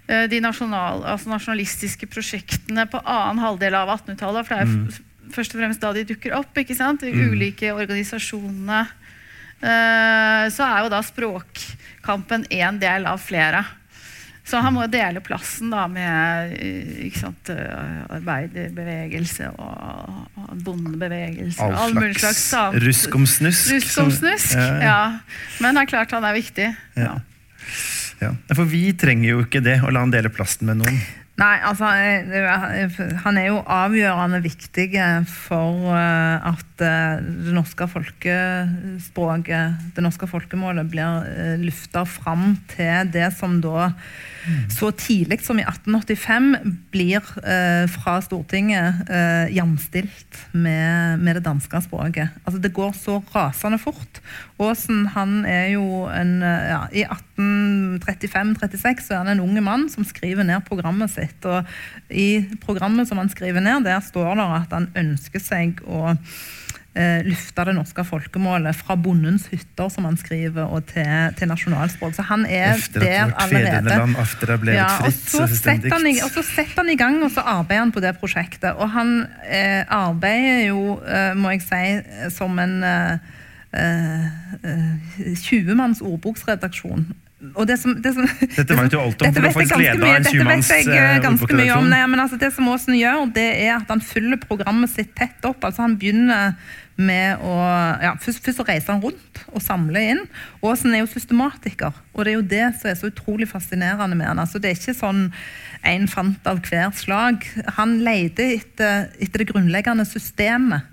eh, 0.09 0.27
de 0.31 0.41
nasjonal, 0.45 1.05
altså 1.15 1.33
nasjonalistiske 1.33 2.07
prosjektene 2.13 2.85
på 2.91 3.01
annen 3.05 3.41
halvdel 3.43 3.75
av 3.79 3.89
1800-tallet. 3.97 4.47
For 4.49 4.55
det 4.55 4.61
er 4.61 4.67
jo 4.67 4.85
f- 4.93 5.01
først 5.33 5.55
og 5.55 5.63
fremst 5.63 5.83
da 5.83 5.93
de 5.97 6.07
dukker 6.09 6.35
opp. 6.39 6.57
ikke 6.59 6.77
sant? 6.79 7.05
De 7.05 7.13
ulike 7.13 7.73
organisasjonene. 7.75 8.83
Eh, 9.63 10.49
så 10.51 10.67
er 10.67 10.83
jo 10.83 10.91
da 10.91 10.99
språkkampen 11.07 12.49
én 12.51 12.81
del 12.83 13.07
av 13.07 13.23
flere. 13.23 13.63
Så 14.43 14.59
han 14.59 14.75
må 14.75 14.83
jo 14.83 14.91
dele 14.91 15.21
plassen 15.23 15.71
da 15.71 15.85
med 15.87 16.57
eh, 16.59 17.05
ikke 17.07 17.21
sant, 17.21 17.51
eh, 17.55 18.01
arbeiderbevegelse 18.19 19.53
og, 19.55 20.41
bondebevegelse. 20.67 21.63
All, 21.63 21.77
all 21.79 21.95
mulig 21.95 22.19
slags 22.19 22.43
samt, 22.51 22.81
rusk 22.83 23.15
om 23.17 23.27
snusk. 23.31 23.71
Rusk 23.77 24.03
om 24.03 24.11
snusk, 24.13 24.57
Ja, 24.59 24.67
ja. 24.67 24.81
ja. 24.83 25.59
Men 25.63 25.79
det 25.79 25.87
er 25.87 25.93
klart 25.95 26.17
han 26.17 26.27
er 26.27 26.35
viktig. 26.37 26.73
Ja. 26.99 27.13
Ja. 27.13 27.15
Ja. 28.23 28.31
For 28.55 28.69
vi 28.71 28.85
trenger 28.99 29.33
jo 29.33 29.43
ikke 29.47 29.63
det, 29.65 29.81
å 29.83 29.91
la 29.91 30.05
han 30.05 30.13
dele 30.15 30.31
plassen 30.31 30.69
med 30.69 30.83
noen. 30.83 31.01
Nei, 31.41 31.55
altså 31.65 31.89
eh, 31.97 32.99
Han 33.25 33.39
er 33.41 33.47
jo 33.47 33.63
avgjørende 33.65 34.43
viktig 34.45 34.91
for 35.33 35.89
eh, 35.97 36.51
at 36.51 36.85
eh, 36.85 37.23
det 37.47 37.55
norske 37.57 37.89
folkespråket, 37.89 39.79
det 39.97 40.05
norske 40.05 40.29
folkemålet, 40.29 40.91
blir 40.93 41.57
lufta 41.63 42.05
fram 42.05 42.59
til 42.75 43.09
det 43.15 43.33
som 43.39 43.63
da 43.65 43.93
så 44.75 44.89
tidlig 44.99 45.39
som 45.47 45.61
i 45.61 45.63
1885 45.63 46.49
blir 46.91 47.23
eh, 47.47 47.85
fra 47.95 48.17
Stortinget 48.25 49.07
jamstilt 49.55 50.41
med, 50.51 51.23
med 51.23 51.39
det 51.39 51.45
danske 51.47 51.81
språket. 51.85 52.29
Altså 52.43 52.61
Det 52.61 52.75
går 52.75 52.93
så 52.99 53.21
rasende 53.33 53.79
fort. 53.79 54.21
Aasen 54.63 55.07
han 55.15 55.45
er 55.49 55.73
jo 55.75 56.07
en 56.11 56.43
eh, 56.43 56.71
ja, 56.71 56.81
I 56.93 57.05
1835-36 57.39 59.07
så 59.07 59.15
er 59.15 59.19
han 59.23 59.33
en 59.35 59.41
unge 59.45 59.63
mann 59.65 59.89
som 59.91 60.05
skriver 60.07 60.45
ned 60.47 60.61
programmet 60.69 61.11
sitt. 61.11 61.22
Og 61.51 61.71
i 62.11 62.45
programmet 62.63 63.09
som 63.09 63.21
han 63.23 63.31
skriver 63.33 63.65
ned, 63.65 63.87
der 63.89 64.01
står 64.05 64.35
det 64.39 64.49
at 64.63 64.75
han 64.77 64.91
ønsker 65.05 65.43
seg 65.43 65.83
å 65.87 66.13
eh, 66.95 67.23
løfte 67.27 67.65
det 67.69 67.75
norske 67.77 68.05
folkemålet 68.07 68.77
fra 68.77 68.97
bondens 69.01 69.47
hytter, 69.53 69.89
som 69.93 70.07
han 70.09 70.19
skriver, 70.21 70.65
og 70.69 70.87
til, 70.93 71.09
til 71.39 71.51
nasjonalspråk. 71.51 72.15
Så 72.17 72.27
han 72.29 72.47
er 72.47 72.75
Efter 72.77 73.05
der 73.05 73.33
allerede. 73.45 73.83
er 73.83 74.61
ble 74.63 74.77
Ja, 74.77 74.89
et 75.01 75.07
og 75.07 75.09
fritt 75.09 75.31
så 75.33 75.47
setter 75.49 75.97
han, 75.97 76.09
og 76.13 76.35
så 76.35 76.45
setter 76.47 76.83
han 76.83 76.93
i 76.93 76.99
gang, 77.01 77.21
og 77.25 77.33
så 77.35 77.45
arbeider 77.57 77.87
han 77.87 77.95
på 77.95 78.05
det 78.05 78.17
prosjektet. 78.21 78.73
Og 78.77 78.93
han 78.97 79.15
eh, 79.49 79.83
arbeider 79.89 80.67
jo, 80.69 80.99
eh, 81.07 81.33
må 81.39 81.55
jeg 81.57 81.65
si, 81.67 81.83
eh, 81.99 82.29
som 82.35 82.59
en 82.63 82.79
eh, 82.87 83.33
eh, 83.73 84.31
eh, 84.63 85.37
20-manns 85.41 86.05
ordboksredaksjon. 86.05 87.09
Det 87.43 87.75
som, 87.81 87.97
det 88.03 88.13
som, 88.15 88.27
Dette 88.55 88.77
vet 88.79 88.93
du 88.93 88.97
alt 89.01 89.23
om, 89.23 89.27
Dette 89.27 89.43
vet 89.43 89.57
jeg 89.57 89.67
ganske 89.73 89.79
mye, 89.99 90.19
dette 90.21 90.31
20-manns 90.31 90.69
vet 90.71 90.87
jeg 90.87 90.95
eh, 90.95 91.15
eh, 91.17 91.23
ganske 91.25 91.57
mye 91.59 91.75
om. 91.75 91.89
Nei, 91.91 92.03
men 92.13 92.23
altså, 92.23 92.39
det 92.39 92.53
som 92.55 92.69
Aasen 92.71 92.95
gjør, 92.95 93.25
det 93.35 93.49
er 93.65 93.73
at 93.81 93.91
han 93.91 94.03
fyller 94.05 94.39
programmet 94.39 94.93
sitt 94.93 95.11
tett 95.19 95.43
opp. 95.49 95.67
Altså 95.67 95.83
Han 95.83 95.97
begynner 95.99 96.55
med 97.03 97.43
å 97.43 97.57
ja, 98.05 98.13
først, 98.23 98.45
først 98.45 98.61
så 98.61 98.67
reiser 98.69 98.95
han 98.95 99.03
rundt 99.03 99.43
og 99.51 99.65
samler 99.65 100.13
inn. 100.13 100.23
Aasen 100.63 100.95
er 100.95 101.03
jo 101.03 101.11
systematiker, 101.11 101.99
og 102.15 102.23
det 102.23 102.31
er 102.31 102.39
jo 102.39 102.47
det 102.55 102.65
som 102.79 102.93
er 102.93 102.99
så 103.01 103.11
utrolig 103.11 103.51
fascinerende 103.51 104.15
med 104.15 104.29
han. 104.29 104.43
Altså, 104.45 104.63
det 104.63 104.71
er 104.71 104.79
ikke 104.79 104.99
sånn 105.01 105.27
en 105.83 106.07
fant 106.11 106.47
av 106.47 106.63
hver 106.69 106.95
slag. 106.95 107.43
Han 107.81 107.99
leter 108.07 108.55
etter, 108.61 109.09
etter 109.19 109.43
det 109.43 109.51
grunnleggende 109.51 110.07
systemet. 110.07 110.87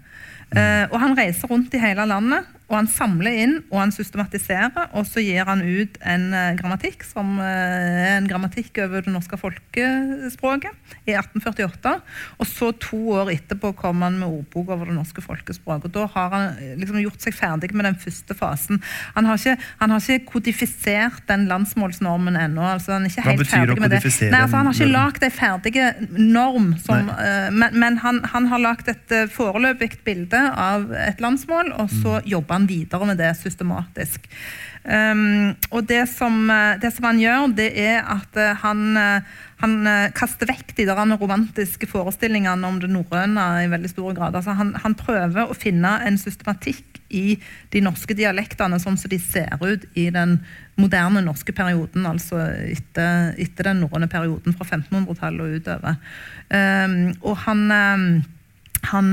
Uh, 0.50 0.90
og 0.90 0.98
han 0.98 1.14
reiser 1.14 1.52
rundt 1.52 1.76
i 1.78 1.82
hele 1.84 2.08
landet, 2.10 2.48
og 2.70 2.76
han 2.78 2.90
samler 2.90 3.38
inn 3.44 3.56
og 3.72 3.80
han 3.82 3.94
systematiserer. 3.94 4.92
Og 4.98 5.08
så 5.10 5.24
gir 5.26 5.48
han 5.50 5.64
ut 5.66 5.98
en 6.06 6.28
eh, 6.38 6.52
grammatikk 6.60 7.04
som 7.08 7.40
eh, 7.42 8.04
er 8.06 8.18
en 8.20 8.30
grammatikk 8.30 8.78
over 8.84 9.06
det 9.06 9.14
norske 9.14 9.40
folkespråket 9.42 10.94
i 11.10 11.16
1848. 11.18 11.96
Og 12.38 12.50
så 12.50 12.70
to 12.78 13.00
år 13.18 13.32
etterpå 13.34 13.74
kom 13.80 14.04
han 14.06 14.20
med 14.22 14.30
ordbok 14.30 14.70
over 14.76 14.92
det 14.92 14.98
norske 15.00 15.24
folkespråket. 15.26 15.90
Og 15.90 15.96
da 15.98 16.06
har 16.14 16.36
han 16.36 16.62
eh, 16.62 16.76
liksom 16.78 17.02
gjort 17.02 17.26
seg 17.26 17.38
ferdig 17.40 17.72
med 17.74 17.90
den 17.90 17.98
første 18.06 18.38
fasen. 18.38 18.84
Han 19.18 19.30
har 19.30 19.42
ikke, 19.42 19.58
han 19.82 19.96
har 19.96 20.06
ikke 20.06 20.34
kodifisert 20.36 21.26
den 21.32 21.48
landsmålsnormen 21.50 22.38
ennå. 22.38 22.68
Altså 22.76 23.00
han 23.00 23.10
er 23.10 23.16
ikke 23.16 23.28
helt 23.32 23.54
ferdig 23.56 23.80
med 23.82 23.96
det. 23.96 24.04
Nei, 24.30 24.44
altså 24.44 24.62
han 24.62 24.70
har 24.70 24.78
ikke 24.78 24.90
en 24.92 24.94
lagd 24.94 25.26
ei 25.26 25.32
ferdig 25.34 25.76
norm, 26.20 26.70
som, 26.86 27.10
eh, 27.18 27.50
men, 27.50 27.82
men 27.82 27.98
han, 28.06 28.22
han 28.30 28.52
har 28.54 28.62
lagd 28.62 28.94
et 28.94 29.18
foreløpig 29.34 30.04
bilde 30.06 30.46
av 30.54 30.92
et 30.94 31.22
landsmål, 31.24 31.74
og 31.82 31.90
så 31.90 32.20
jobber 32.30 32.59
han 32.59 32.59
videre 32.68 33.06
med 33.08 33.20
det 33.22 33.32
systematisk. 33.40 34.28
Um, 34.84 35.58
og 35.76 35.84
det 35.90 36.06
som, 36.08 36.50
eh, 36.50 36.80
det 36.80 36.94
som 36.96 37.10
han 37.10 37.20
gjør, 37.20 37.50
det 37.54 37.68
er 37.78 38.00
at 38.00 38.38
eh, 38.40 38.56
han, 38.62 38.96
eh, 38.98 39.26
han 39.60 39.74
kaster 40.16 40.48
vekk 40.48 40.72
de 40.78 40.86
der 40.88 41.18
romantiske 41.20 41.86
forestillingene 41.90 42.66
om 42.66 42.80
det 42.80 42.90
norrøne 42.90 43.44
i 43.66 43.68
veldig 43.70 43.92
stor 43.92 44.16
grad. 44.16 44.38
Altså 44.40 44.56
han, 44.56 44.72
han 44.80 44.96
prøver 44.96 45.52
å 45.52 45.58
finne 45.58 45.98
en 46.08 46.18
systematikk 46.18 47.02
i 47.10 47.36
de 47.74 47.82
norske 47.84 48.16
dialektene 48.16 48.80
sånn 48.80 48.98
som 48.98 49.12
de 49.12 49.20
ser 49.20 49.52
ut 49.60 49.84
i 50.00 50.08
den 50.16 50.38
moderne 50.80 51.26
norske 51.26 51.52
perioden, 51.52 52.08
altså 52.08 52.40
etter, 52.70 53.34
etter 53.36 53.68
den 53.68 53.84
norrøne 53.84 54.08
perioden 54.08 54.56
fra 54.56 54.64
1500-tallet 54.80 55.44
og 55.44 55.60
utover. 55.60 56.00
Um, 56.50 57.12
og 57.20 57.36
han, 57.44 58.24
han 58.94 59.12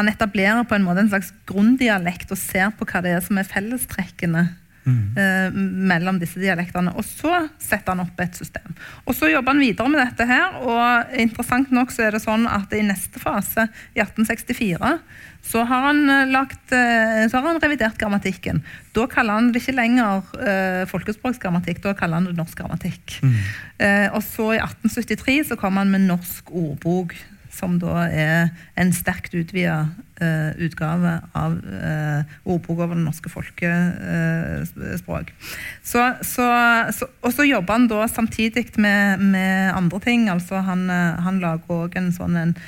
han 0.00 0.10
etablerer 0.10 0.64
på 0.68 0.76
en 0.76 0.86
måte 0.86 1.04
en 1.04 1.12
slags 1.12 1.32
grunndialekt 1.48 2.32
og 2.32 2.40
ser 2.40 2.72
på 2.76 2.88
hva 2.88 3.04
det 3.04 3.14
er 3.16 3.24
som 3.24 3.38
er 3.40 3.48
fellestrekkene 3.48 4.48
eh, 4.88 5.52
mellom 5.54 6.18
disse 6.20 6.40
dialektene. 6.40 6.92
Og 6.96 7.06
så 7.06 7.46
setter 7.60 7.94
han 7.94 8.04
opp 8.04 8.20
et 8.22 8.36
system. 8.38 8.74
Og 9.04 9.16
så 9.16 9.30
jobber 9.30 9.54
han 9.54 9.62
videre 9.62 9.92
med 9.92 10.02
dette 10.02 10.26
her, 10.28 10.60
og 10.64 11.16
interessant 11.20 11.72
nok 11.74 11.92
så 11.94 12.06
er 12.06 12.16
det 12.16 12.22
sånn 12.24 12.46
at 12.50 12.72
i 12.76 12.84
neste 12.86 13.22
fase, 13.22 13.68
i 13.94 14.02
1864, 14.02 14.94
så 15.50 15.64
har 15.64 15.86
han, 15.88 16.02
eh, 16.10 16.28
lagt, 16.28 16.72
eh, 16.72 17.26
så 17.28 17.40
har 17.40 17.48
han 17.48 17.60
revidert 17.62 17.98
grammatikken. 17.98 18.62
Da 18.92 19.06
kaller 19.06 19.38
han 19.38 19.52
det 19.52 19.62
ikke 19.62 19.76
lenger 19.78 20.22
eh, 20.36 20.84
folkespråksgrammatikk, 20.90 21.82
da 21.82 21.94
kaller 21.94 22.20
han 22.20 22.28
det 22.28 22.36
norsk 22.36 22.58
grammatikk. 22.58 23.20
Eh, 23.80 24.08
og 24.12 24.22
så 24.22 24.54
i 24.56 24.60
1873 24.60 25.48
så 25.48 25.56
kom 25.56 25.76
han 25.80 25.90
med 25.90 26.08
norsk 26.08 26.50
ordbok 26.52 27.16
som 27.50 27.78
da 27.82 28.06
er 28.08 28.52
en 28.78 28.92
sterkt 28.94 29.34
utvida 29.34 29.88
uh, 30.22 30.50
utgave 30.62 31.16
av 31.36 31.58
uh, 31.58 32.22
ordboka 32.44 32.86
over 32.86 32.98
det 32.98 33.04
norske 33.04 33.32
folkespråk. 33.32 35.32
Så, 35.82 36.04
og 37.22 37.32
så 37.34 37.48
jobber 37.48 37.76
han 37.76 37.88
da 37.90 38.06
samtidig 38.08 38.70
med, 38.76 39.20
med 39.20 39.72
andre 39.74 40.00
ting. 40.00 40.28
altså 40.28 40.62
Han, 40.66 40.90
eh, 40.90 41.20
han 41.24 41.40
lager 41.40 41.84
òg 41.84 41.96
en 41.98 42.12
sånn 42.14 42.36
en 42.36 42.54
eh, 42.56 42.62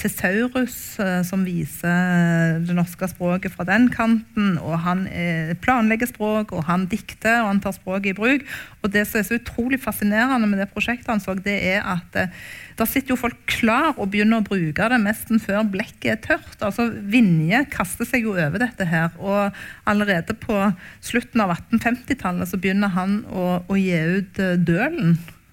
tesaurus 0.00 0.98
eh, 1.02 1.20
som 1.26 1.44
viser 1.46 2.60
det 2.64 2.76
norske 2.76 3.08
språket 3.10 3.54
fra 3.54 3.66
den 3.68 3.88
kanten. 3.92 4.54
Og 4.62 4.78
han 4.84 5.06
eh, 5.10 5.54
planlegger 5.60 6.10
språk, 6.10 6.54
og 6.54 6.66
han 6.68 6.86
dikter, 6.90 7.42
og 7.42 7.52
han 7.52 7.62
tar 7.64 7.76
språket 7.76 8.12
i 8.12 8.16
bruk. 8.18 8.46
Og 8.82 8.92
det 8.92 9.06
som 9.08 9.20
er 9.20 9.28
så 9.28 9.38
utrolig 9.38 9.80
fascinerende 9.82 10.48
med 10.50 10.60
det 10.62 10.70
prosjektet 10.72 11.10
han 11.12 11.22
så, 11.22 11.36
det 11.38 11.56
er 11.74 11.84
at 11.94 12.20
eh, 12.20 12.32
der 12.78 12.90
sitter 12.90 13.14
jo 13.14 13.20
folk 13.20 13.38
klar 13.46 13.92
og 13.94 14.10
begynner 14.10 14.42
å 14.42 14.46
bruke 14.46 14.88
det 14.90 14.98
nesten 15.02 15.42
før 15.42 15.62
blekket 15.70 16.10
er 16.10 16.22
tørt. 16.24 16.58
Altså 16.58 16.88
Vinje 16.90 17.62
kaster 17.72 18.08
seg 18.08 18.26
jo 18.26 18.34
over 18.34 18.58
dette 18.62 18.88
her. 18.88 19.14
Og 19.22 19.54
allerede 19.88 20.34
på 20.38 20.58
slutten 21.04 21.44
av 21.44 21.54
1850-tallet 21.54 22.50
så 22.50 22.58
begynner 22.60 22.92
han 22.96 23.22
å, 23.30 23.62
å 23.68 23.78
gi 23.78 23.94
ut 24.18 24.42
eh, 24.42 24.58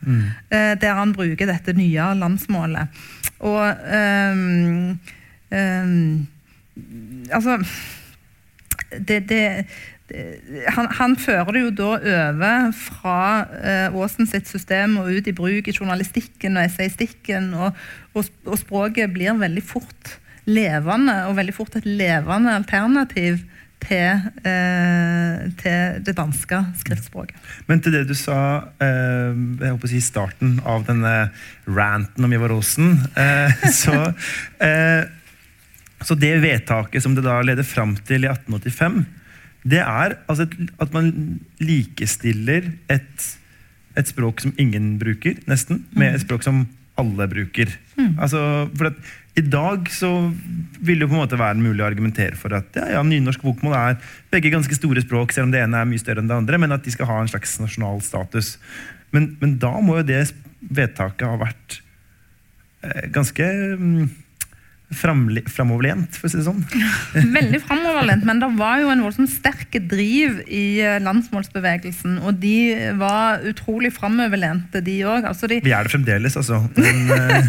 Dølen. 0.01 0.27
Eh, 0.49 0.73
der 0.81 0.97
han 0.97 1.13
bruker 1.13 1.49
dette 1.49 1.75
nye 1.77 2.11
landsmålet. 2.17 3.01
Og 3.39 3.63
um, 4.33 4.99
um, 5.51 6.27
Altså 7.31 7.57
det, 9.07 9.29
det, 9.29 9.65
han, 10.75 10.87
han 10.97 11.15
fører 11.19 11.51
det 11.55 11.61
jo 11.61 11.71
da 11.75 11.91
over 11.97 12.71
fra 12.75 13.19
eh, 13.61 13.93
Aasen 13.95 14.27
sitt 14.27 14.49
system 14.49 14.97
og 15.01 15.11
ut 15.11 15.29
i 15.29 15.35
bruk 15.35 15.69
i 15.69 15.75
journalistikken 15.75 16.57
og 16.57 16.65
essayistikken, 16.65 17.53
og, 17.53 17.77
og, 18.13 18.27
og 18.45 18.59
språket 18.59 19.13
blir 19.13 19.37
veldig 19.39 19.63
fort 19.63 20.17
levende, 20.49 21.15
og 21.29 21.37
veldig 21.37 21.55
fort 21.55 21.77
et 21.79 21.87
levende 21.87 22.55
alternativ 22.57 23.43
til, 23.81 24.27
eh, 24.47 25.47
til 25.59 26.03
det 26.05 26.15
danske 26.17 26.59
skriftspråket. 26.81 27.37
Men 27.67 27.81
til 27.81 27.95
det 27.95 28.03
du 28.09 28.15
sa 28.17 28.37
eh, 28.81 29.31
jeg 29.33 29.73
håper 29.73 29.89
å 29.89 29.91
si 29.91 30.01
starten 30.03 30.59
av 30.67 30.85
denne 30.89 31.15
ranten 31.69 32.27
om 32.27 32.35
Ivar 32.35 32.53
Aasen, 32.55 32.93
eh, 33.19 33.65
så, 33.81 33.97
eh, 34.63 35.03
så 36.01 36.17
det 36.19 36.35
vedtaket 36.43 37.03
som 37.03 37.17
det 37.17 37.25
da 37.25 37.39
leder 37.45 37.67
fram 37.67 37.95
til 38.07 38.27
i 38.27 38.31
1885, 38.31 39.03
det 39.71 39.81
er 39.83 40.17
altså 40.25 40.47
et, 40.47 40.57
at 40.81 40.93
man 40.95 41.11
likestiller 41.61 42.71
et, 42.89 43.31
et 43.97 44.09
språk 44.09 44.41
som 44.41 44.55
ingen 44.61 44.95
bruker, 45.01 45.37
nesten, 45.49 45.83
med 45.93 46.15
et 46.15 46.23
språk 46.25 46.45
som 46.45 46.63
alle 46.99 47.27
bruker. 47.29 47.69
Altså, 48.19 48.39
for 48.77 48.89
at 48.89 49.11
I 49.39 49.43
dag 49.47 49.87
så 49.93 50.09
vil 50.83 50.99
det 50.99 51.07
på 51.07 51.15
en 51.15 51.21
måte 51.21 51.39
være 51.39 51.61
mulig 51.61 51.79
å 51.83 51.87
argumentere 51.87 52.35
for 52.39 52.51
at 52.57 52.75
ja, 52.75 52.89
ja, 52.97 53.03
nynorsk 53.05 53.43
bokmål 53.45 53.75
er 53.77 53.99
begge 54.33 54.51
ganske 54.51 54.75
store 54.75 55.03
språk, 55.05 55.31
selv 55.31 55.47
om 55.47 55.53
det 55.53 55.61
ene 55.63 55.79
er 55.79 55.87
mye 55.87 56.01
større 56.01 56.19
enn 56.23 56.27
det 56.27 56.35
andre, 56.35 56.59
men 56.59 56.75
at 56.75 56.83
de 56.83 56.91
skal 56.91 57.07
ha 57.07 57.21
en 57.21 57.31
slags 57.31 57.55
nasjonal 57.63 58.03
status. 58.03 58.57
Men, 59.15 59.35
men 59.39 59.55
da 59.61 59.71
må 59.79 60.01
jo 60.01 60.09
det 60.09 60.25
vedtaket 60.67 61.23
ha 61.27 61.39
vært 61.39 61.79
eh, 62.83 63.07
ganske 63.15 63.47
mm, 63.79 64.09
framoverlent, 64.91 66.17
for 66.17 66.27
å 66.27 66.31
si 66.31 66.39
det 66.39 66.45
sånn. 66.45 66.61
Veldig 67.37 67.61
framoverlent, 67.63 68.25
men 68.27 68.41
det 68.41 68.49
var 68.59 68.81
jo 68.83 68.91
en 68.93 69.03
voldsomt 69.05 69.31
sterk 69.31 69.77
driv 69.91 70.41
i 70.47 70.81
eh, 70.83 70.99
landsmålsbevegelsen. 71.03 72.19
Og 72.25 72.39
de 72.41 72.91
var 72.99 73.45
utrolig 73.47 73.93
framoverlente, 73.95 74.83
de 74.85 74.97
òg. 75.07 75.27
Altså 75.29 75.49
de, 75.51 75.61
Vi 75.65 75.75
er 75.75 75.87
det 75.87 75.93
fremdeles, 75.93 76.37
altså. 76.39 76.61
Men, 76.77 76.97
eh, 77.17 77.41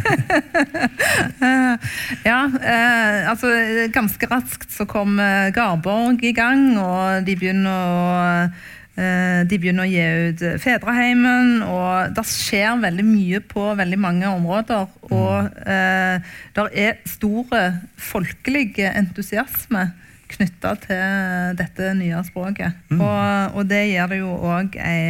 ja, 2.30 2.40
eh, 2.62 3.30
altså 3.30 3.52
ganske 3.94 4.30
raskt 4.30 4.70
så 4.72 4.86
kom 4.88 5.18
eh, 5.22 5.50
Garborg 5.54 6.22
i 6.24 6.34
gang, 6.36 6.70
og 6.80 7.26
de 7.26 7.36
begynner 7.38 7.72
å 7.72 8.70
de 8.92 9.56
begynner 9.56 9.86
å 9.86 9.88
gi 9.88 10.02
ut 10.28 10.42
Fedreheimen, 10.60 11.62
og 11.64 12.12
det 12.12 12.26
skjer 12.28 12.76
veldig 12.82 13.06
mye 13.06 13.40
på 13.48 13.70
veldig 13.78 13.98
mange 14.00 14.28
områder. 14.28 14.90
Og 15.08 15.62
eh, 15.64 16.32
det 16.52 16.66
er 16.84 16.98
store 17.08 17.62
folkelige 17.96 18.92
entusiasme 19.00 19.86
knytta 20.32 20.74
til 20.84 21.56
dette 21.58 21.94
nye 21.98 22.20
språket. 22.26 22.76
Og, 22.98 23.56
og 23.56 23.66
det 23.70 23.82
gir 23.90 24.12
det 24.12 24.20
jo 24.22 24.36
òg 24.52 24.76
ei, 24.80 25.02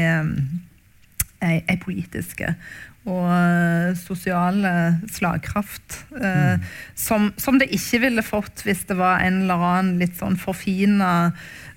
ei, 1.42 1.58
ei 1.60 1.78
politiske 1.82 2.54
og 3.02 3.24
eh, 3.34 3.96
sosiale 3.98 4.72
slagkraft 5.10 5.96
eh, 6.14 6.62
som, 6.94 7.32
som 7.40 7.58
det 7.58 7.72
ikke 7.74 7.98
ville 8.04 8.22
fått 8.22 8.62
hvis 8.62 8.84
det 8.86 8.94
var 9.00 9.24
en 9.26 9.40
eller 9.42 9.64
annen 9.66 9.96
litt 9.98 10.14
sånn 10.20 10.38
forfina 10.38 11.32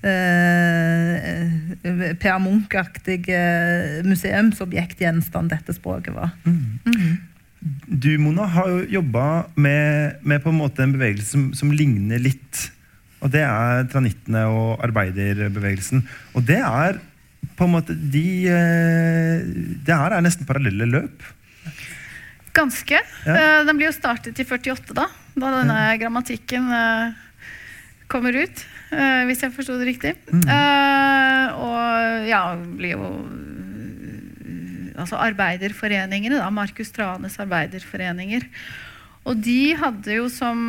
eh, 0.06 1.50
Per 2.22 2.38
Munch-aktig 2.44 3.32
eh, 3.34 4.06
museumsobjektgjenstand 4.06 5.50
dette 5.56 5.74
språket 5.74 6.14
var. 6.14 6.36
Du, 7.90 8.12
Mona, 8.22 8.46
har 8.54 8.70
jo 8.70 8.86
jobba 9.00 9.26
med, 9.58 10.22
med 10.22 10.44
på 10.44 10.54
en 10.54 10.62
måte 10.62 10.86
en 10.86 10.94
bevegelse 10.94 11.32
som, 11.34 11.50
som 11.58 11.74
ligner 11.74 12.22
litt. 12.22 12.68
Og 13.26 13.34
det 13.34 13.42
er 13.48 13.88
tranittene 13.90 14.46
og 14.54 14.84
arbeiderbevegelsen. 14.86 16.06
Og 16.38 16.46
det 16.46 16.62
er 16.62 17.02
på 17.56 17.68
en 17.68 17.74
måte 17.76 17.96
de 17.96 18.28
eh, 18.52 19.44
Det 19.86 19.96
her 19.96 20.16
er 20.16 20.24
nesten 20.26 20.48
parallelle 20.48 20.88
løp. 20.90 21.26
Ganske. 22.56 23.02
Ja. 23.26 23.36
Eh, 23.36 23.62
den 23.68 23.80
blir 23.80 23.90
jo 23.90 23.96
startet 23.96 24.40
i 24.40 24.48
48, 24.48 24.96
da. 24.96 25.08
Da 25.36 25.52
denne 25.58 25.80
grammatikken 26.00 26.72
eh, 26.72 27.22
kommer 28.12 28.36
ut. 28.38 28.66
hvis 29.28 29.42
jeg 29.42 29.52
forsto 29.52 29.76
det 29.80 29.88
riktig. 29.90 30.12
Mm. 30.30 30.44
og 31.58 32.28
ja, 32.30 32.44
blir 32.56 32.94
jo 32.94 33.08
Altså 34.96 35.18
arbeiderforeningene, 35.20 36.38
da. 36.40 36.48
Markus 36.54 36.94
Tranes 36.96 37.36
arbeiderforeninger. 37.44 38.46
Og 39.26 39.40
de 39.42 39.74
hadde 39.74 40.20
jo 40.20 40.28
som 40.30 40.60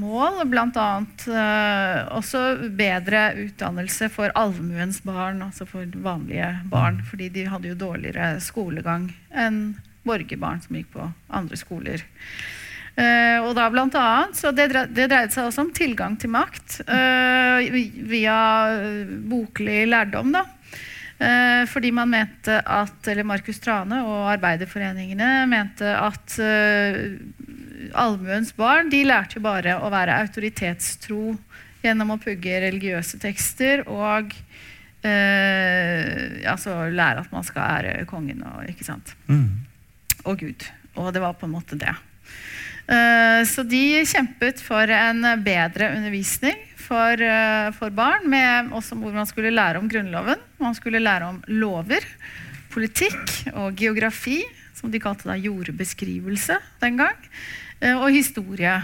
mål 0.00 0.40
bl.a. 0.50 0.86
Eh, 1.30 1.98
også 2.18 2.42
bedre 2.74 3.22
utdannelse 3.44 4.08
for 4.10 4.34
allmuens 4.38 4.98
barn, 5.06 5.44
altså 5.46 5.66
for 5.68 5.86
vanlige 6.02 6.50
barn. 6.72 6.98
Fordi 7.06 7.30
de 7.36 7.46
hadde 7.46 7.70
jo 7.70 7.78
dårligere 7.78 8.32
skolegang 8.42 9.12
enn 9.30 9.76
borgerbarn 10.08 10.64
som 10.64 10.78
gikk 10.78 10.90
på 10.96 11.06
andre 11.38 11.60
skoler. 11.60 12.02
Eh, 12.98 13.38
og 13.44 13.52
da 13.54 13.68
blant 13.70 13.94
annet, 13.94 14.34
så 14.34 14.50
det, 14.50 14.72
det 14.90 15.06
dreide 15.06 15.30
seg 15.30 15.46
også 15.46 15.68
om 15.68 15.74
tilgang 15.74 16.18
til 16.18 16.34
makt 16.34 16.80
eh, 16.82 17.78
via 18.10 18.38
eh, 18.74 19.18
boklig 19.30 19.84
lærdom. 19.86 20.34
da. 20.34 20.48
Eh, 21.18 21.64
fordi 21.66 21.90
man 21.94 22.10
mente 22.10 22.60
at, 22.62 22.98
eller 23.10 23.26
Markus 23.26 23.58
Trane 23.62 24.04
og 24.06 24.28
arbeiderforeningene 24.36 25.48
mente 25.50 25.88
at 25.98 26.36
uh, 26.38 26.98
allmuens 27.92 28.52
barn 28.56 28.90
de 28.92 29.04
lærte 29.06 29.38
jo 29.38 29.44
bare 29.44 29.78
å 29.82 29.90
være 29.92 30.16
autoritetstro 30.24 31.36
gjennom 31.84 32.14
å 32.14 32.20
pugge 32.20 32.60
religiøse 32.64 33.20
tekster 33.22 33.84
og 33.86 34.34
eh, 35.06 36.42
altså 36.50 36.88
lære 36.90 37.24
at 37.24 37.34
man 37.34 37.46
skal 37.46 37.78
ære 37.78 38.08
kongen 38.10 38.42
og, 38.46 38.64
ikke 38.70 38.86
sant? 38.86 39.14
Mm. 39.30 39.64
og 40.24 40.42
Gud. 40.42 40.68
Og 40.98 41.12
det 41.14 41.22
var 41.22 41.38
på 41.38 41.46
en 41.46 41.54
måte 41.54 41.78
det. 41.78 41.94
Eh, 42.88 43.42
så 43.46 43.62
de 43.68 44.02
kjempet 44.08 44.62
for 44.64 44.90
en 44.90 45.22
bedre 45.44 45.92
undervisning 45.94 46.58
for, 46.88 47.20
eh, 47.20 47.70
for 47.76 47.92
barn, 47.92 48.28
med 48.30 48.72
også 48.72 48.96
hvor 48.98 49.12
man 49.12 49.28
skulle 49.28 49.52
lære 49.52 49.78
om 49.78 49.88
Grunnloven. 49.90 50.40
Man 50.58 50.74
skulle 50.74 51.02
lære 51.02 51.28
om 51.28 51.42
lover, 51.46 52.04
politikk 52.72 53.52
og 53.54 53.76
geografi, 53.76 54.40
som 54.74 54.90
de 54.90 55.00
kalte 55.02 55.28
da 55.28 55.36
jordbeskrivelse 55.36 56.58
den 56.80 57.00
gang, 57.00 57.16
og 57.94 58.08
historie. 58.14 58.74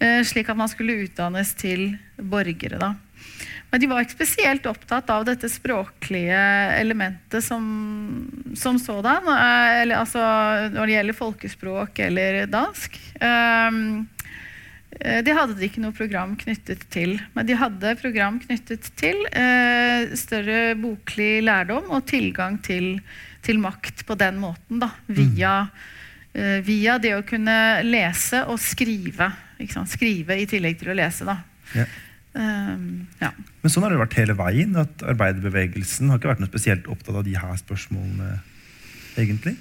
Eh, 0.00 0.22
Slik 0.24 0.48
at 0.48 0.56
man 0.58 0.68
skulle 0.72 1.04
utdannes 1.04 1.54
til 1.54 1.96
borgere. 2.16 2.78
da. 2.80 2.94
Men 3.70 3.80
de 3.80 3.86
var 3.86 4.02
ikke 4.02 4.16
spesielt 4.16 4.64
opptatt 4.66 5.10
av 5.14 5.24
dette 5.28 5.46
språklige 5.46 6.40
elementet 6.80 7.44
som, 7.44 7.66
som 8.58 8.78
sådan. 8.82 9.28
eh, 9.30 9.82
Eller, 9.82 10.00
altså, 10.00 10.18
når 10.74 10.86
det 10.86 10.96
gjelder 10.96 11.18
folkespråk 11.20 11.98
eller 12.08 12.46
dansk. 12.50 12.98
Eh, 13.20 13.70
det 15.00 15.32
hadde 15.32 15.54
de 15.56 15.64
ikke 15.68 15.80
noe 15.84 15.94
program 15.96 16.34
knyttet 16.36 16.82
til. 16.92 17.14
Men 17.36 17.46
de 17.46 17.54
hadde 17.56 17.94
program 18.00 18.40
knyttet 18.42 18.90
til 18.98 19.22
eh, 19.30 20.10
større 20.18 20.74
boklig 20.76 21.38
lærdom 21.46 21.86
og 21.94 22.04
tilgang 22.10 22.58
til, 22.66 22.96
til 23.46 23.62
makt 23.62 24.02
på 24.08 24.18
den 24.18 24.40
måten. 24.42 24.82
Da, 24.82 24.90
via, 25.06 25.54
eh, 25.70 25.78
via 26.32 26.94
det 27.02 27.10
å 27.16 27.24
kunne 27.26 27.54
lese 27.82 28.44
og 28.46 28.60
skrive. 28.62 29.26
Ikke 29.58 29.74
sant? 29.74 29.90
Skrive 29.90 30.36
i 30.38 30.46
tillegg 30.50 30.78
til 30.78 30.92
å 30.92 30.96
lese. 30.96 31.26
Da. 31.26 31.40
Ja. 31.74 31.86
Um, 32.32 33.08
ja. 33.18 33.32
Men 33.64 33.72
sånn 33.72 33.82
har 33.82 33.90
det 33.90 33.98
vært 34.04 34.18
hele 34.20 34.36
veien. 34.38 34.76
at 34.78 35.02
Arbeiderbevegelsen 35.02 36.10
har 36.10 36.20
ikke 36.20 36.30
vært 36.34 36.44
noe 36.44 36.52
spesielt 36.52 36.86
opptatt 36.90 37.18
av 37.18 37.26
de 37.26 37.34
her 37.38 37.56
spørsmålene, 37.58 38.38
egentlig. 39.18 39.56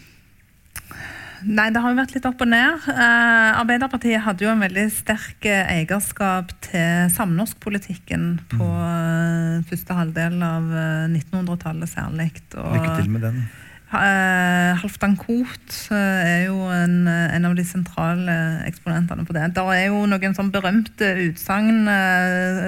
Nei, 1.39 1.69
det 1.71 1.79
har 1.79 1.93
jo 1.93 1.99
vært 2.01 2.13
litt 2.17 2.25
opp 2.27 2.41
og 2.43 2.49
ned. 2.51 2.87
Eh, 2.91 3.59
Arbeiderpartiet 3.61 4.25
hadde 4.25 4.43
jo 4.43 4.51
en 4.51 4.63
veldig 4.63 4.85
sterk 4.91 5.47
eh, 5.47 5.71
eierskap 5.77 6.51
til 6.65 7.07
samnorskpolitikken 7.15 8.25
på 8.51 8.67
mm. 8.67 9.63
første 9.69 9.95
halvdel 9.95 10.35
av 10.43 10.67
eh, 10.67 11.05
1900-tallet 11.15 11.91
særlig. 11.93 12.29
Lykke 12.51 12.97
til 12.99 13.11
med 13.15 13.25
den. 13.29 13.41
Eh, 13.89 14.81
Halvdan 14.83 15.15
Koht 15.17 15.87
eh, 15.89 15.95
er 15.97 16.43
jo 16.45 16.67
en, 16.69 17.07
eh, 17.09 17.31
en 17.33 17.45
av 17.49 17.55
de 17.57 17.63
sentrale 17.65 18.35
eksponentene 18.67 19.25
på 19.25 19.33
det. 19.33 19.47
Det 19.55 19.63
er 19.73 19.87
jo 19.87 20.03
noen 20.05 20.35
sånn 20.37 20.51
berømte 20.53 21.07
utsagn 21.23 21.89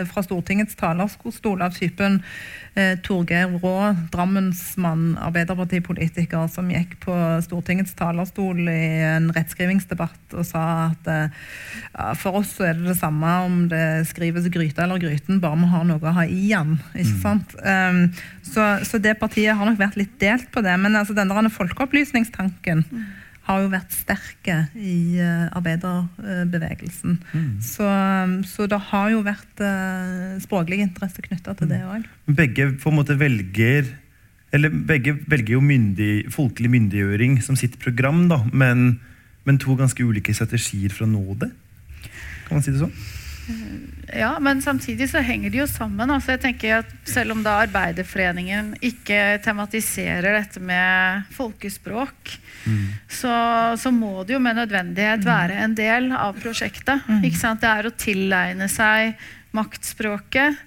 fra 0.09 0.24
Stortingets 0.26 0.80
talerstol 0.80 1.61
av 1.61 1.78
typen 1.78 2.24
eh, 2.76 2.95
Torgeir 3.03 3.51
Rå, 3.61 3.76
Drammensmann, 4.13 5.15
arbeiderpartipolitiker, 5.22 6.47
som 6.51 6.72
gikk 6.72 6.97
på 7.03 7.15
Stortingets 7.45 7.95
talerstol 7.99 8.63
i 8.72 8.84
en 9.05 9.30
rettskrivingsdebatt 9.36 10.36
og 10.38 10.47
sa 10.47 10.65
at 10.89 11.11
eh, 11.11 11.41
for 12.19 12.41
oss 12.41 12.55
så 12.57 12.69
er 12.69 12.80
det 12.80 12.91
det 12.91 12.97
samme 12.99 13.32
om 13.45 13.57
det 13.72 13.86
skrives 14.09 14.49
gryte 14.53 14.84
eller 14.84 15.01
gryten, 15.01 15.41
bare 15.43 15.59
vi 15.61 15.72
har 15.72 15.88
noe 15.88 16.01
å 16.01 16.15
ha 16.15 16.28
i 16.28 16.43
den. 16.51 16.78
ikke 16.95 17.17
sant? 17.24 17.57
Um, 17.63 18.03
så, 18.45 18.78
så 18.88 18.99
det 19.01 19.17
partiet 19.19 19.57
har 19.57 19.67
nok 19.67 19.80
vært 19.80 19.99
litt 19.99 20.13
delt 20.22 20.49
på 20.53 20.63
det. 20.65 20.74
Men 20.82 20.97
altså, 20.99 21.15
denne 21.17 21.51
folkeopplysningstanken 21.51 22.86
har 23.48 23.64
jo 23.64 23.72
vært 23.72 23.96
sterke 23.96 24.58
i 24.78 25.18
arbeiderbevegelsen. 25.22 27.18
arbeiderbevegelsen. 27.34 27.56
Så, 27.66 27.88
så 28.48 28.68
det 28.70 28.78
har 28.92 29.10
jo 29.14 29.24
vært 29.26 29.64
uh, 29.66 30.38
språklig 30.44 30.84
interesse 30.86 31.24
knytta 31.26 31.56
til 31.58 31.72
det 31.72 31.82
òg. 31.84 32.06
Begge 32.30 32.70
på 32.82 32.92
en 32.92 33.00
måte 33.00 33.18
velger 33.20 33.89
eller 34.52 34.74
begge 34.88 35.16
velger 35.32 35.56
jo 35.56 35.64
myndig, 35.64 36.28
folkelig 36.34 36.72
myndiggjøring 36.74 37.39
som 37.44 37.56
sitt 37.60 37.78
program, 37.80 38.26
da, 38.32 38.42
men, 38.52 39.00
men 39.48 39.60
to 39.62 39.78
ganske 39.80 40.04
ulike 40.04 40.36
strategier 40.36 40.92
for 40.92 41.08
å 41.08 41.12
nå 41.12 41.38
det. 41.39 41.52
Kan 42.48 42.58
man 42.58 42.66
si 42.66 42.74
det 42.74 42.82
sånn? 42.82 42.96
Ja, 44.14 44.39
men 44.39 44.62
samtidig 44.62 45.10
så 45.10 45.22
henger 45.24 45.50
de 45.50 45.62
jo 45.62 45.68
sammen. 45.68 46.10
Altså 46.12 46.34
jeg 46.36 46.42
tenker 46.44 46.74
at 46.82 46.89
Selv 47.08 47.32
om 47.36 47.44
da 47.44 47.58
Arbeiderforeningen 47.64 48.74
ikke 48.84 49.39
tematiserer 49.44 50.36
dette 50.36 50.60
med 50.60 51.24
folkespråk, 51.36 52.34
så, 53.10 53.34
så 53.82 53.92
må 53.92 54.24
det 54.24 54.36
jo 54.36 54.39
med 54.44 54.56
nødvendighet 54.60 55.24
være 55.26 55.58
en 55.64 55.76
del 55.76 56.12
av 56.14 56.38
prosjektet. 56.42 57.02
Ikke 57.26 57.39
sant? 57.39 57.62
Det 57.64 57.70
er 57.72 57.88
å 57.89 57.96
tilegne 57.98 58.68
seg 58.70 59.16
maktspråket. 59.58 60.58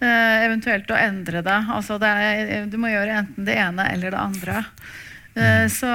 eh, 0.00 0.44
eventuelt 0.46 0.90
å 0.90 0.98
endre 0.98 1.42
det. 1.42 1.58
Altså 1.74 1.98
det 1.98 2.08
er, 2.08 2.66
du 2.70 2.76
må 2.78 2.90
gjøre 2.92 3.22
enten 3.24 3.44
det 3.48 3.56
ene 3.58 3.88
eller 3.92 4.10
det 4.14 4.20
andre. 4.20 4.64
Eh, 5.34 5.66
så, 5.70 5.90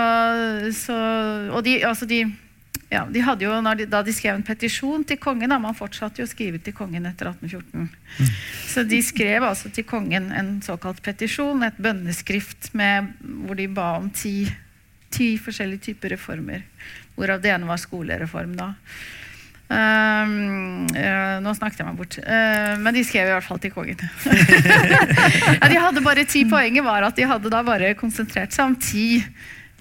så, 0.76 0.98
og 1.54 1.64
de, 1.64 1.78
altså 1.88 2.06
de 2.10 2.24
ja, 2.94 3.04
de 3.10 3.22
hadde 3.26 3.46
jo, 3.48 3.54
de, 3.80 3.88
Da 3.90 4.04
de 4.06 4.14
skrev 4.14 4.38
en 4.38 4.46
petisjon 4.46 5.06
til 5.08 5.18
kongen 5.22 5.50
da, 5.50 5.60
Man 5.62 5.78
fortsatte 5.78 6.22
jo 6.22 6.28
å 6.28 6.32
skrive 6.32 6.62
til 6.64 6.76
kongen 6.78 7.08
etter 7.10 7.32
1814. 7.32 7.90
Så 8.70 8.86
de 8.90 9.00
skrev 9.06 9.46
altså 9.48 9.72
til 9.74 9.88
kongen 9.90 10.30
en 10.36 10.56
såkalt 10.66 11.02
petisjon, 11.06 11.66
et 11.66 11.80
bønneskrift 11.82 12.72
med, 12.78 13.10
hvor 13.48 13.58
de 13.58 13.68
ba 13.72 13.96
om 13.98 14.12
ti, 14.14 14.46
ti 15.14 15.34
forskjellige 15.42 15.90
typer 15.90 16.16
reformer. 16.16 16.64
Hvorav 17.18 17.42
det 17.42 17.54
ene 17.54 17.70
var 17.70 17.82
skolereform. 17.82 18.56
da. 18.58 18.74
Um, 19.74 20.86
uh, 20.94 21.40
nå 21.42 21.54
snakket 21.58 21.82
jeg 21.82 21.88
meg 21.88 21.98
bort. 21.98 22.20
Uh, 22.22 22.76
men 22.84 22.94
de 22.94 23.04
skrev 23.08 23.30
i 23.30 23.34
hvert 23.34 23.48
fall 23.48 23.62
til 23.64 23.74
kongen. 23.74 24.02
ja, 25.58 25.70
de 25.72 25.82
hadde 25.82 26.06
bare 26.06 26.28
ti 26.30 26.44
poenger, 26.50 26.86
var 26.86 27.08
at 27.08 27.18
de 27.18 27.26
hadde 27.30 27.50
da 27.54 27.64
bare 27.66 27.96
konsentrert 27.98 28.54
seg 28.54 28.70
om 28.70 28.78
ti 28.78 29.24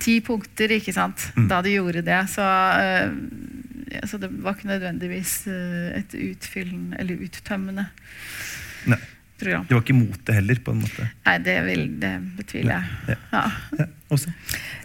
ti 0.03 0.18
punkter 0.24 0.76
ikke 0.78 0.94
sant, 0.96 1.30
da 1.50 1.62
de 1.64 1.76
gjorde 1.76 2.05
det. 2.07 2.20
Så, 2.32 2.42
uh, 2.42 4.03
så 4.09 4.20
det 4.20 4.30
var 4.42 4.57
ikke 4.57 4.70
nødvendigvis 4.70 5.42
øh, 5.53 5.90
et 5.98 6.14
utfyllende 6.16 6.96
eller 7.00 7.24
uttømmende 7.26 7.84
Nei. 8.88 8.98
program. 9.36 9.66
Det 9.68 9.76
var 9.76 9.82
ikke 9.84 9.96
mot 9.98 10.22
det 10.26 10.36
heller, 10.38 10.61
på 10.64 10.72
en 10.72 10.80
måte. 10.80 11.09
Nei, 11.26 11.34
det, 11.44 11.57
vil, 11.66 11.82
det 12.00 12.12
betviler 12.38 12.72
jeg. 12.72 12.84
Ja. 13.12 13.18
Ja. 13.36 13.42
Ja, 13.78 13.88
også. 14.09 14.32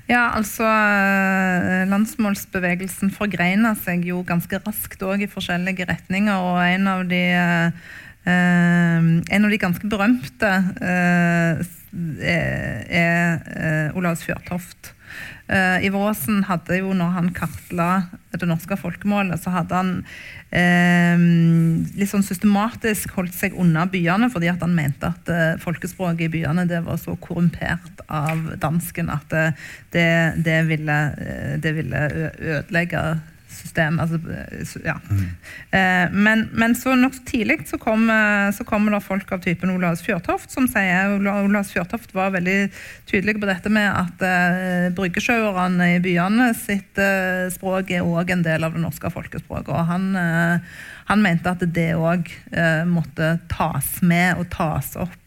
Ja, 0.08 0.22
altså 0.38 0.64
eh, 0.64 1.84
Landsmålsbevegelsen 1.92 3.12
forgreina 3.16 3.74
seg 3.80 4.06
jo 4.08 4.22
ganske 4.28 4.60
raskt 4.64 5.04
òg 5.04 5.26
i 5.26 5.32
forskjellige 5.32 5.88
retninger, 5.90 6.36
og 6.36 6.62
en 6.64 6.88
av 6.92 7.04
de 7.10 7.24
eh, 7.36 7.66
eh, 7.68 8.06
en 8.28 9.46
av 9.46 9.54
de 9.54 9.60
ganske 9.62 9.88
berømte 9.88 10.52
eh, 10.84 11.62
er, 12.28 13.42
eh, 13.48 13.98
Olavs 13.98 14.26
Fjørtoft. 14.28 14.94
Ivar 15.48 16.10
Aasen 16.10 16.42
hadde 16.50 16.82
jo, 16.82 16.92
når 16.92 17.14
han 17.16 17.30
kartla 17.32 17.92
det 18.36 18.50
norske 18.50 18.76
folkemålet, 18.76 19.40
så 19.40 19.54
hadde 19.54 19.78
han 19.78 19.92
eh, 20.52 21.24
litt 21.98 22.12
sånn 22.12 22.26
systematisk 22.26 23.16
holdt 23.18 23.36
seg 23.36 23.56
unna 23.60 23.86
byene, 23.92 24.30
fordi 24.34 24.52
at 24.52 24.64
han 24.66 24.76
mente 24.78 25.10
at 25.10 25.32
eh, 25.32 25.56
folkespråket 25.64 26.28
i 26.28 26.32
byene 26.38 26.68
det 26.70 26.84
var 26.86 27.00
så 27.02 27.16
korrumpert 27.24 28.04
av 28.08 28.54
dansken 28.62 29.12
at 29.14 29.32
det, 29.96 30.10
det, 30.44 30.60
ville, 30.70 31.00
eh, 31.16 31.56
det 31.64 31.74
ville 31.80 32.04
ødelegge 32.38 33.04
systemet. 33.58 34.06
Altså, 34.06 34.20
eh, 34.34 34.76
ja. 34.86 34.98
mm. 35.10 36.14
men, 36.14 36.48
men 36.54 36.76
så 36.78 36.96
nokså 36.98 37.26
tidlig 37.28 37.60
så 37.70 37.80
kom, 37.82 38.10
eh, 38.10 38.50
så 38.56 38.64
kommer 38.68 38.94
det 38.94 39.04
folk 39.06 39.32
av 39.32 39.44
typen 39.44 39.74
Olavs 39.74 40.04
Fjørtoft 40.06 40.54
som 40.54 40.68
sier 40.72 41.18
Ola- 41.18 41.42
Olavs 41.46 41.72
Fjørtoft 41.74 42.14
var 42.16 42.34
veldig 42.36 42.70
tydelig 43.10 43.38
på 43.40 43.50
dette 43.50 43.72
med 43.74 43.88
at 43.88 44.24
uh, 44.24 44.88
bryggesjauerne 44.96 45.94
i 45.96 46.02
byene 46.04 46.52
sitt 46.58 47.00
uh, 47.00 47.48
språk 47.54 47.92
er 47.96 48.08
òg 48.08 48.34
en 48.34 48.44
del 48.46 48.68
av 48.68 48.76
det 48.76 48.84
norske 48.84 49.12
folkespråket. 49.14 49.72
Og 49.74 49.92
han, 49.92 50.10
uh, 50.16 50.84
han 51.12 51.24
mente 51.24 51.54
at 51.54 51.64
det 51.76 51.92
òg 51.96 52.28
uh, 52.54 52.84
måtte 52.90 53.38
tas 53.52 53.98
med 54.02 54.42
og 54.42 54.50
tas 54.54 54.96
opp 55.00 55.27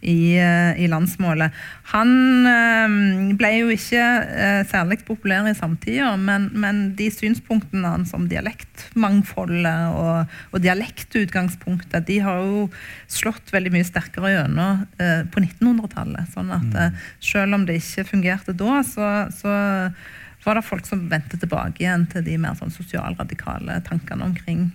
i, 0.00 0.36
eh, 0.38 0.76
i 0.82 0.88
landsmålet. 0.90 1.54
Han 1.92 2.10
eh, 2.50 2.96
ble 3.38 3.52
jo 3.56 3.70
ikke 3.72 4.02
eh, 4.02 4.60
særlig 4.68 5.00
populær 5.08 5.48
i 5.48 5.54
samtida, 5.56 6.12
men, 6.20 6.50
men 6.54 6.82
de 6.98 7.08
synspunktene 7.12 7.94
hans 7.94 8.12
om 8.16 8.28
dialektmangfoldet 8.30 9.96
og, 9.96 10.36
og 10.52 10.64
dialektutgangspunktet, 10.64 12.06
de 12.08 12.20
har 12.24 12.44
jo 12.44 12.66
slått 13.10 13.54
veldig 13.54 13.72
mye 13.74 13.88
sterkere 13.88 14.34
gjennom 14.34 14.84
på 15.32 15.40
1900-tallet. 15.42 16.30
Sånn 16.34 16.52
at 16.54 16.78
eh, 16.78 17.02
selv 17.24 17.56
om 17.56 17.66
det 17.68 17.80
ikke 17.80 18.06
fungerte 18.12 18.56
da, 18.56 18.80
så, 18.86 19.10
så 19.34 19.56
var 20.46 20.58
det 20.58 20.66
folk 20.66 20.86
som 20.86 21.08
vendte 21.10 21.38
tilbake 21.40 21.82
igjen 21.82 22.06
til 22.10 22.24
de 22.26 22.36
mer 22.38 22.54
sånn 22.58 22.74
sosialradikale 22.74 23.80
tankene 23.86 24.28
omkring 24.28 24.68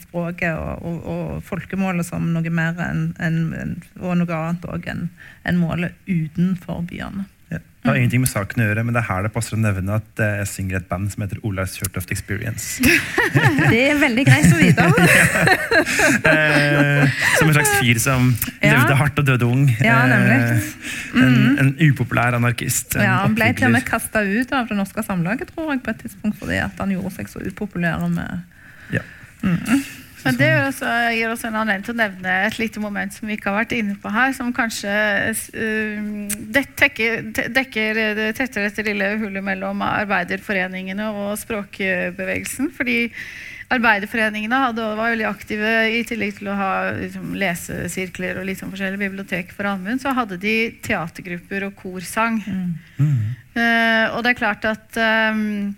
språket 0.00 0.56
og, 0.56 0.82
og, 0.86 0.98
og 1.12 1.42
folkemålet 1.44 2.06
som 2.08 2.32
noe 2.32 2.50
mer 2.50 2.78
enn 2.88 3.10
enn- 3.20 3.76
og 4.00 4.16
noe 4.22 4.32
annet 4.42 4.64
òg 4.72 4.88
enn 4.92 5.08
en 5.46 5.58
målet 5.60 5.92
utenfor 6.08 6.80
byene. 6.88 7.26
Ja. 7.46 7.60
Det 7.62 7.90
har 7.92 7.98
ingenting 8.00 8.22
med 8.24 8.30
saken 8.32 8.58
å 8.58 8.64
gjøre, 8.66 8.82
men 8.82 8.96
det 8.96 9.04
er 9.04 9.06
her 9.06 9.22
det 9.22 9.30
passer 9.30 9.54
å 9.54 9.60
nevne 9.62 10.00
at 10.00 10.18
eh, 10.24 10.32
jeg 10.40 10.48
synger 10.50 10.80
et 10.80 10.88
band 10.90 11.12
som 11.12 11.22
heter 11.22 11.38
Olavs 11.46 11.76
Kjørtoft 11.78 12.10
Experience. 12.10 12.80
Det 13.70 13.82
er 13.92 14.00
veldig 14.00 14.24
greit 14.26 14.48
å 14.50 14.58
vite. 14.58 14.88
Eh, 16.26 17.10
som 17.38 17.48
en 17.50 17.54
slags 17.54 17.70
fyr 17.78 17.98
som 18.02 18.30
Ja. 18.64 18.72
levde 18.72 18.96
hardt 18.98 19.18
og 19.20 19.26
døde 19.28 19.46
ung. 19.46 19.68
Ja, 19.84 20.00
nemlig. 20.10 20.38
Eh, 21.14 21.22
en, 21.22 21.36
en 21.62 21.70
upopulær 21.90 22.34
anarkist. 22.38 22.96
En 22.96 23.04
Ja, 23.06 23.14
han 23.22 23.34
ble 23.36 23.52
til 23.54 23.68
og 23.68 23.74
med 23.76 23.84
kasta 23.86 24.22
ut 24.26 24.52
av 24.56 24.66
det 24.70 24.76
norske 24.78 25.04
samlaget 25.06 25.52
tror 25.54 25.70
jeg, 25.74 25.82
på 25.86 25.92
et 25.94 26.02
tidspunkt 26.02 26.38
fordi 26.40 26.58
at 26.64 26.74
han 26.82 26.90
gjorde 26.96 27.12
seg 27.20 27.30
så 27.30 27.44
upopulær 27.46 28.02
med 28.10 28.42
Ja. 29.42 29.78
Men 30.26 30.38
det 30.40 30.46
gir 30.48 30.64
også, 30.66 30.92
gir 31.14 31.30
oss 31.30 31.44
en 31.46 31.54
anledning 31.54 31.84
til 31.86 31.94
å 31.94 32.00
nevne 32.00 32.32
et 32.48 32.56
lite 32.58 32.80
moment 32.82 33.14
som 33.14 33.28
vi 33.28 33.36
ikke 33.36 33.52
har 33.52 33.60
vært 33.60 33.76
inne 33.76 33.94
på 34.02 34.10
her, 34.10 34.32
som 34.34 34.50
kanskje 34.54 34.90
uh, 35.54 36.08
det 36.56 36.64
tekker, 36.80 37.28
dekker 37.54 38.00
det 38.18 38.30
tettere 38.38 38.66
dette 38.66 38.86
lille 38.88 39.12
hullet 39.20 39.44
mellom 39.46 39.84
arbeiderforeningene 39.86 41.12
og 41.14 41.36
språkbevegelsen. 41.44 42.72
Fordi 42.74 42.98
arbeiderforeningene 43.72 44.58
hadde, 44.62 44.88
var 44.98 45.12
veldig 45.12 45.28
aktive 45.28 45.72
i 45.94 46.02
tillegg 46.06 46.36
til 46.38 46.50
å 46.50 46.58
ha 46.58 46.72
liksom, 46.98 47.32
lesesirkler 47.38 48.38
og 48.40 48.46
litt 48.46 48.60
sånn 48.60 48.70
forskjellige 48.74 49.02
bibliotek 49.06 49.54
for 49.54 49.70
allmuen, 49.70 50.02
så 50.02 50.14
hadde 50.16 50.38
de 50.42 50.56
teatergrupper 50.86 51.66
og 51.68 51.78
korsang. 51.78 52.38
Eh, 52.98 54.06
og 54.12 54.22
det 54.22 54.32
er 54.32 54.38
klart 54.38 54.66
at 54.68 54.98
ehm, 55.00 55.74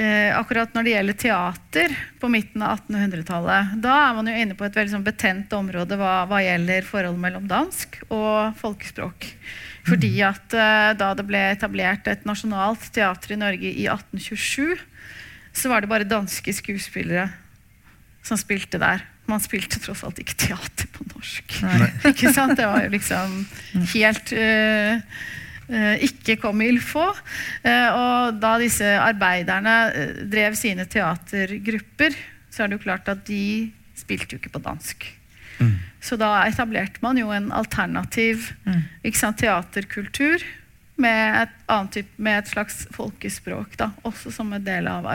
eh, 0.00 0.32
akkurat 0.36 0.74
når 0.74 0.86
det 0.86 0.94
gjelder 0.94 1.18
teater 1.20 1.94
på 2.20 2.30
midten 2.32 2.64
av 2.64 2.80
1800-tallet, 2.84 3.76
da 3.84 3.94
er 4.06 4.18
man 4.18 4.30
jo 4.30 4.34
inne 4.42 4.56
på 4.58 4.66
et 4.66 4.76
veldig 4.76 4.94
sånn 4.96 5.06
betent 5.06 5.56
område 5.56 5.98
hva, 6.00 6.18
hva 6.30 6.42
gjelder 6.44 6.88
forholdet 6.88 7.22
mellom 7.22 7.48
dansk 7.50 8.00
og 8.08 8.56
folkespråk. 8.60 9.30
Fordi 9.86 10.12
at 10.26 10.54
eh, 10.56 10.92
da 10.98 11.12
det 11.16 11.26
ble 11.28 11.42
etablert 11.52 12.08
et 12.10 12.26
nasjonalt 12.28 12.88
teater 12.94 13.36
i 13.36 13.40
Norge 13.40 13.70
i 13.70 13.86
1827, 13.88 14.76
så 15.56 15.72
var 15.72 15.82
det 15.82 15.90
bare 15.90 16.08
danske 16.08 16.52
skuespillere 16.52 17.30
som 18.26 18.38
spilte 18.40 18.80
der. 18.82 19.04
Man 19.26 19.42
spilte 19.42 19.80
tross 19.82 20.04
alt 20.06 20.20
ikke 20.22 20.36
teater 20.38 20.90
på 20.94 21.06
norsk. 21.14 21.56
ikke 22.12 22.32
sant? 22.34 22.58
Det 22.58 22.66
var 22.66 22.84
jo 22.84 22.92
liksom 22.94 23.40
helt 23.94 24.34
eh, 24.34 24.98
eh, 24.98 25.24
ikke 25.68 26.38
kom 26.42 26.62
i 26.62 26.70
faut. 26.78 27.18
Eh, 27.66 27.88
og 27.90 28.38
da 28.42 28.56
disse 28.62 28.86
arbeiderne 29.02 29.76
eh, 29.90 30.22
drev 30.30 30.56
sine 30.58 30.86
teatergrupper, 30.90 32.16
så 32.50 32.64
er 32.64 32.70
det 32.70 32.78
jo 32.78 32.84
klart 32.86 33.08
at 33.12 33.24
de 33.26 33.72
spilte 33.96 34.36
jo 34.36 34.40
ikke 34.40 34.54
på 34.54 34.62
dansk. 34.64 35.08
Mm. 35.58 35.74
Så 36.04 36.18
da 36.20 36.44
etablerte 36.46 37.02
man 37.02 37.18
jo 37.18 37.32
en 37.32 37.48
alternativ 37.54 38.52
ikke 39.02 39.18
sant, 39.18 39.40
teaterkultur 39.40 40.44
med 41.00 41.42
et, 41.42 41.54
annet 41.72 41.96
type 41.96 42.22
med 42.22 42.42
et 42.42 42.50
slags 42.52 42.84
folkespråk, 42.94 43.74
da, 43.80 43.90
også 44.06 44.32
som 44.32 44.52
en 44.52 44.64
del 44.64 44.88
av 44.88 45.08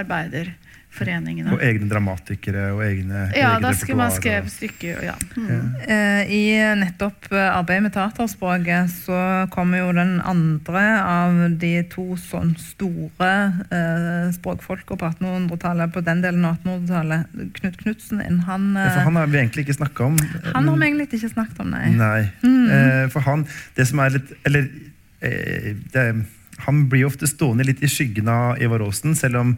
arbeiderforeningene. 0.91 1.53
Og 1.53 1.61
egne 1.63 1.87
dramatikere 1.89 2.71
og 2.75 2.81
egne 2.85 3.31
Ja, 3.35 3.55
egne 3.55 3.61
da 3.63 3.71
skulle 3.73 3.97
man 3.97 4.11
skrive 4.11 4.49
stykker. 4.51 5.03
Ja. 5.05 5.15
Mm. 5.35 5.75
Eh, 5.87 6.31
I 6.31 6.41
nettopp 6.79 7.31
eh, 7.31 7.57
arbeidet 7.57 7.83
med 7.83 7.93
teaterspråket 7.95 8.91
så 8.91 9.47
kommer 9.51 9.79
jo 9.81 9.91
den 9.93 10.19
andre 10.21 10.83
av 11.01 11.39
de 11.61 11.83
to 11.89 12.15
sånn 12.17 12.55
store 12.59 13.31
eh, 13.71 14.31
språkfolka 14.35 14.97
på 14.97 15.11
1800-tallet, 15.13 15.93
på 15.93 16.03
den 16.05 16.21
delen 16.21 16.45
av 16.45 16.59
1800-tallet, 16.61 17.39
Knut 17.59 17.77
Knutsen 17.81 18.21
inn. 18.25 18.41
Han, 18.47 18.73
Ja, 18.75 18.87
eh, 18.87 18.93
for 18.95 19.09
han 19.09 19.15
har 19.15 19.27
vi 19.27 19.37
egentlig 19.41 19.65
ikke 19.67 19.79
snakka 19.79 20.05
om. 20.05 20.19
han 20.53 20.67
har 20.67 20.77
vi 20.77 20.85
egentlig 20.89 21.09
ikke 21.21 21.33
snakket 21.33 21.59
om, 21.59 21.71
nei. 21.71 21.89
Nei. 21.95 22.21
Eh, 22.43 23.07
for 23.11 23.21
han, 23.25 23.47
det 23.75 23.87
som 23.89 23.99
er 23.99 24.15
litt 24.15 24.31
Eller 24.45 24.67
eh, 25.21 25.75
det, 25.93 26.05
han 26.65 26.87
blir 26.89 27.05
ofte 27.07 27.27
stående 27.27 27.65
litt 27.65 27.81
i 27.83 27.89
skyggen 27.89 28.27
av 28.29 28.61
Ivar 28.61 28.83
Aasen, 28.85 29.15
selv 29.17 29.39
om 29.39 29.55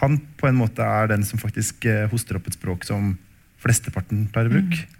han 0.00 0.18
på 0.36 0.50
en 0.50 0.58
måte 0.58 0.84
er 0.84 1.08
den 1.12 1.24
som 1.26 1.40
faktisk 1.40 1.86
eh, 1.88 2.04
hoster 2.10 2.38
opp 2.38 2.50
et 2.50 2.58
språk 2.58 2.84
som 2.88 3.14
flesteparten 3.62 4.26
tar 4.34 4.50
i 4.50 4.54
bruk. 4.56 4.76
Ja. 4.76 4.92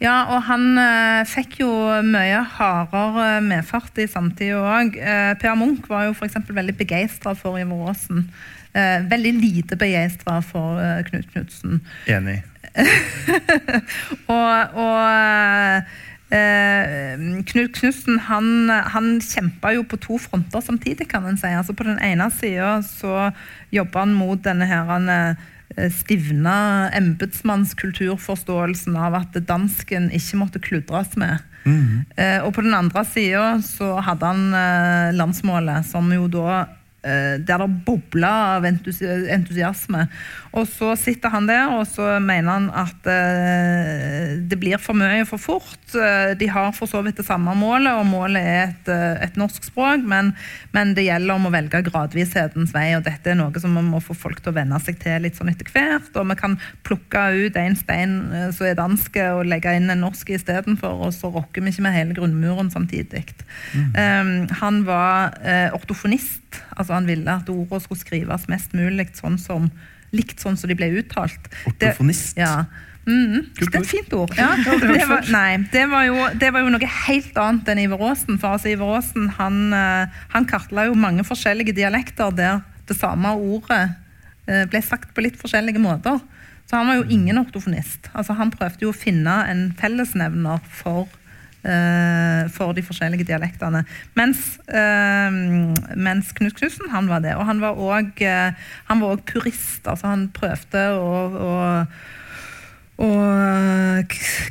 Ja, 0.00 0.14
og 0.32 0.46
han 0.48 0.78
eh, 0.80 1.22
fikk 1.28 1.58
jo 1.60 1.68
mye 2.06 2.40
hardere 2.56 3.42
medfart 3.44 3.98
i 4.00 4.08
samtida 4.08 4.62
òg. 4.62 4.96
Eh, 4.96 5.32
per 5.40 5.58
Munch 5.60 5.84
var 5.90 6.06
jo 6.08 6.14
f.eks. 6.16 6.38
veldig 6.48 6.76
begeistra 6.78 7.34
for 7.36 7.60
Ivar 7.60 7.92
Aasen. 7.92 8.24
Eh, 8.72 9.04
veldig 9.10 9.34
lite 9.36 9.76
begeistra 9.76 10.38
for 10.46 10.80
eh, 10.80 11.02
Knut 11.10 11.28
Knutsen. 11.34 11.82
Enig. 12.08 12.40
Og, 14.32 14.76
og 14.80 15.00
eh, 15.04 15.98
Knut 16.32 17.74
Knutsen 17.76 18.16
han, 18.24 18.70
han 18.70 19.18
kjempa 19.20 19.74
jo 19.76 19.82
på 19.84 19.98
to 20.00 20.16
fronter 20.22 20.62
samtidig, 20.64 21.10
kan 21.10 21.26
en 21.28 21.36
si. 21.36 21.50
Altså 21.52 21.74
På 21.76 21.84
den 21.84 22.00
ene 22.00 22.30
sida 22.32 22.78
så 22.86 23.28
jobba 23.74 24.06
han 24.06 24.14
mot 24.16 24.40
denne 24.44 24.68
her 24.70 24.88
han, 24.88 25.10
eh, 25.12 25.50
stivna 25.92 26.90
embetsmannskulturforståelsen 26.96 28.96
av 28.96 29.16
at 29.22 29.36
dansken 29.48 30.10
ikke 30.12 30.40
måtte 30.40 30.62
kludres 30.62 31.16
med. 31.16 31.40
Mhm. 31.64 32.04
Eh, 32.16 32.38
og 32.42 32.54
på 32.54 32.64
den 32.64 32.74
andre 32.74 33.04
sida 33.06 33.56
så 33.62 33.96
hadde 34.02 34.26
han 34.26 34.54
eh, 34.54 35.16
landsmålet, 35.16 35.86
som 35.86 36.10
jo 36.12 36.26
da 36.28 36.66
eh, 37.04 37.38
der 37.38 37.62
det 37.62 37.84
bobla 37.86 38.32
av 38.56 38.66
entusi 38.66 39.06
entusiasme. 39.06 40.08
Og 40.52 40.66
så 40.68 40.90
sitter 41.00 41.32
han 41.32 41.46
der 41.48 41.70
og 41.72 41.86
så 41.88 42.18
mener 42.20 42.52
han 42.52 42.66
at 42.76 43.06
eh, 43.08 44.34
det 44.48 44.58
blir 44.60 44.80
for 44.82 44.96
mye 44.98 45.24
for 45.28 45.40
fort. 45.40 45.94
Eh, 45.96 46.34
De 46.36 46.48
har 46.52 46.74
for 46.76 46.90
så 46.90 47.00
vidt 47.04 47.16
det 47.20 47.24
samme 47.24 47.54
målet, 47.56 47.92
og 47.96 48.04
målet 48.10 48.42
er 48.42 48.60
et, 48.66 48.90
eh, 48.92 49.22
et 49.24 49.38
norsk 49.40 49.64
språk, 49.64 50.04
men, 50.04 50.34
men 50.74 50.92
det 50.96 51.06
gjelder 51.06 51.38
om 51.38 51.48
å 51.48 51.52
velge 51.54 51.80
gradvishetens 51.86 52.74
vei, 52.76 52.90
og 52.98 53.06
dette 53.06 53.32
er 53.32 53.38
noe 53.38 53.62
som 53.62 53.72
vi 53.78 53.84
må 53.86 54.02
få 54.04 54.16
folk 54.18 54.42
til 54.42 54.52
å 54.52 54.58
venne 54.58 54.80
seg 54.84 55.00
til 55.00 55.24
litt 55.24 55.38
sånn 55.40 55.52
etter 55.52 55.70
hvert. 55.72 56.10
Og 56.20 56.28
vi 56.28 56.36
kan 56.42 56.58
plukke 56.84 57.24
ut 57.46 57.56
en 57.62 57.78
stein 57.80 58.18
eh, 58.36 58.50
som 58.52 58.68
er 58.68 58.76
dansk, 58.78 59.16
og 59.38 59.46
legge 59.48 59.72
inn 59.78 59.88
en 59.92 60.04
norsk 60.04 60.34
istedenfor, 60.36 61.06
og 61.08 61.16
så 61.16 61.32
rokker 61.32 61.64
vi 61.64 61.72
ikke 61.72 61.86
med 61.88 61.96
hele 61.96 62.18
grunnmuren 62.18 62.68
samtidig. 62.72 63.24
Um, 63.72 64.48
han 64.60 64.82
var 64.84 65.36
eh, 65.40 65.72
ortofonist, 65.72 66.60
altså 66.76 66.96
han 66.98 67.08
ville 67.08 67.38
at 67.40 67.48
ordene 67.52 67.80
skulle 67.80 68.02
skrives 68.02 68.48
mest 68.52 68.76
mulig 68.76 69.08
sånn 69.16 69.38
som, 69.40 69.70
likt 70.12 70.40
sånn 70.42 70.56
som 70.60 70.68
de 70.70 70.76
ble 70.78 70.90
uttalt. 71.00 71.50
Det- 71.78 71.92
Ortofonist. 71.92 72.36
ja. 72.36 72.64
Mm, 73.02 73.48
Det 73.58 73.66
er 73.74 73.80
et 73.80 73.86
fint 73.90 74.12
ord. 74.14 74.30
Ja, 74.38 74.52
det, 74.62 75.06
var, 75.08 75.24
nei, 75.34 75.56
det, 75.72 75.88
var 75.90 76.04
jo, 76.06 76.18
det 76.38 76.52
var 76.54 76.62
jo 76.62 76.68
noe 76.70 76.90
helt 77.08 77.34
annet 77.42 77.66
enn 77.72 77.80
Iver 77.82 77.98
Aasen. 78.10 78.38
For 78.38 78.54
altså, 78.54 78.68
Iver 78.70 78.92
Aasen 78.94 79.26
han, 79.40 79.56
eh, 79.74 80.20
han 80.36 80.46
kartla 80.46 80.84
jo 80.86 80.94
mange 80.94 81.24
forskjellige 81.26 81.74
dialekter 81.74 82.30
der 82.30 82.60
det 82.86 82.94
samme 83.00 83.32
ordet 83.34 83.80
eh, 84.46 84.62
ble 84.70 84.82
sagt 84.86 85.10
på 85.16 85.24
litt 85.26 85.34
forskjellige 85.40 85.82
måter. 85.82 86.20
Så 86.70 86.78
han 86.78 86.86
var 86.92 87.00
jo 87.00 87.08
ingen 87.10 87.38
ortofonist. 87.42 88.06
Altså, 88.14 88.36
han 88.38 88.52
prøvde 88.54 88.86
jo 88.86 88.92
å 88.92 88.96
finne 88.96 89.34
en 89.50 89.64
fellesnevner 89.80 90.62
for 90.70 91.08
for 91.62 92.74
de 92.74 92.82
forskjellige 92.82 93.26
dialektene. 93.28 93.84
Mens, 94.18 94.58
eh, 94.66 95.36
mens 95.94 96.32
Knut 96.34 96.56
Knutsen 96.58 96.90
han 96.90 97.10
var 97.10 97.22
det. 97.22 97.36
Og 97.38 97.46
han 97.46 97.62
var 97.62 97.78
òg 97.78 98.24
uh, 98.26 99.22
purist. 99.26 99.86
altså 99.86 100.06
Han 100.10 100.28
prøvde 100.34 100.88
å, 100.98 101.12
å 101.38 101.54
å 103.02 103.08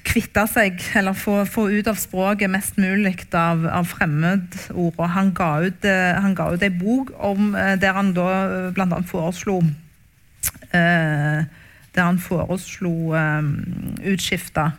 kvitte 0.07 0.43
seg, 0.49 0.82
eller 0.97 1.16
få, 1.18 1.41
få 1.47 1.68
ut 1.72 1.88
av 1.88 1.99
språket 1.99 2.51
mest 2.51 2.80
mulig 2.82 3.14
av, 3.38 3.64
av 3.70 3.88
fremmedord. 3.91 4.97
Og 4.97 5.01
han 5.14 5.32
ga 5.38 5.51
ut, 5.68 5.86
eh, 5.88 6.18
han 6.18 6.36
ga 6.36 6.49
ut 6.51 6.66
ei 6.66 6.72
bok 6.74 7.14
om, 7.18 7.53
eh, 7.55 7.78
der 7.80 7.95
han 7.95 8.14
da 8.18 8.72
bl.a. 8.76 9.01
foreslo 9.07 9.62
eh, 10.74 11.43
Der 11.91 12.07
han 12.07 12.20
foreslo 12.20 13.14
eh, 13.16 13.41
utskifta 14.14 14.72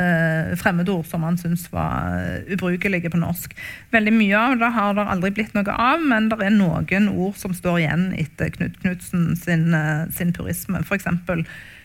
eh, 0.00 0.54
fremmedord 0.60 1.06
som 1.08 1.24
han 1.26 1.38
syntes 1.40 1.66
var 1.72 2.18
eh, 2.18 2.52
ubrukelige 2.52 3.12
på 3.12 3.20
norsk. 3.20 3.54
Veldig 3.94 4.14
mye 4.16 4.40
av 4.40 4.58
det 4.60 4.72
har 4.76 4.96
det 4.96 5.06
aldri 5.14 5.32
blitt 5.36 5.54
noe 5.56 5.74
av, 5.74 6.02
men 6.02 6.30
det 6.32 6.40
er 6.42 6.54
noen 6.54 7.10
ord 7.12 7.38
som 7.40 7.54
står 7.56 7.82
igjen 7.82 8.08
etter 8.18 8.52
Knut 8.54 8.80
Knutsen 8.82 9.32
sin, 9.38 9.70
eh, 9.74 10.06
sin 10.14 10.34
purisme. 10.36 10.82
F.eks. 10.84 11.08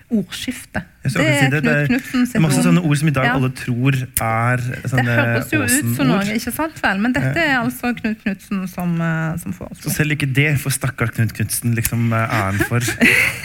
ordskifte. 0.10 0.82
Det 1.00 1.24
er 1.24 1.50
det, 1.50 1.60
det 1.64 1.74
Knut 1.88 2.02
Knutsen 2.04 2.24
Det 2.26 2.28
sitt 2.28 2.36
er 2.36 2.42
masse 2.44 2.62
sånne 2.66 2.82
ord 2.84 2.98
som 3.00 3.08
i 3.08 3.14
dag 3.16 3.26
Ja. 3.30 3.36
alle 3.38 3.50
tror 3.56 3.96
er 3.96 4.58
Det 4.60 4.90
sånne 4.92 5.14
høres 5.16 5.54
jo 5.54 5.60
ut 5.64 5.96
som 5.96 6.10
noe, 6.10 6.26
ikke 6.36 6.52
sant 6.52 6.82
vel? 6.84 7.00
Men 7.00 7.14
dette 7.16 7.40
er 7.40 7.56
altså 7.62 7.94
Knut 7.96 8.20
Knutsen 8.26 8.66
som, 8.68 8.98
eh, 9.02 9.38
som 9.40 9.54
Så 9.54 9.58
foreslo. 9.62 9.94
selv 9.96 10.12
ikke 10.12 10.28
det 10.28 10.60
får 10.60 10.76
stakkars 10.76 11.14
Knut 11.16 11.34
Knutsen 11.38 11.76
liksom 11.78 12.12
eh, 12.12 12.36
æren 12.40 12.60
for. 12.68 12.84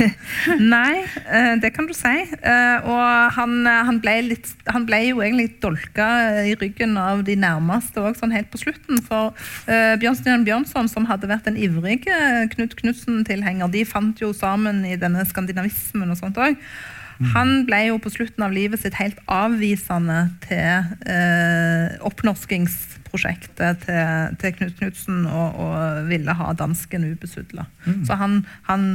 Nei, 0.74 1.04
eh, 1.30 1.54
det 1.62 1.72
kan 1.76 1.86
du 1.86 1.94
si. 1.94 2.14
Og 2.84 3.04
han, 3.38 3.54
han, 3.66 4.00
ble 4.02 4.16
litt, 4.32 4.50
han 4.66 4.84
ble 4.88 5.00
jo 5.12 5.22
egentlig 5.22 5.60
dolka 5.62 6.08
i 6.44 6.56
ryggen 6.58 6.98
av 6.98 7.22
de 7.24 7.36
nærmeste 7.38 8.02
òg, 8.02 8.18
sånn 8.18 8.34
helt 8.34 8.50
på 8.50 8.60
slutten. 8.64 8.98
For 9.04 9.30
Bjørnstjerne 9.68 10.44
Bjørnson, 10.44 10.90
som 10.90 11.06
hadde 11.06 11.30
vært 11.30 11.46
en 11.46 11.56
ivrig 11.56 12.02
Knut 12.56 12.74
Knutsen-tilhenger, 12.80 13.70
de 13.70 13.84
fant 13.88 14.18
jo 14.20 14.32
sammen 14.34 14.82
i 14.88 14.98
denne 15.00 15.22
skandinavismen 15.28 16.10
og 16.10 16.18
sånt 16.18 16.40
òg. 16.42 16.53
Han 17.34 17.62
ble 17.68 17.78
jo 17.88 18.00
på 18.02 18.10
slutten 18.10 18.42
av 18.42 18.52
livet 18.54 18.82
sitt 18.82 18.96
helt 18.98 19.20
avvisende 19.30 20.26
til 20.44 20.88
eh, 21.06 21.94
oppnorskingsprosjektet 22.04 23.84
til, 23.84 24.34
til 24.42 24.56
Knut 24.58 24.74
Knutsen 24.80 25.20
og, 25.28 25.60
og 25.62 26.08
ville 26.10 26.34
ha 26.34 26.50
dansken 26.58 27.06
ubesudla. 27.12 27.68
Så 28.08 28.18
han, 28.18 28.40
han 28.66 28.88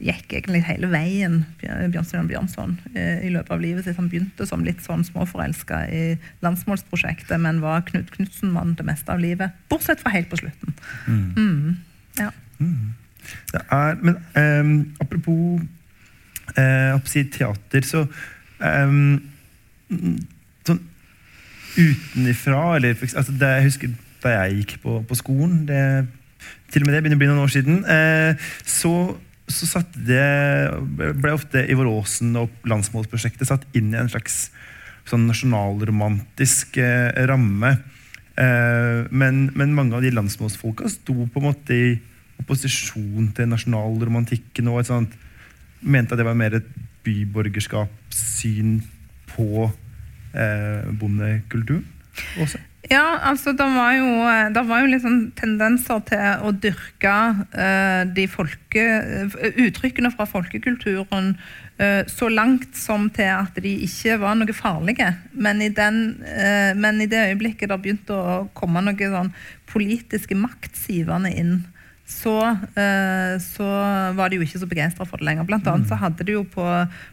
gikk 0.00 0.32
egentlig 0.38 0.62
hele 0.68 0.88
veien, 0.92 1.42
Bjørnstein 1.60 2.30
Bjørnson, 2.30 2.78
eh, 2.94 3.20
i 3.28 3.32
løpet 3.34 3.52
av 3.52 3.62
livet 3.62 3.84
sitt. 3.84 4.00
Han 4.00 4.10
begynte 4.12 4.48
som 4.48 4.64
litt 4.64 4.80
sånn 4.84 5.04
småforelska 5.06 5.84
i 5.92 6.04
landsmålsprosjektet, 6.46 7.36
men 7.42 7.60
var 7.64 7.84
Knut 7.90 8.12
Knutsen-mann 8.16 8.76
det 8.80 8.88
meste 8.88 9.12
av 9.12 9.20
livet. 9.20 9.56
Bortsett 9.72 10.00
fra 10.00 10.16
helt 10.16 10.32
på 10.32 10.40
slutten. 10.40 10.76
Mm. 11.06 11.76
Ja. 12.16 12.32
Det 13.52 13.62
er, 13.74 13.96
men 14.00 14.20
ehm, 14.38 14.76
apropos 15.02 15.60
eh, 16.54 16.96
si 17.10 17.26
teater, 17.32 17.86
så 17.86 18.06
mm, 18.60 19.16
Sånn 20.66 20.80
utenifra, 21.76 22.76
eller 22.78 22.96
altså 22.96 23.32
det, 23.32 23.50
Jeg 23.58 23.66
husker 23.68 23.94
da 24.24 24.32
jeg 24.32 24.62
gikk 24.62 24.78
på, 24.82 25.00
på 25.06 25.18
skolen, 25.18 25.60
det, 25.68 25.80
til 26.72 26.82
og 26.82 26.88
med 26.88 26.96
det 26.96 27.02
begynner 27.04 27.18
å 27.18 27.22
bli 27.22 27.28
noen 27.30 27.44
år 27.44 27.52
siden, 27.52 27.82
eh, 27.84 28.46
så, 28.66 28.92
så 29.46 29.68
satt 29.68 29.98
det, 30.08 30.24
ble 30.98 31.34
ofte 31.36 31.62
Ivor 31.70 31.90
Aasen 31.92 32.32
og 32.40 32.54
landsmålsprosjektet 32.66 33.50
satt 33.50 33.66
inn 33.76 33.92
i 33.92 34.00
en 34.00 34.10
slags 34.10 34.48
sånn 35.06 35.28
nasjonalromantisk 35.28 36.80
eh, 36.82 37.12
ramme. 37.30 37.76
Eh, 38.34 39.06
men, 39.12 39.46
men 39.54 39.76
mange 39.76 39.94
av 39.96 40.02
de 40.02 40.10
landsmålsfolka 40.16 40.90
sto 40.90 41.14
på 41.14 41.42
en 41.42 41.46
måte 41.46 41.76
i 41.76 41.94
opposisjon 42.42 43.30
til 43.36 43.48
nasjonalromantikken 43.52 44.72
og 44.72 44.82
et 44.82 44.90
sånt, 44.90 45.14
mente 45.80 46.14
at 46.14 46.20
det 46.20 46.28
var 46.28 46.38
mer 46.38 46.58
et 46.58 46.70
byborgerskapssyn 47.06 48.80
på 49.30 49.68
eh, 50.34 50.88
bondekulturen. 50.98 51.84
Også. 52.40 52.58
Ja, 52.90 53.18
altså 53.22 53.50
det 53.52 53.66
var 53.74 53.94
jo, 53.96 54.10
det 54.54 54.62
var 54.68 54.82
jo 54.84 54.98
sånn 55.02 55.22
tendenser 55.38 56.02
til 56.06 56.44
å 56.46 56.52
dyrke 56.54 57.14
uh, 57.42 58.02
de 58.14 58.26
folke, 58.30 58.84
eh, 58.84 59.62
uttrykkene 59.64 60.12
fra 60.14 60.26
folkekulturen 60.30 61.32
uh, 61.80 62.02
så 62.06 62.28
langt 62.30 62.78
som 62.78 63.08
til 63.14 63.32
at 63.32 63.58
de 63.62 63.72
ikke 63.88 64.20
var 64.22 64.38
noe 64.38 64.54
farlige. 64.54 65.08
Men 65.34 65.64
i, 65.64 65.70
den, 65.74 66.20
uh, 66.22 66.72
men 66.78 67.02
i 67.02 67.10
det 67.10 67.24
øyeblikket 67.32 67.72
det 67.72 67.80
begynte 67.82 68.14
å 68.14 68.36
komme 68.54 68.84
noe 68.86 69.10
sånn 69.16 69.32
politiske 69.72 70.38
makt 70.38 70.78
sivende 70.78 71.34
inn, 71.34 71.56
så, 72.06 72.38
eh, 72.78 73.34
så 73.42 73.66
var 74.14 74.30
de 74.30 74.38
jo 74.38 74.44
ikke 74.46 74.60
så 74.62 74.68
begeistra 74.70 75.02
for 75.08 75.18
det 75.18 75.26
lenger. 75.26 75.46
Blant 75.48 75.66
annet 75.66 75.88
så 75.90 75.98
hadde 75.98 76.22
de 76.22 76.36
jo 76.36 76.44
på, 76.46 76.64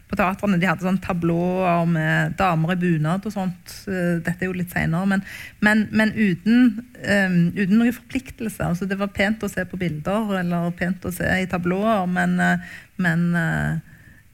på 0.06 0.18
teatrene 0.18 0.60
de 0.62 0.68
hadde 0.70 0.86
sånn 0.86 1.00
tablåer 1.02 1.88
med 1.90 2.36
damer 2.38 2.76
i 2.76 2.78
bunad 2.78 3.26
og 3.26 3.34
sånt. 3.34 3.72
Eh, 3.90 4.20
Dette 4.22 4.46
er 4.46 4.52
jo 4.52 4.54
litt 4.54 4.70
seinere, 4.70 5.08
men, 5.10 5.24
men, 5.66 5.88
men 5.90 6.14
uten, 6.14 6.68
um, 7.02 7.40
uten 7.56 7.74
noen 7.74 7.96
forpliktelser. 7.96 8.68
Altså, 8.68 8.86
det 8.86 9.00
var 9.00 9.10
pent 9.16 9.42
å 9.42 9.50
se 9.50 9.66
på 9.66 9.80
bilder 9.80 10.30
eller 10.44 10.70
pent 10.78 11.10
å 11.10 11.12
se 11.14 11.26
i 11.42 11.50
tablåer, 11.50 12.06
men, 12.14 12.38
men 13.02 13.26
uh, 13.34 13.74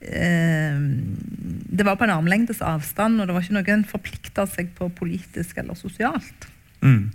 det 0.00 1.88
var 1.88 1.96
på 1.96 2.04
en 2.04 2.12
armlengdes 2.18 2.60
avstand, 2.64 3.16
og 3.16 3.28
det 3.28 3.36
var 3.36 3.48
ikke 3.48 3.56
noe 3.56 3.72
en 3.78 3.88
forplikta 3.88 4.44
seg 4.48 4.76
på 4.76 4.92
politisk 5.00 5.64
eller 5.64 5.76
sosialt. 5.80 6.50
Mm. 6.84 7.08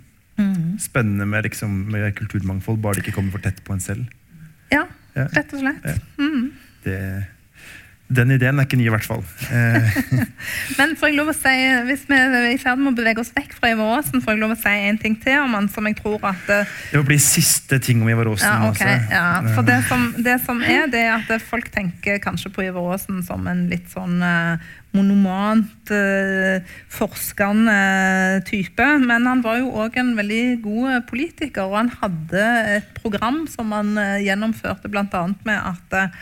Spennende 0.78 1.26
med, 1.26 1.42
liksom, 1.48 1.70
med 1.90 2.14
kulturmangfold, 2.18 2.78
bare 2.82 2.94
det 2.94 3.06
ikke 3.06 3.14
kommer 3.16 3.32
for 3.32 3.38
tett 3.44 3.62
på 3.64 3.72
en 3.72 3.80
selv. 3.80 4.06
Ja, 4.72 4.84
Ja. 5.16 5.24
rett 5.32 5.52
og 5.54 5.60
slett. 5.62 5.84
Ja. 5.84 5.94
Mm. 6.20 6.52
Det, 6.84 7.26
den 8.08 8.30
ideen 8.36 8.60
er 8.60 8.66
ikke 8.68 8.78
ny, 8.78 8.86
i 8.86 8.92
hvert 8.94 9.06
fall. 9.06 9.22
Eh, 9.50 9.96
Men 10.78 10.94
får 10.98 11.10
jeg 11.10 11.16
lov 11.18 11.32
å 11.32 11.34
si, 11.34 11.54
hvis 11.88 12.04
vi 12.06 12.18
er 12.18 12.48
i 12.52 12.58
ferd 12.62 12.78
med 12.78 12.92
å 12.92 12.96
bevege 13.00 13.22
oss 13.22 13.32
vekk 13.34 13.56
fra 13.58 13.72
Ivar 13.72 13.96
Aasen, 13.96 14.22
får 14.22 14.36
jeg 14.36 14.42
lov 14.44 14.54
å 14.54 14.58
si 14.60 14.74
en 14.90 15.00
ting 15.02 15.18
til 15.22 15.40
om 15.42 15.56
han 15.58 15.66
som 15.72 15.88
jeg 15.90 15.98
tror 15.98 16.22
at 16.30 16.44
Det, 16.46 16.60
det 16.92 17.02
må 17.02 17.08
bli 17.08 17.18
siste 17.22 17.80
ting 17.82 18.04
om 18.04 18.10
Ivar 18.12 18.30
Aasen 18.30 18.46
Ja, 18.46 18.70
okay. 18.70 18.94
også. 19.00 19.18
Ja, 19.18 19.54
for 19.56 19.66
det 19.66 19.80
som, 19.90 20.08
det 20.28 20.38
som 20.46 20.62
er, 20.62 20.86
det 20.92 21.02
er 21.08 21.14
at 21.18 21.46
folk 21.50 21.70
tenker 21.74 22.22
kanskje 22.22 22.54
på 22.54 22.68
Ivar 22.68 22.94
Aasen 22.94 23.24
som 23.26 23.46
en 23.50 23.66
litt 23.72 23.90
sånn 23.90 24.22
eh, 24.22 24.66
monomant, 24.96 25.90
eh, 25.90 26.62
forskende 26.92 27.76
type. 28.48 28.86
Men 29.02 29.26
han 29.28 29.42
var 29.44 29.60
jo 29.60 29.72
òg 29.82 29.98
en 30.00 30.14
veldig 30.18 30.44
god 30.64 31.06
politiker, 31.10 31.66
og 31.66 31.80
han 31.82 31.94
hadde 32.00 32.44
et 32.78 32.90
program 33.00 33.44
som 33.50 33.74
han 33.76 33.96
eh, 34.00 34.22
gjennomførte 34.26 34.90
bl.a. 34.92 35.24
med 35.48 35.58
at 35.58 35.98
eh, 35.98 36.20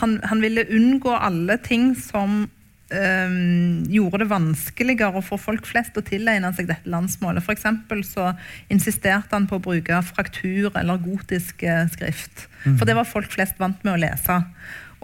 han, 0.00 0.20
han 0.24 0.44
ville 0.44 0.66
unngå 0.72 1.14
alle 1.16 1.58
ting 1.64 1.90
som 1.98 2.44
um, 2.92 3.84
gjorde 3.90 4.22
det 4.22 4.30
vanskeligere 4.30 5.22
for 5.26 5.42
folk 5.42 5.66
flest 5.68 5.98
å 5.98 6.04
tilegne 6.06 6.52
seg 6.56 6.70
dette 6.70 6.90
landsmålet. 6.90 7.44
For 7.44 7.56
eksempel 7.56 8.02
så 8.06 8.32
insisterte 8.72 9.34
han 9.34 9.48
på 9.50 9.60
å 9.60 9.66
bruke 9.68 10.00
fraktur 10.10 10.70
eller 10.74 11.02
gotisk 11.02 11.64
skrift. 11.92 12.46
skrift. 12.46 12.48
For 12.76 12.86
det 12.88 12.96
var 12.98 13.08
folk 13.08 13.30
flest 13.32 13.60
vant 13.62 13.82
med 13.86 13.96
å 13.96 14.02
lese. 14.06 14.40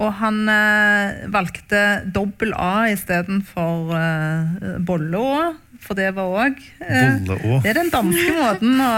Og 0.01 0.13
han 0.23 0.47
uh, 0.49 1.29
valgte 1.33 1.83
dobbel 2.15 2.55
A 2.57 2.89
istedenfor 2.91 3.93
uh, 3.93 4.79
bolle 4.83 5.21
Å, 5.21 5.53
for 5.83 5.99
det 5.99 6.13
var 6.17 6.33
òg 6.47 6.59
uh, 6.81 7.19
Det 7.61 7.69
er 7.69 7.77
den 7.77 7.93
danske 7.93 8.33
måten 8.39 8.81
å, 8.81 8.91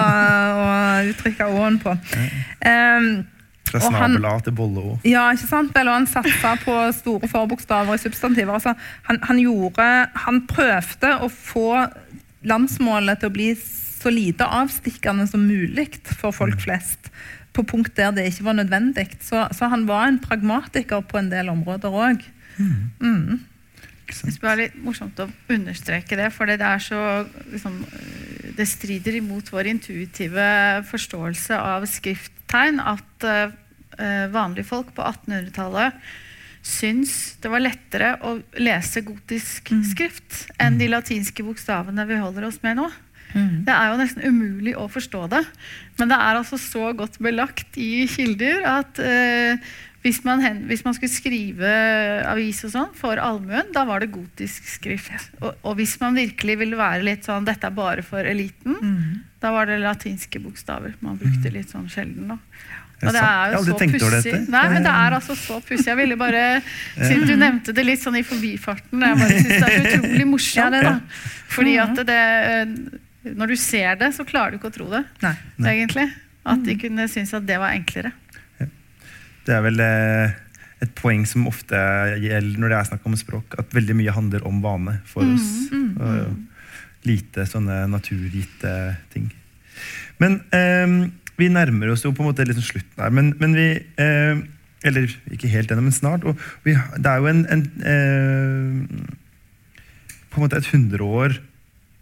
å 0.63 0.69
uttrykke 1.11 1.51
Å-en 1.51 1.81
på. 1.83 1.97
Um, 2.63 3.09
Fra 3.75 3.91
snabel-A 3.91 4.35
til 4.47 4.57
bolle-Å. 4.57 4.97
ja, 5.09 5.27
ikke 5.35 5.51
sant? 5.51 5.77
Eller 5.79 5.99
han 5.99 6.09
satsa 6.11 6.55
på 6.63 6.75
store 6.97 7.31
forbokstaver 7.31 7.99
i 7.99 8.03
substantiver. 8.03 8.55
Altså, 8.57 8.75
han, 9.09 9.21
han, 9.27 9.41
gjorde, 9.43 9.89
han 10.27 10.43
prøvde 10.51 11.15
å 11.25 11.31
få 11.33 11.69
landsmålet 12.45 13.23
til 13.23 13.33
å 13.33 13.35
bli 13.35 13.49
så 14.05 14.13
lite 14.13 14.47
avstikkende 14.47 15.27
som 15.31 15.47
mulig 15.49 15.89
for 16.11 16.35
folk 16.37 16.61
flest. 16.63 17.11
På 17.55 17.65
punkt 17.67 17.95
der 17.97 18.13
det 18.15 18.29
ikke 18.31 18.49
var 18.51 18.59
nødvendig. 18.59 19.09
Så, 19.25 19.47
så 19.55 19.71
han 19.73 19.87
var 19.89 20.09
en 20.09 20.21
pragmatiker 20.23 21.05
på 21.09 21.21
en 21.21 21.33
del 21.33 21.51
områder 21.53 21.95
òg. 21.95 22.25
Mm. 22.59 23.41
Ikke 24.05 24.31
Det 24.31 24.51
er 24.51 24.61
litt 24.61 24.77
morsomt 24.85 25.21
å 25.23 25.29
understreke 25.51 26.19
det, 26.19 26.29
for 26.35 26.51
det 26.51 26.61
er 26.63 26.83
så 26.83 27.01
liksom, 27.51 27.81
Det 28.55 28.67
strider 28.69 29.17
imot 29.19 29.49
vår 29.51 29.73
intuitive 29.73 30.47
forståelse 30.87 31.59
av 31.59 31.87
skrifttegn 31.91 32.79
at 32.79 33.27
øh, 33.27 33.55
vanlige 34.35 34.67
folk 34.69 34.95
på 34.97 35.03
1800-tallet 35.03 35.93
syns 36.65 37.37
det 37.45 37.51
var 37.53 37.61
lettere 37.61 38.15
å 38.25 38.39
lese 38.57 39.03
gotisk 39.05 39.69
skrift 39.85 40.47
enn 40.59 40.79
de 40.81 40.89
latinske 40.89 41.45
bokstavene 41.45 42.07
vi 42.09 42.17
holder 42.17 42.47
oss 42.49 42.63
med 42.65 42.79
nå. 42.81 42.87
Mm. 43.35 43.65
Det 43.67 43.75
er 43.75 43.91
jo 43.91 43.99
nesten 44.01 44.25
umulig 44.31 44.73
å 44.79 44.87
forstå 44.89 45.27
det. 45.33 45.43
Men 45.99 46.09
det 46.13 46.17
er 46.17 46.39
altså 46.39 46.57
så 46.61 46.93
godt 46.97 47.19
belagt 47.19 47.77
i 47.77 48.07
kilder 48.09 48.65
at 48.71 49.01
eh, 49.03 49.59
hvis, 50.07 50.23
man 50.25 50.41
hen, 50.45 50.63
hvis 50.71 50.85
man 50.87 50.95
skulle 50.97 51.13
skrive 51.13 51.73
avis 52.31 52.63
og 52.69 52.73
sånn 52.77 52.95
for 52.97 53.21
allmuen, 53.21 53.73
da 53.75 53.85
var 53.89 54.01
det 54.05 54.13
gotisk 54.15 54.65
skrift. 54.79 55.13
Og, 55.43 55.51
og 55.67 55.77
hvis 55.81 55.97
man 56.01 56.17
virkelig 56.17 56.57
ville 56.63 56.79
være 56.81 57.05
litt 57.05 57.27
sånn 57.29 57.45
'dette 57.45 57.69
er 57.69 57.77
bare 57.77 58.07
for 58.07 58.25
eliten', 58.25 58.79
Mm. 58.81 59.21
da 59.41 59.51
var 59.53 59.67
det 59.67 59.83
latinske 59.83 60.41
bokstaver 60.41 60.95
man 61.05 61.19
brukte 61.21 61.53
litt 61.53 61.69
sånn 61.75 61.91
sjelden. 61.93 62.29
da. 62.29 62.39
Og 63.03 63.13
det 63.13 63.21
er 63.21 63.55
jo 63.55 63.63
så 63.67 63.77
pussig. 63.79 64.35
Nei, 64.53 64.65
men 64.73 64.85
det 64.87 64.93
er 64.93 65.17
altså 65.19 65.37
så 65.37 65.59
pussig. 65.61 65.87
Jeg 65.91 65.99
ville 65.99 66.17
bare, 66.21 66.45
siden 67.09 67.27
du 67.29 67.35
nevnte 67.41 67.75
det 67.77 67.85
litt 67.87 68.03
sånn 68.03 68.19
i 68.21 68.25
forbifarten, 68.27 69.03
jeg 69.03 69.19
bare 69.21 69.39
synes 69.39 69.51
det 69.51 69.63
er 69.63 69.75
så 69.75 69.99
utrolig 70.01 70.29
morsomt. 70.31 70.77
Ja, 70.79 70.93
det. 70.93 71.25
Fordi 71.55 71.75
at 71.83 72.05
det, 72.09 72.21
når 73.35 73.53
du 73.53 73.57
ser 73.61 73.99
det, 74.01 74.13
så 74.17 74.27
klarer 74.29 74.55
du 74.55 74.61
ikke 74.61 74.71
å 74.73 74.77
tro 74.79 74.89
det, 74.93 75.03
Nei. 75.25 75.35
egentlig. 75.75 76.09
At 76.45 76.65
de 76.65 76.77
kunne 76.81 77.09
synes 77.09 77.33
at 77.37 77.47
det 77.49 77.59
var 77.61 77.77
enklere. 77.77 78.13
Det 79.45 79.53
er 79.53 79.61
vel 79.65 79.81
eh, 79.85 80.35
et 80.85 80.93
poeng 80.97 81.25
som 81.29 81.47
ofte 81.49 81.77
gjelder 82.23 82.61
når 82.61 82.73
det 82.73 82.79
er 82.79 82.89
snakk 82.89 83.07
om 83.09 83.17
språk, 83.21 83.57
at 83.61 83.77
veldig 83.77 83.97
mye 83.99 84.15
handler 84.17 84.45
om 84.49 84.61
vane 84.65 84.99
for 85.09 85.29
oss. 85.29 85.51
Og 85.73 87.05
lite 87.05 87.45
sånne 87.49 87.83
naturgitte 87.93 88.73
ting. 89.13 89.29
Men 90.23 90.39
eh, 90.57 90.95
vi 91.41 91.51
nærmer 91.51 91.91
oss 91.93 92.05
jo 92.05 92.13
på 92.15 92.23
en 92.23 92.31
måte 92.31 92.47
sånn 92.51 92.67
slutten 92.67 93.03
her. 93.03 93.15
Men, 93.15 93.33
men 93.41 93.57
vi 93.57 93.69
eh, 94.01 94.45
Eller 94.85 95.09
ikke 95.33 95.49
helt 95.49 95.71
ennå, 95.73 95.87
men 95.87 95.97
snart. 95.97 96.27
Og 96.29 96.39
vi, 96.67 96.75
det 96.75 97.11
er 97.11 97.23
jo 97.23 97.31
en, 97.31 97.43
en 97.51 97.65
eh, 97.91 99.03
På 100.31 100.39
en 100.39 100.47
måte 100.47 100.61
et 100.61 100.71
hundreår 100.73 101.41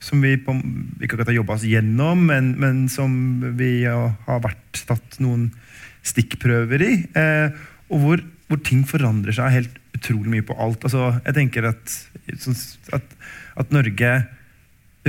som 0.03 0.19
vi 0.19 0.35
på, 0.35 0.51
ikke 0.99 1.15
akkurat 1.15 1.29
har 1.31 1.37
jobba 1.37 1.55
oss 1.55 1.65
gjennom, 1.69 2.25
men, 2.27 2.49
men 2.59 2.89
som 2.91 3.13
vi 3.55 3.85
har 3.87 4.41
vært 4.43 4.81
tatt 4.89 5.21
noen 5.23 5.53
stikkprøver 6.03 6.83
i. 6.83 6.93
Eh, 7.15 7.55
og 7.87 8.03
hvor, 8.03 8.25
hvor 8.51 8.59
ting 8.67 8.83
forandrer 8.89 9.37
seg 9.37 9.55
helt 9.55 9.79
utrolig 9.95 10.33
mye 10.33 10.47
på 10.49 10.57
alt. 10.59 10.83
Altså, 10.89 11.13
jeg 11.23 11.37
tenker 11.39 11.69
at, 11.71 11.95
at, 12.99 13.15
at 13.63 13.75
Norge 13.75 14.13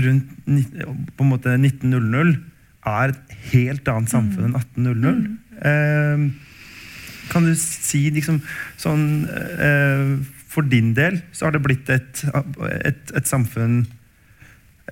rundt 0.03 0.29
på 1.17 1.25
en 1.25 1.31
måte 1.31 1.53
1900 1.57 2.37
er 2.89 3.13
et 3.13 3.35
helt 3.53 3.87
annet 3.91 4.11
samfunn 4.11 4.49
enn 4.49 4.57
1800. 4.59 5.25
Eh, 5.69 6.25
kan 7.31 7.47
du 7.47 7.53
si 7.57 8.05
liksom 8.13 8.41
sånn 8.81 9.03
eh, 9.31 10.15
For 10.51 10.65
din 10.67 10.91
del 10.97 11.21
så 11.31 11.47
har 11.47 11.55
det 11.55 11.63
blitt 11.65 11.89
et, 11.93 12.23
et, 12.83 13.13
et 13.15 13.29
samfunn 13.29 13.83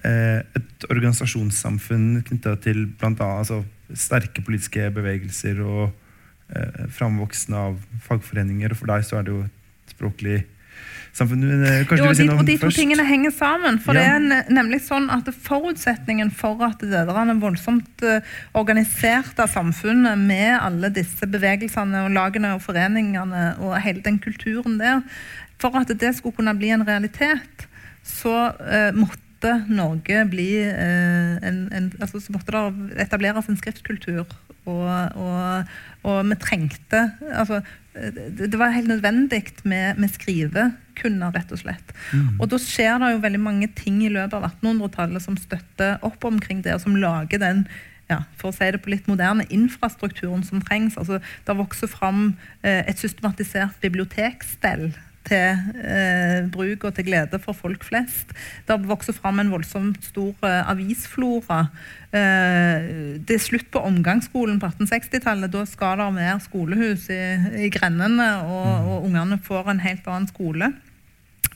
eh, 0.06 0.40
Et 0.40 0.88
organisasjonssamfunn 0.88 2.22
knytta 2.30 2.56
til 2.64 2.86
bl.a. 2.96 3.28
Altså, 3.28 3.62
sterke 3.92 4.44
politiske 4.46 4.88
bevegelser 4.96 5.60
og 5.66 5.90
eh, 6.56 6.88
framvoksen 6.96 7.58
av 7.60 7.78
fagforeninger. 8.08 8.72
Og 8.72 8.80
for 8.80 8.94
deg 8.94 9.06
så 9.08 9.20
er 9.20 9.28
det 9.28 9.36
jo 9.36 9.44
språklig 9.92 10.40
samfunn. 11.14 11.46
Men, 11.46 11.66
eh, 11.66 11.86
Kanskje 11.86 11.98
Jo, 11.98 12.04
du 12.04 12.08
vil 12.10 12.20
si 12.22 12.28
noe 12.30 12.40
om 12.40 12.46
de 12.46 12.58
to 12.58 12.68
først? 12.68 12.82
tingene 12.82 13.06
henger 13.08 13.32
sammen. 13.36 13.80
For 13.80 13.94
det 13.94 14.04
er 14.04 14.52
nemlig 14.52 14.82
sånn 14.86 15.10
at 15.14 15.28
forutsetningen 15.32 16.32
for 16.32 16.62
at 16.68 16.80
det 16.80 16.92
der 16.92 17.10
er 17.10 17.34
voldsomt 17.42 18.06
organisert 18.54 18.82
organiserte 18.82 19.48
samfunnet 19.52 20.18
med 20.18 20.60
alle 20.60 20.90
disse 20.94 21.28
bevegelsene 21.28 22.06
og 22.06 22.14
lagene 22.16 22.56
og 22.56 22.62
foreningene 22.62 23.56
og 23.60 23.76
hele 23.82 24.02
den 24.02 24.20
kulturen 24.20 24.80
der, 24.80 25.02
for 25.62 25.76
at 25.78 25.88
det 25.88 26.16
skulle 26.18 26.36
kunne 26.36 26.56
bli 26.58 26.72
en 26.74 26.86
realitet, 26.88 27.68
så 28.04 28.52
uh, 28.58 28.92
måtte 28.98 29.66
Norge 29.70 30.26
bli 30.30 30.62
eh, 30.62 31.38
en, 31.42 31.64
en 31.74 31.88
altså, 32.00 32.20
Så 32.22 32.30
måtte 32.30 32.54
det 32.54 33.00
etableres 33.02 33.48
en 33.50 33.58
skriftkultur. 33.58 34.28
Og, 34.70 35.18
og, 35.18 35.70
og 36.06 36.18
vi 36.30 36.38
trengte 36.38 37.08
altså, 37.34 37.62
det, 37.94 38.54
var 38.60 38.76
helt 38.76 38.88
nødvendig 38.88 39.42
med, 39.64 39.98
med 39.98 40.12
skrivekunner, 40.14 41.34
rett 41.34 41.52
og 41.52 41.60
slett. 41.64 41.94
Og 42.40 42.48
da 42.52 42.60
skjer 42.62 43.02
det 43.02 43.14
jo 43.16 43.24
veldig 43.26 43.42
mange 43.42 43.72
ting 43.76 44.00
i 44.06 44.12
løpet 44.12 44.38
av 44.38 44.48
1800-tallet 44.52 45.24
som 45.24 45.40
støtter 45.40 45.98
opp 46.06 46.24
omkring 46.28 46.62
det, 46.64 46.76
og 46.78 46.86
som 46.86 47.00
lager 47.00 47.42
den 47.42 47.66
ja, 48.12 48.22
for 48.40 48.52
å 48.52 48.56
si 48.56 48.68
det 48.74 48.82
på 48.84 48.92
litt 48.92 49.08
moderne, 49.08 49.48
infrastrukturen 49.56 50.44
som 50.44 50.64
trengs. 50.64 50.98
Altså, 51.00 51.22
det 51.48 51.58
vokser 51.58 51.92
fram 51.92 52.34
eh, 52.62 52.84
et 52.84 53.00
systematisert 53.00 53.78
bibliotekstell 53.84 54.92
til 55.28 55.74
eh, 55.86 56.50
bruk 56.52 56.86
og 56.88 56.96
til 56.98 57.08
glede 57.08 57.40
for 57.42 57.58
folk 57.58 57.84
flest. 57.86 58.34
Det 58.66 58.74
har 58.74 58.90
vokst 58.90 59.14
fram 59.18 59.40
en 59.42 59.52
voldsomt 59.54 60.04
stor 60.06 60.34
eh, 60.48 60.70
avisflora. 60.72 61.66
Eh, 62.12 63.18
det 63.22 63.38
er 63.38 63.44
slutt 63.44 63.70
på 63.72 63.84
omgangsskolen 63.88 64.60
på 64.62 64.72
1860-tallet. 64.74 65.54
Da 65.54 65.66
skal 65.70 66.02
det 66.02 66.12
være 66.18 66.40
skolehus 66.48 67.10
i, 67.14 67.22
i 67.68 67.74
grendene, 67.74 68.32
og, 68.48 68.88
og 68.88 69.10
ungene 69.10 69.40
får 69.44 69.72
en 69.72 69.84
helt 69.86 70.08
annen 70.08 70.32
skole. 70.32 70.74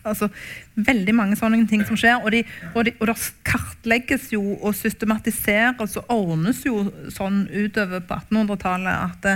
Altså, 0.05 0.29
veldig 0.77 1.15
mange 1.17 1.37
sånne 1.39 1.65
ting 1.69 1.81
som 1.87 1.97
skjer. 1.97 2.19
Og, 2.21 2.29
de, 2.35 2.43
og, 2.73 2.85
de, 2.85 2.93
og 2.99 3.09
det 3.09 3.17
kartlegges 3.47 4.29
jo 4.35 4.43
og 4.59 4.75
systematiseres 4.77 5.97
og 6.01 6.13
ordnes 6.13 6.61
jo 6.67 6.85
sånn 7.13 7.47
utover 7.49 8.05
på 8.05 8.19
1800-tallet 8.21 9.09
at 9.09 9.31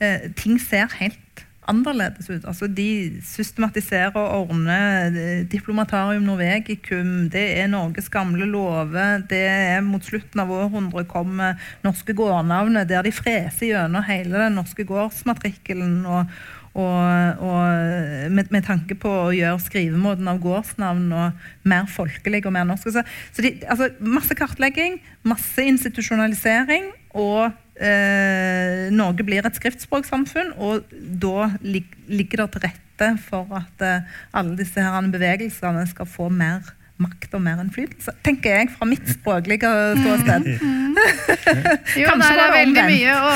eh, 0.00 0.30
ting 0.38 0.56
ser 0.62 0.88
helt 1.00 1.45
annerledes 1.70 2.28
ut. 2.30 2.44
Altså, 2.48 2.68
de 2.70 3.20
systematiserer 3.26 4.16
og 4.16 4.50
ordner 4.50 5.12
eh, 5.12 5.44
Diplomatarium 5.50 6.26
Norvegicum, 6.26 7.30
det 7.32 7.46
er 7.60 7.70
Norges 7.72 8.10
gamle 8.12 8.48
lover, 8.48 9.22
det 9.30 9.42
er 9.46 9.80
mot 9.86 10.04
slutten 10.04 10.42
av 10.42 10.52
århundret 10.52 11.08
kommer 11.10 11.58
norske 11.86 12.14
gårdnavnet, 12.16 12.88
der 12.90 13.06
de 13.06 13.14
freser 13.14 13.72
gjennom 13.72 14.06
hele 14.06 14.46
den 14.46 14.60
norske 14.60 14.86
gårdsmatrikkelen. 14.86 16.04
og 16.06 16.36
og, 16.76 17.40
og 17.40 18.30
med, 18.30 18.50
med, 18.52 18.64
tanke 18.66 18.98
på 19.00 19.08
å 19.08 19.32
gjøre 19.32 19.62
skrivemåten 19.64 20.28
av 20.28 20.42
gårdsnavn 20.42 21.06
og 21.16 21.46
mer 21.64 21.86
folkelig 21.88 22.42
og 22.44 22.52
mer 22.52 22.66
norsk. 22.68 22.90
Så 23.32 23.44
de, 23.44 23.54
altså, 23.64 23.88
masse 24.04 24.36
kartlegging, 24.36 24.98
masse 25.24 25.64
institusjonalisering, 25.64 26.90
og 27.16 27.54
eh, 27.80 28.86
Norge 28.94 29.26
blir 29.26 29.46
et 29.46 29.58
skriftspråksamfunn. 29.58 30.54
Og 30.62 30.86
da 30.92 31.50
lig, 31.64 31.86
ligger 32.08 32.44
det 32.44 32.50
til 32.54 32.66
rette 32.68 33.12
for 33.28 33.52
at 33.58 33.84
eh, 33.84 34.18
alle 34.36 34.56
disse 34.58 34.82
her 34.82 35.12
bevegelsene 35.12 35.86
skal 35.90 36.10
få 36.10 36.30
mer 36.32 36.64
makt 37.02 37.34
og 37.36 37.42
mer 37.44 37.60
innflytelse, 37.60 38.14
tenker 38.24 38.54
jeg, 38.54 38.70
fra 38.72 38.86
mitt 38.88 39.04
språklige 39.10 39.68
ståsted. 40.00 40.46
Mm. 40.46 40.62
Mm. 40.62 40.94
jo, 42.00 42.14
det 42.22 42.30
er 42.30 42.54
veldig 42.54 42.84
mye, 42.88 43.16
å, 43.20 43.34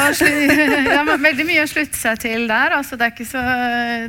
ja, 0.88 1.02
veldig 1.28 1.46
mye, 1.48 1.66
å 1.66 1.68
slutte 1.68 2.00
seg 2.00 2.22
til 2.24 2.46
der. 2.48 2.76
Altså, 2.78 2.96
det, 3.00 3.10
er 3.10 3.28
så, 3.28 3.44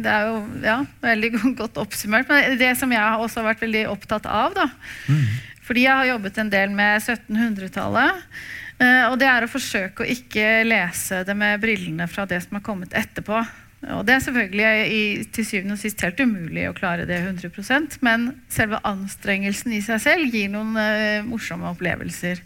det 0.03 0.13
er 0.13 0.29
jo 0.29 0.39
ja, 0.63 0.77
veldig 1.03 1.33
godt 1.59 1.81
oppsummert. 1.83 2.31
Men 2.31 2.55
det 2.61 2.73
som 2.79 2.95
jeg 2.95 3.25
også 3.27 3.41
har 3.41 3.51
vært 3.51 3.65
veldig 3.67 3.85
opptatt 3.91 4.29
av, 4.31 4.55
da, 4.55 4.69
mm. 5.11 5.59
fordi 5.67 5.85
jeg 5.87 5.99
har 5.99 6.11
jobbet 6.13 6.41
en 6.45 6.55
del 6.55 6.75
med 6.79 7.03
1700-tallet, 7.03 8.23
eh, 8.23 8.49
og 8.81 9.17
det 9.21 9.27
er 9.29 9.45
å 9.45 9.51
forsøke 9.51 10.01
å 10.01 10.09
ikke 10.09 10.63
lese 10.65 11.21
det 11.27 11.35
med 11.37 11.59
brillene 11.61 12.07
fra 12.09 12.25
det 12.25 12.39
som 12.41 12.57
har 12.57 12.63
kommet 12.65 12.95
etterpå. 12.97 13.43
Og 13.89 14.05
Det 14.05 14.13
er 14.13 14.21
selvfølgelig 14.21 14.65
i, 14.93 15.01
til 15.33 15.45
syvende 15.45 15.73
og 15.73 15.81
sist 15.81 16.01
helt 16.05 16.19
umulig 16.21 16.67
å 16.69 16.75
klare 16.77 17.07
det 17.09 17.17
100% 17.23 17.97
men 18.05 18.27
selve 18.51 18.77
anstrengelsen 18.85 19.73
i 19.73 19.81
seg 19.81 20.03
selv 20.03 20.37
gir 20.37 20.51
noen 20.53 20.77
uh, 20.77 21.25
morsomme 21.25 21.71
opplevelser. 21.73 22.43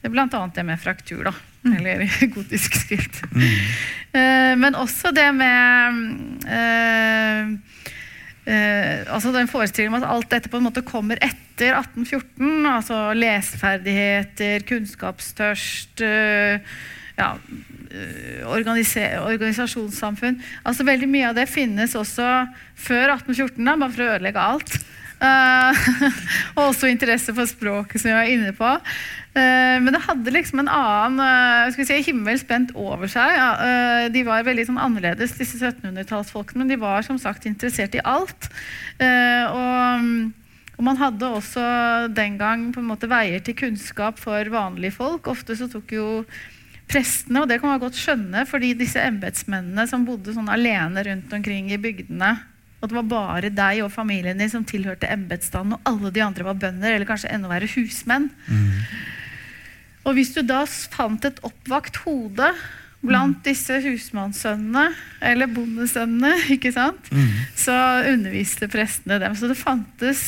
Det 0.00 0.08
er 0.08 0.14
Bl.a. 0.14 0.26
det 0.56 0.64
med 0.66 0.80
fraktur, 0.80 1.26
da. 1.28 1.34
Mm. 1.62 1.74
Eller 1.76 2.06
gotisk 2.36 2.78
skrift. 2.80 3.20
Mm. 3.36 3.44
Uh, 4.16 4.54
men 4.64 4.78
også 4.80 5.12
det 5.14 5.28
med 5.36 6.00
uh, 6.48 7.52
altså 8.42 9.30
den 9.30 9.46
forestillingen 9.50 9.94
om 9.94 10.02
at 10.02 10.08
alt 10.10 10.30
dette 10.32 10.50
på 10.50 10.58
en 10.58 10.66
måte 10.66 10.82
kommer 10.82 11.20
etter 11.22 11.76
1814. 11.78 12.66
Altså 12.66 13.02
leseferdigheter, 13.14 14.64
kunnskapstørst 14.66 16.02
ja, 17.18 17.32
uh, 17.36 18.42
organisasjonssamfunn. 18.52 20.40
Altså 20.64 20.86
Veldig 20.88 21.08
mye 21.10 21.28
av 21.30 21.38
det 21.38 21.48
finnes 21.50 21.96
også 21.98 22.28
før 22.74 23.16
1814, 23.18 23.60
da, 23.66 23.76
bare 23.76 23.94
for 23.94 24.04
å 24.04 24.10
ødelegge 24.16 24.46
alt. 24.54 24.78
Uh, 25.22 25.70
og 26.56 26.72
også 26.72 26.90
interesse 26.90 27.34
for 27.36 27.46
språket, 27.46 28.02
som 28.02 28.10
jeg 28.10 28.18
var 28.18 28.30
inne 28.32 28.52
på. 28.58 28.74
Uh, 29.32 29.78
men 29.84 29.92
det 29.94 30.02
hadde 30.08 30.34
liksom 30.34 30.64
en 30.64 30.72
annen 30.72 31.72
vi 31.78 31.86
si, 31.86 32.00
himmel 32.08 32.40
spent 32.40 32.74
over 32.74 33.08
seg. 33.10 33.38
de 34.12 34.26
var 34.26 34.44
veldig 34.46 34.66
sånn, 34.68 34.82
annerledes, 34.82 35.36
disse 35.38 35.60
1700-tallsfolkene. 35.62 36.64
Men 36.64 36.74
de 36.74 36.80
var 36.82 37.06
som 37.06 37.20
sagt 37.22 37.46
interessert 37.48 37.94
i 37.96 38.04
alt. 38.04 38.50
og 38.98 40.32
og 40.82 40.86
man 40.88 40.98
hadde 40.98 41.28
også 41.30 41.62
den 42.10 42.34
gang 42.40 42.64
på 42.74 42.80
en 42.80 42.88
måte 42.88 43.06
veier 43.06 43.38
til 43.44 43.54
kunnskap 43.54 44.18
for 44.18 44.48
vanlige 44.50 44.96
folk. 44.96 45.28
Ofte 45.30 45.54
så 45.54 45.68
tok 45.70 45.92
jo 45.94 46.06
prestene, 46.90 47.42
og 47.42 47.48
det 47.48 47.60
kan 47.60 47.70
man 47.70 47.82
godt 47.82 47.98
skjønne, 47.98 48.42
fordi 48.50 48.72
disse 48.76 49.00
embetsmennene 49.00 49.86
som 49.86 50.06
bodde 50.08 50.34
sånn 50.34 50.50
alene 50.52 51.04
rundt 51.06 51.32
omkring 51.36 51.70
i 51.72 51.80
bygdene, 51.80 52.34
og 52.82 52.90
det 52.90 52.98
var 52.98 53.06
bare 53.06 53.54
deg 53.54 53.84
og 53.84 53.92
familien 53.94 54.40
din 54.42 54.50
som 54.50 54.64
tilhørte 54.66 55.06
embetsstanden, 55.14 55.76
og 55.78 55.86
alle 55.86 56.10
de 56.14 56.22
andre 56.24 56.46
var 56.48 56.58
bønder, 56.58 56.96
eller 56.96 57.06
kanskje 57.06 57.30
enda 57.30 57.50
verre 57.52 57.70
husmenn. 57.76 58.26
Mm. 58.50 58.72
Og 60.02 60.16
hvis 60.18 60.32
du 60.34 60.42
da 60.42 60.64
fant 60.66 61.22
et 61.28 61.38
oppvakt 61.46 62.00
hode 62.02 62.48
blant 63.02 63.38
mm. 63.38 63.44
disse 63.46 63.78
husmannssønnene, 63.84 64.88
eller 65.30 65.50
bondesønnene, 65.54 66.34
ikke 66.56 66.74
sant, 66.74 67.06
mm. 67.14 67.30
så 67.58 67.76
underviste 68.10 68.66
prestene 68.72 69.20
dem. 69.22 69.38
Så 69.38 69.50
det 69.50 69.60
fantes, 69.62 70.24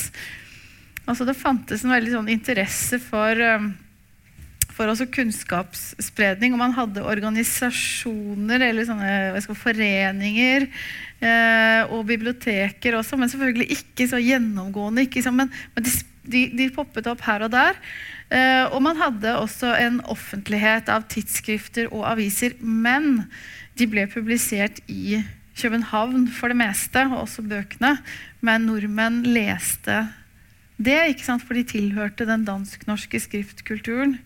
altså 1.11 1.26
det 1.26 1.38
fantes 1.38 1.82
en 1.82 1.94
veldig 1.94 2.14
sånn 2.14 2.30
interesse 2.36 3.02
for 3.02 3.44
um, 3.59 3.72
for 4.75 4.91
også 4.91 5.07
kunnskapsspredning. 5.14 6.55
Og 6.55 6.61
man 6.61 6.75
hadde 6.77 7.05
organisasjoner 7.07 8.66
eller 8.68 8.89
sånne 8.89 9.43
skal, 9.45 9.59
foreninger 9.59 10.66
eh, 10.66 11.93
og 11.95 12.07
biblioteker 12.11 12.99
også, 12.99 13.18
men 13.20 13.31
selvfølgelig 13.33 13.70
ikke 13.79 14.09
så 14.11 14.20
gjennomgående. 14.22 15.07
Ikke 15.07 15.22
så, 15.25 15.33
men, 15.35 15.53
men 15.77 15.87
de, 15.87 16.47
de, 16.57 16.68
poppet 16.75 17.09
opp 17.11 17.22
her 17.27 17.47
og 17.47 17.55
der. 17.55 17.79
Eh, 18.35 18.64
og 18.70 18.81
man 18.85 18.99
hadde 19.01 19.37
også 19.39 19.75
en 19.79 20.01
offentlighet 20.11 20.91
av 20.93 21.07
tidsskrifter 21.12 21.91
og 21.93 22.07
aviser, 22.14 22.59
men 22.61 23.29
de 23.79 23.89
ble 23.91 24.07
publisert 24.11 24.81
i 24.91 25.22
København 25.55 26.27
for 26.35 26.51
det 26.51 26.59
meste, 26.59 27.07
og 27.12 27.25
også 27.29 27.45
bøkene. 27.47 27.97
Men 28.45 28.66
nordmenn 28.68 29.22
leste 29.29 30.03
det, 30.87 31.01
ikke 31.14 31.26
sant? 31.26 31.45
for 31.45 31.59
de 31.59 31.66
tilhørte 31.74 32.28
den 32.28 32.47
dansk-norske 32.49 33.20
skriftkulturen. 33.26 34.18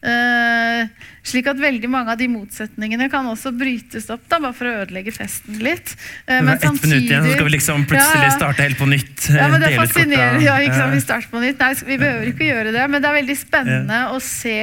Uh, 0.00 0.86
slik 1.26 1.48
at 1.50 1.58
veldig 1.60 1.88
mange 1.92 2.14
av 2.14 2.16
de 2.16 2.24
motsetningene 2.30 3.10
kan 3.12 3.26
også 3.28 3.50
brytes 3.52 4.06
opp, 4.12 4.22
da, 4.30 4.38
bare 4.40 4.56
for 4.56 4.70
å 4.70 4.72
ødelegge 4.84 5.12
festen 5.12 5.58
litt. 5.60 5.92
Eh, 6.24 6.38
men 6.38 6.54
ett 6.54 6.64
minutt 6.64 7.04
igjen, 7.04 7.26
så 7.26 7.34
skal 7.34 7.48
vi 7.48 7.52
liksom 7.52 7.84
plutselig 7.90 8.28
ja, 8.30 8.30
starte 8.38 8.64
helt 8.64 8.80
på 8.80 8.88
nytt. 8.88 9.26
Ja, 9.34 9.50
men 9.52 9.60
det 9.60 9.74
fascinerer. 9.76 10.38
Ja, 10.40 10.56
ikke 10.64 10.78
sant, 10.78 10.94
vi 10.96 11.02
starter 11.04 11.32
på 11.34 11.42
nytt. 11.42 11.60
Nei, 11.60 11.72
vi 11.90 11.98
behøver 12.00 12.30
ikke 12.32 12.48
gjøre 12.48 12.72
det, 12.78 12.86
men 12.94 13.04
det 13.04 13.10
er 13.10 13.18
veldig 13.18 13.38
spennende 13.42 14.00
ja. 14.06 14.14
å 14.14 14.22
se 14.24 14.56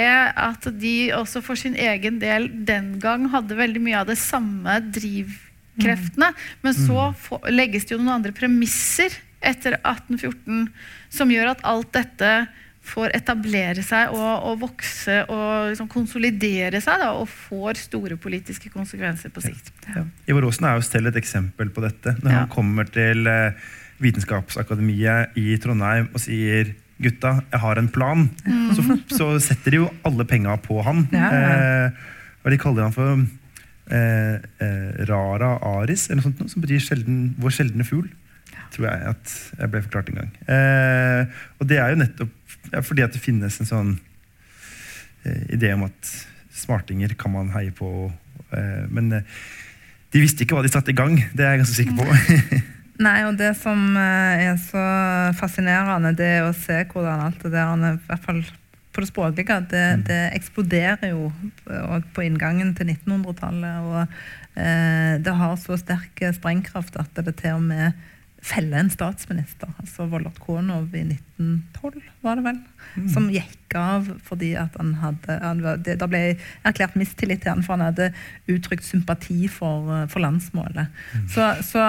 at 0.47 0.71
de 0.81 0.95
også 1.19 1.43
for 1.45 1.59
sin 1.59 1.77
egen 1.77 2.17
del 2.23 2.49
den 2.65 2.95
gang 3.03 3.29
hadde 3.35 3.59
veldig 3.59 3.83
mye 3.83 4.01
av 4.01 4.09
det 4.09 4.17
samme 4.23 4.79
drivkreftene. 4.97 6.33
Men 6.65 6.79
så 6.79 7.11
mm. 7.11 7.47
legges 7.53 7.85
det 7.85 7.97
jo 7.97 8.01
noen 8.01 8.17
andre 8.17 8.33
premisser 8.33 9.21
etter 9.41 9.77
1814 9.81 10.67
som 11.13 11.31
gjør 11.31 11.53
at 11.53 11.65
alt 11.67 11.91
dette 11.95 12.31
får 12.87 13.11
etablere 13.17 13.83
seg 13.83 14.13
og, 14.15 14.45
og 14.47 14.61
vokse 14.61 15.17
og 15.27 15.71
liksom 15.71 15.89
konsolidere 15.91 16.79
seg 16.83 17.01
da, 17.03 17.11
og 17.19 17.27
får 17.29 17.81
store 17.81 18.17
politiske 18.21 18.71
konsekvenser 18.73 19.33
på 19.33 19.43
sikt. 19.43 19.73
Ja. 19.89 19.99
Ja. 19.99 20.05
Ivar 20.31 20.47
Aasen 20.47 20.69
er 20.69 20.77
jo 20.77 20.85
selv 20.87 21.11
et 21.11 21.19
eksempel 21.19 21.71
på 21.73 21.83
dette. 21.83 22.15
Når 22.21 22.31
ja. 22.31 22.43
han 22.43 22.51
kommer 22.53 22.87
til 22.89 23.27
eh, 23.27 23.71
Vitenskapsakademiet 24.03 25.37
i 25.39 25.57
Trondheim 25.61 26.11
og 26.13 26.21
sier 26.23 26.75
gutta, 27.01 27.37
jeg 27.51 27.61
har 27.61 27.79
en 27.79 27.89
plan, 27.93 28.23
mm. 28.45 28.69
så, 28.73 28.85
så, 29.11 29.25
setter 29.43 29.75
de 29.75 29.81
jo 29.83 29.89
alle 30.07 30.25
penga 30.29 30.55
på 30.61 30.79
han. 30.85 31.03
Eh, 31.13 32.07
de 32.47 32.57
kaller 32.61 32.87
han 32.87 32.95
for 32.95 33.19
eh, 33.93 34.39
eh, 34.63 35.03
Rara 35.09 35.57
aris, 35.75 36.07
eller 36.07 36.23
noe 36.23 36.29
sånt, 36.29 36.55
som 36.55 36.63
betyr 36.63 36.81
sjelden, 36.81 37.19
vår 37.41 37.53
sjeldne 37.59 37.85
fugl 37.85 38.07
tror 38.77 38.89
jeg 38.91 39.13
at 39.15 39.35
jeg 39.57 39.73
ble 39.73 39.83
forklart 39.87 40.11
en 40.13 40.21
gang. 40.21 40.31
Eh, 40.53 41.43
og 41.57 41.69
det 41.69 41.81
er 41.81 41.91
jo 41.91 42.01
nettopp 42.03 42.55
ja, 42.71 42.81
fordi 42.83 43.05
at 43.05 43.15
det 43.15 43.23
finnes 43.23 43.59
en 43.61 43.69
sånn 43.69 43.91
eh, 45.25 45.43
idé 45.57 45.73
om 45.75 45.87
at 45.87 46.13
smartinger 46.57 47.13
kan 47.19 47.33
man 47.33 47.51
heie 47.55 47.73
på. 47.75 48.09
Eh, 48.53 48.85
men 48.93 49.11
eh, 49.19 49.37
de 50.13 50.23
visste 50.23 50.45
ikke 50.45 50.57
hva 50.57 50.65
de 50.65 50.71
satte 50.71 50.93
i 50.93 50.97
gang. 50.97 51.19
Det 51.33 51.45
er 51.45 51.55
jeg 51.55 51.63
ganske 51.63 51.79
sikker 51.81 51.97
på. 51.99 52.61
Nei, 53.07 53.17
og 53.27 53.35
det 53.37 53.51
som 53.59 53.81
eh, 53.99 54.47
er 54.47 54.55
så 54.61 54.85
fascinerende, 55.37 56.15
det 56.17 56.31
er 56.39 56.47
å 56.47 56.55
se 56.57 56.81
hvordan 56.89 57.27
alt 57.27 57.43
det 57.45 57.53
der, 57.53 57.91
i 57.93 58.07
hvert 58.07 58.25
fall 58.25 58.41
på 58.95 59.03
det 59.03 59.11
språklige, 59.11 59.59
det, 59.69 59.83
mm. 59.99 60.03
det 60.07 60.21
eksploderer 60.33 61.11
jo 61.11 61.27
på 62.15 62.23
inngangen 62.25 62.71
til 62.77 62.89
1900-tallet. 62.95 63.85
Og 63.85 63.99
eh, 64.57 65.13
det 65.21 65.35
har 65.37 65.53
så 65.61 65.77
sterk 65.77 66.23
sprengkraft 66.39 66.97
at 66.97 67.21
det 67.21 67.35
til 67.37 67.59
og 67.59 67.67
med 67.67 68.07
felle 68.45 68.77
en 68.79 68.89
statsminister. 68.89 69.69
Altså 69.81 70.05
Vollot 70.11 70.37
Konov 70.39 70.93
i 70.95 71.03
1912, 71.07 72.01
var 72.21 72.37
det 72.39 72.45
vel. 72.45 72.59
Som 73.13 73.29
gikk 73.33 73.75
av 73.77 74.07
fordi 74.25 74.53
at 74.57 74.77
han 74.79 74.93
hadde 75.01 75.37
han, 75.41 75.63
det, 75.83 75.97
Da 76.01 76.07
ble 76.09 76.21
erklært 76.65 76.95
mistillit 76.97 77.43
til 77.43 77.53
han 77.53 77.65
for 77.65 77.75
han 77.75 77.89
hadde 77.89 78.11
uttrykt 78.49 78.85
sympati 78.87 79.49
for, 79.51 79.89
eh, 79.93 80.05
for 80.11 80.23
landsmålet. 80.23 80.93
Så, 81.33 81.49
så 81.65 81.83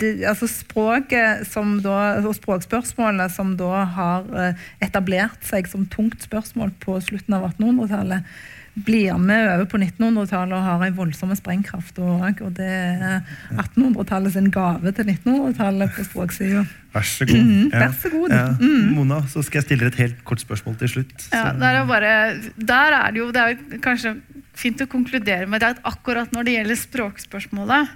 det, 0.00 0.12
altså 0.24 0.48
språket 0.48 1.44
som 1.48 1.78
da, 1.84 2.20
og 2.22 2.34
språkspørsmålet 2.36 3.32
som 3.34 3.56
da 3.60 3.84
har 3.96 4.30
eh, 4.36 4.70
etablert 4.84 5.44
seg 5.46 5.68
som 5.70 5.88
tungt 5.90 6.22
spørsmål 6.24 6.72
på 6.82 6.96
slutten 7.04 7.36
av 7.36 7.50
1800-tallet, 7.50 8.40
blir 8.74 9.18
med 9.18 9.48
over 9.50 9.66
på 9.68 9.78
1900-tallet 9.80 10.54
og 10.56 10.62
har 10.66 10.84
en 10.86 10.96
voldsom 10.96 11.32
sprengkraft. 11.36 11.98
Og, 11.98 12.42
og 12.44 12.52
det 12.56 12.68
er 12.68 13.18
1800-tallet 13.56 14.36
sin 14.36 14.50
gave 14.54 14.92
til 14.96 15.10
1900-tallet 15.10 15.96
på 15.96 16.06
språksida. 16.06 16.62
Vær 16.94 17.06
så 17.06 17.26
god. 17.28 17.42
Mhm, 17.42 17.66
vær 17.74 17.92
så 18.02 18.12
god. 18.14 18.34
Ja. 18.34 18.46
Mona, 18.94 19.20
så 19.30 19.44
skal 19.46 19.60
jeg 19.60 19.68
stille 19.68 19.84
dere 19.86 19.94
et 19.94 20.00
helt 20.04 20.24
kort 20.26 20.42
spørsmål 20.42 20.78
til 20.80 20.94
slutt. 20.94 21.28
Ja, 21.34 21.50
der 21.58 21.82
er, 21.82 21.84
bare, 21.90 22.14
der 22.56 22.96
er 23.02 23.12
det 23.14 23.22
jo 23.22 23.28
Det 23.34 23.44
er 23.44 23.82
kanskje 23.82 24.16
fint 24.60 24.82
å 24.82 24.88
konkludere 24.90 25.46
med 25.50 25.62
at 25.64 25.78
akkurat 25.86 26.32
når 26.34 26.46
det 26.46 26.56
gjelder 26.58 26.80
språkspørsmålet, 26.80 27.94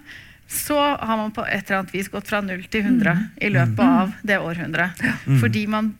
så 0.54 0.78
har 0.78 1.18
man 1.18 1.32
på 1.34 1.42
et 1.48 1.64
eller 1.64 1.82
annet 1.82 1.94
vis 1.94 2.10
gått 2.12 2.28
fra 2.30 2.40
0 2.44 2.66
til 2.70 2.84
100 2.84 3.14
i 3.42 3.50
løpet 3.52 3.84
av 3.84 4.12
det 4.22 4.38
århundret. 4.38 5.04
Fordi 5.40 5.66
man 5.72 5.94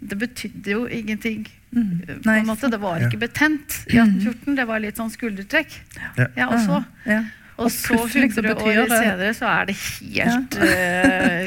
Det 0.00 0.18
betydde 0.18 0.70
jo 0.74 0.86
ingenting. 0.90 1.46
På 1.72 2.30
en 2.30 2.46
måte, 2.46 2.68
Det 2.70 2.80
var 2.80 2.98
Ja. 3.00 3.08
ikke 3.08 3.20
betent 3.22 3.78
i 3.88 3.96
1814. 3.98 4.56
Det 4.56 4.66
var 4.68 4.78
litt 4.80 4.96
sånn 4.96 5.10
skuldertrekk. 5.10 5.78
Ja. 6.18 6.26
Ja, 6.36 6.48
og 6.48 6.58
så 6.60 6.84
Ja. 7.06 7.20
og 7.56 7.66
Og 7.66 7.70
så 7.70 7.94
100 7.94 8.54
år 8.56 8.88
det- 8.88 8.90
senere 8.90 9.30
så 9.34 9.46
er 9.46 9.66
det 9.66 9.76
helt 9.76 10.54
ja. 10.56 10.66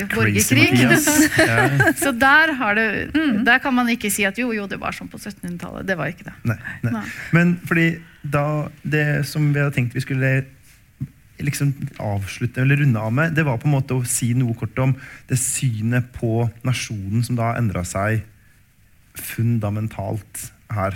uh, 0.02 0.08
borgerkrig. 0.16 1.96
Så 2.04 2.12
der, 2.18 2.54
har 2.54 2.76
det, 2.76 3.14
der 3.46 3.58
kan 3.60 3.74
man 3.74 3.88
ikke 3.90 4.10
si 4.12 4.24
at 4.26 4.38
jo, 4.38 4.52
jo, 4.54 4.66
det 4.68 4.80
var 4.80 4.92
sånn 4.96 5.10
på 5.10 5.18
1700-tallet. 5.20 5.86
Det 5.86 5.98
var 5.98 6.08
ikke 6.08 6.24
det. 6.26 6.34
Nei, 6.46 6.58
nei. 6.84 6.92
Nei. 6.92 7.04
Men 7.34 7.56
fordi 7.68 8.00
da 8.24 8.70
Det 8.84 9.26
som 9.28 9.52
vi 9.54 9.60
hadde 9.60 9.76
tenkt 9.76 9.94
vi 9.94 10.02
skulle 10.02 10.46
liksom 11.44 11.74
avslutte 12.00 12.62
eller 12.62 12.76
runde 12.80 13.00
av 13.00 13.14
med, 13.14 13.34
det 13.36 13.44
var 13.48 13.58
på 13.60 13.68
en 13.68 13.76
måte 13.76 13.94
å 13.98 14.06
si 14.08 14.34
noe 14.38 14.54
kort 14.58 14.78
om 14.80 14.96
det 15.30 15.38
synet 15.42 16.06
på 16.16 16.50
nasjonen 16.68 17.24
som 17.26 17.36
da 17.40 17.54
endra 17.60 17.84
seg 17.88 18.22
fundamentalt 19.16 20.52
her. 20.72 20.94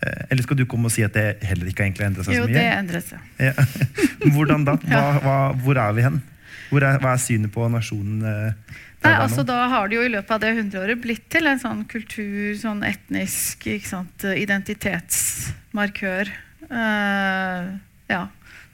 Eh, 0.00 0.22
Eller 0.30 0.42
skal 0.44 0.56
du 0.60 0.66
komme 0.68 0.86
og 0.90 0.94
si 0.94 1.02
at 1.06 1.14
det 1.16 1.26
heller 1.46 1.66
ikke 1.70 1.82
har 1.84 1.88
endret 2.08 2.24
seg 2.28 2.34
Jo, 2.36 2.42
så 2.44 2.48
det 2.52 2.66
endret 2.68 3.06
seg. 3.08 3.18
Ja. 3.40 3.52
Hvordan 4.34 4.60
da? 4.68 4.72
Hva, 4.84 5.04
hva, 5.24 5.36
hvor 5.64 5.76
er 5.80 5.92
vi 5.96 6.02
hen? 6.06 6.18
Hvor 6.70 6.80
er, 6.82 6.98
hva 7.00 7.10
er 7.14 7.20
synet 7.22 7.52
på 7.54 7.68
nasjonen? 7.72 8.22
eh, 8.26 8.52
Nei, 9.06 9.14
altså? 9.22 9.42
Da 9.46 9.68
har 9.70 9.88
det 9.88 9.96
jo 9.98 10.04
i 10.06 10.10
løpet 10.10 10.30
av 10.34 10.40
det 10.42 10.54
hundreåret 10.56 10.98
blitt 11.02 11.26
til 11.32 11.46
en 11.46 11.60
sånn 11.62 11.84
kultur, 11.88 12.56
sånn 12.58 12.82
etnisk 12.86 13.68
sant, 13.86 14.24
identitetsmarkør. 14.26 16.26
Uh, 16.66 17.62
ja, 18.10 18.22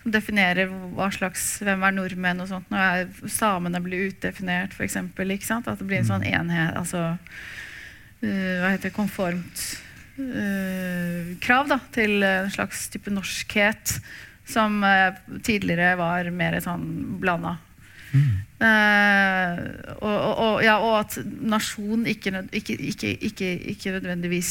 som 0.03 0.11
definerer 0.15 0.71
hva 0.97 1.09
slags, 1.15 1.61
hvem 1.63 1.85
er 1.87 1.95
nordmenn 1.95 2.43
og 2.43 2.51
sånt. 2.51 2.71
Når 2.73 3.31
samene 3.31 3.81
blir 3.85 4.09
utdefinert, 4.11 4.75
f.eks. 4.75 4.99
At 4.99 5.79
det 5.79 5.87
blir 5.87 6.01
en 6.01 6.11
sånn 6.11 6.27
enhet 6.27 6.77
altså, 6.79 7.13
uh, 7.15 8.55
Hva 8.63 8.73
heter 8.73 8.89
det? 8.89 8.97
Konformt 8.97 9.67
uh, 10.19 11.35
krav 11.43 11.71
da, 11.71 11.79
til 11.95 12.19
en 12.27 12.51
slags 12.53 12.89
type 12.93 13.15
norskhet 13.15 13.99
som 14.49 14.83
uh, 14.83 15.15
tidligere 15.47 15.95
var 16.01 16.33
mer 16.35 16.59
sånn 16.65 16.89
blanda. 17.23 17.59
Mm. 18.13 18.33
og, 18.61 20.03
og, 20.05 20.33
og, 20.37 20.57
ja, 20.61 20.75
og 20.85 20.99
at 20.99 21.15
nasjon 21.25 22.03
ikke, 22.05 22.43
ikke, 22.53 22.75
ikke, 23.25 23.49
ikke, 23.73 23.95
nødvendigvis 23.95 24.51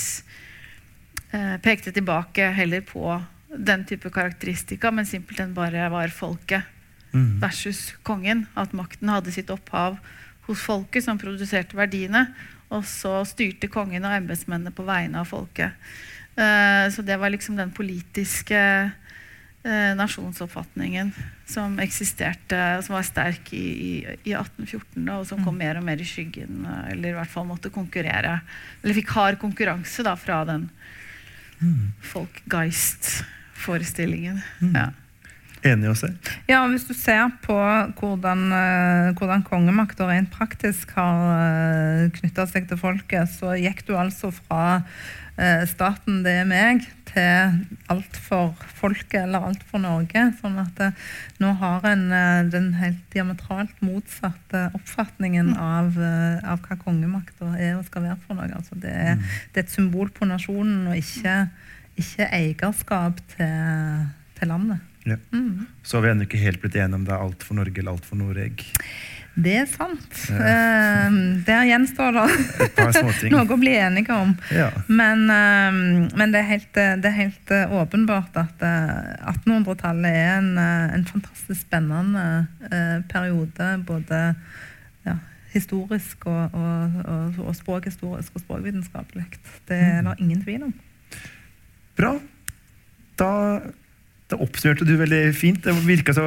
pekte 1.62 1.94
tilbake 1.94 2.48
heller 2.58 2.82
på 2.82 3.20
den 3.58 3.84
type 3.86 4.10
karakteristika, 4.14 4.92
men 4.92 5.06
simpelthen 5.06 5.54
bare 5.58 5.90
var 5.92 6.14
folket 6.16 6.64
Mm. 7.14 7.42
versus 7.42 7.92
kongen. 8.04 8.46
At 8.56 8.72
makten 8.72 9.10
hadde 9.12 9.32
sitt 9.36 9.50
opphav 9.52 9.98
hos 10.48 10.62
folket, 10.64 11.04
som 11.04 11.20
produserte 11.20 11.76
verdiene. 11.76 12.30
Og 12.72 12.86
så 12.88 13.26
styrte 13.28 13.68
kongen 13.68 14.06
og 14.08 14.16
embetsmennene 14.16 14.72
på 14.72 14.86
vegne 14.88 15.20
av 15.20 15.28
folket. 15.28 15.76
Eh, 16.40 16.88
så 16.88 17.04
det 17.04 17.18
var 17.20 17.34
liksom 17.34 17.58
den 17.60 17.74
politiske 17.76 18.56
eh, 18.56 19.92
nasjonsoppfatningen 20.00 21.12
som 21.46 21.76
eksisterte, 21.84 22.80
som 22.86 22.96
var 22.96 23.04
sterk 23.04 23.52
i, 23.52 23.60
i, 23.60 23.92
i 24.32 24.34
1814, 24.34 25.04
da, 25.04 25.20
og 25.20 25.28
som 25.28 25.44
kom 25.44 25.60
mer 25.60 25.82
og 25.82 25.84
mer 25.84 26.00
i 26.00 26.08
skyggen, 26.08 26.64
eller 26.88 27.12
i 27.12 27.18
hvert 27.20 27.30
fall 27.30 27.50
måtte 27.50 27.74
konkurrere. 27.76 28.40
Eller 28.82 28.96
fikk 28.96 29.12
hard 29.18 29.42
konkurranse 29.44 30.08
da, 30.08 30.16
fra 30.16 30.46
den 30.48 30.70
folkgeist-forestillingen. 33.62 34.42
Ja. 34.74 34.92
Enig 35.64 35.98
se. 35.98 36.10
Ja, 36.48 36.68
Hvis 36.68 36.88
du 36.88 36.94
ser 36.98 37.30
på 37.44 37.54
hvordan, 38.00 38.52
eh, 38.52 39.14
hvordan 39.14 39.44
kongemakta 39.44 40.08
rent 40.10 40.32
praktisk 40.32 40.90
har 40.98 41.22
uh, 41.30 42.10
knytta 42.10 42.48
seg 42.50 42.68
til 42.68 42.78
folket, 42.82 43.30
så 43.30 43.54
gikk 43.54 43.86
du 43.86 43.94
altså 43.94 44.32
fra 44.32 44.82
eh, 45.38 45.64
staten 45.70 46.24
det 46.26 46.34
er 46.42 46.50
meg, 46.50 46.86
til 47.12 47.58
alt 47.92 48.18
for 48.24 48.56
folket 48.78 49.26
eller 49.26 49.50
alt 49.50 49.64
for 49.68 49.84
Norge. 49.84 50.24
Sånn 50.40 50.60
at 50.62 50.80
eh, 50.84 51.10
nå 51.44 51.54
har 51.60 51.88
en 51.90 52.06
eh, 52.16 52.44
den 52.52 52.72
helt 52.80 53.02
diametralt 53.14 53.84
motsatte 53.84 54.70
oppfatningen 54.78 55.54
av, 55.58 55.98
eh, 55.98 56.40
av 56.48 56.64
hva 56.66 56.80
kongemakta 56.80 57.54
er 57.58 57.76
og 57.78 57.86
skal 57.90 58.08
være 58.08 58.20
for 58.26 58.40
noe. 58.40 58.52
Altså, 58.56 58.80
det, 58.80 58.94
er, 58.94 59.20
det 59.52 59.64
er 59.64 59.68
et 59.68 59.76
symbol 59.76 60.12
på 60.16 60.30
nasjonen 60.30 60.92
og 60.92 61.00
ikke, 61.00 61.38
ikke 62.02 62.30
eierskap 62.36 63.22
til, 63.36 64.08
til 64.40 64.52
landet. 64.52 64.88
Ja. 65.06 65.18
Mm. 65.34 65.66
Så 65.84 65.98
har 65.98 66.06
vi 66.06 66.12
ennå 66.12 66.28
ikke 66.28 66.42
helt 66.42 66.62
blitt 66.62 66.78
enige 66.78 67.00
om 67.00 67.08
det 67.08 67.16
er 67.16 67.24
alt 67.24 67.44
for 67.46 67.58
Norge 67.58 67.82
eller 67.82 67.96
alt 67.96 68.06
for 68.06 68.20
Noreg. 68.20 68.62
Det 69.32 69.54
er 69.62 69.68
sant. 69.70 70.18
Eh, 70.28 71.14
der 71.48 71.68
gjenstår 71.70 72.18
det 72.18 73.30
noe 73.32 73.46
å 73.48 73.58
bli 73.60 73.78
enige 73.80 74.12
om. 74.14 74.34
Ja. 74.52 74.68
Men, 74.92 75.24
eh, 75.32 75.80
men 76.20 76.34
det 76.34 76.42
er 76.42 76.50
helt, 76.50 76.72
eh, 76.76 76.98
det 77.00 77.10
er 77.14 77.16
helt 77.16 77.54
åpenbart 77.80 78.36
at 78.44 78.66
eh, 78.68 79.32
1800-tallet 79.32 80.10
er 80.12 80.34
en, 80.36 80.52
en 80.60 81.08
fantastisk 81.08 81.64
spennende 81.64 82.26
eh, 82.68 83.00
periode. 83.12 83.72
Både 83.88 84.22
ja, 85.08 85.16
historisk 85.56 86.28
og, 86.28 86.52
og, 86.52 87.02
og, 87.08 87.42
og 87.48 87.56
språkhistorisk 87.56 88.36
og 88.36 88.46
språkvitenskapelig. 88.46 89.30
Det 89.72 89.80
er 89.80 90.04
det 90.12 90.20
ingen 90.20 90.44
tvil 90.44 90.68
om. 90.68 90.76
Bra. 92.00 92.16
Da, 93.20 93.30
da 94.32 94.40
oppsummerte 94.42 94.88
du 94.88 94.94
veldig 95.00 95.22
fint. 95.38 95.62
Det 95.64 95.76
virka 95.86 96.16
så 96.16 96.26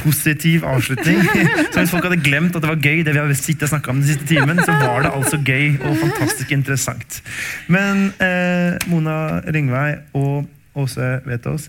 positiv 0.00 0.64
avslutning. 0.68 1.20
Så 1.72 1.78
hvis 1.78 1.92
folk 1.92 2.06
hadde 2.08 2.20
glemt 2.24 2.56
at 2.56 2.64
det 2.64 2.70
var 2.70 2.80
gøy, 2.80 3.02
det 3.06 3.14
vi 3.14 3.20
har 3.20 3.34
sittet 3.38 3.68
og 3.68 3.74
snakka 3.74 3.92
om 3.92 4.00
den 4.00 4.08
siste 4.10 4.26
timen, 4.28 4.58
så 4.64 4.74
var 4.74 5.04
det 5.04 5.12
altså 5.14 5.38
gøy 5.38 5.76
og 5.78 5.98
fantastisk 6.00 6.54
interessant. 6.56 7.20
Men 7.70 8.08
eh, 8.22 8.80
Mona 8.90 9.18
Ringvei 9.46 10.00
og 10.18 10.48
Åse 10.80 11.12
Vetås, 11.26 11.68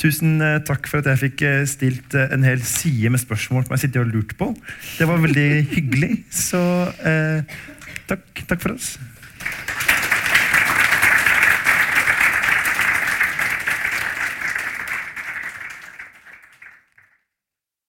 tusen 0.00 0.40
eh, 0.42 0.58
takk 0.66 0.88
for 0.90 1.02
at 1.02 1.12
jeg 1.12 1.22
fikk 1.26 1.44
eh, 1.48 1.62
stilt 1.68 2.16
eh, 2.18 2.32
en 2.34 2.46
hel 2.46 2.62
side 2.66 3.12
med 3.12 3.22
spørsmål 3.22 3.66
som 3.66 3.76
jeg 3.76 3.86
sitter 3.86 4.06
og 4.06 4.14
lurt 4.14 4.36
på. 4.40 4.52
Det 4.98 5.08
var 5.10 5.22
veldig 5.22 5.48
hyggelig. 5.74 6.12
Så 6.32 6.62
eh, 7.04 7.58
takk, 8.10 8.46
takk 8.48 8.64
for 8.64 8.78
oss. 8.78 8.94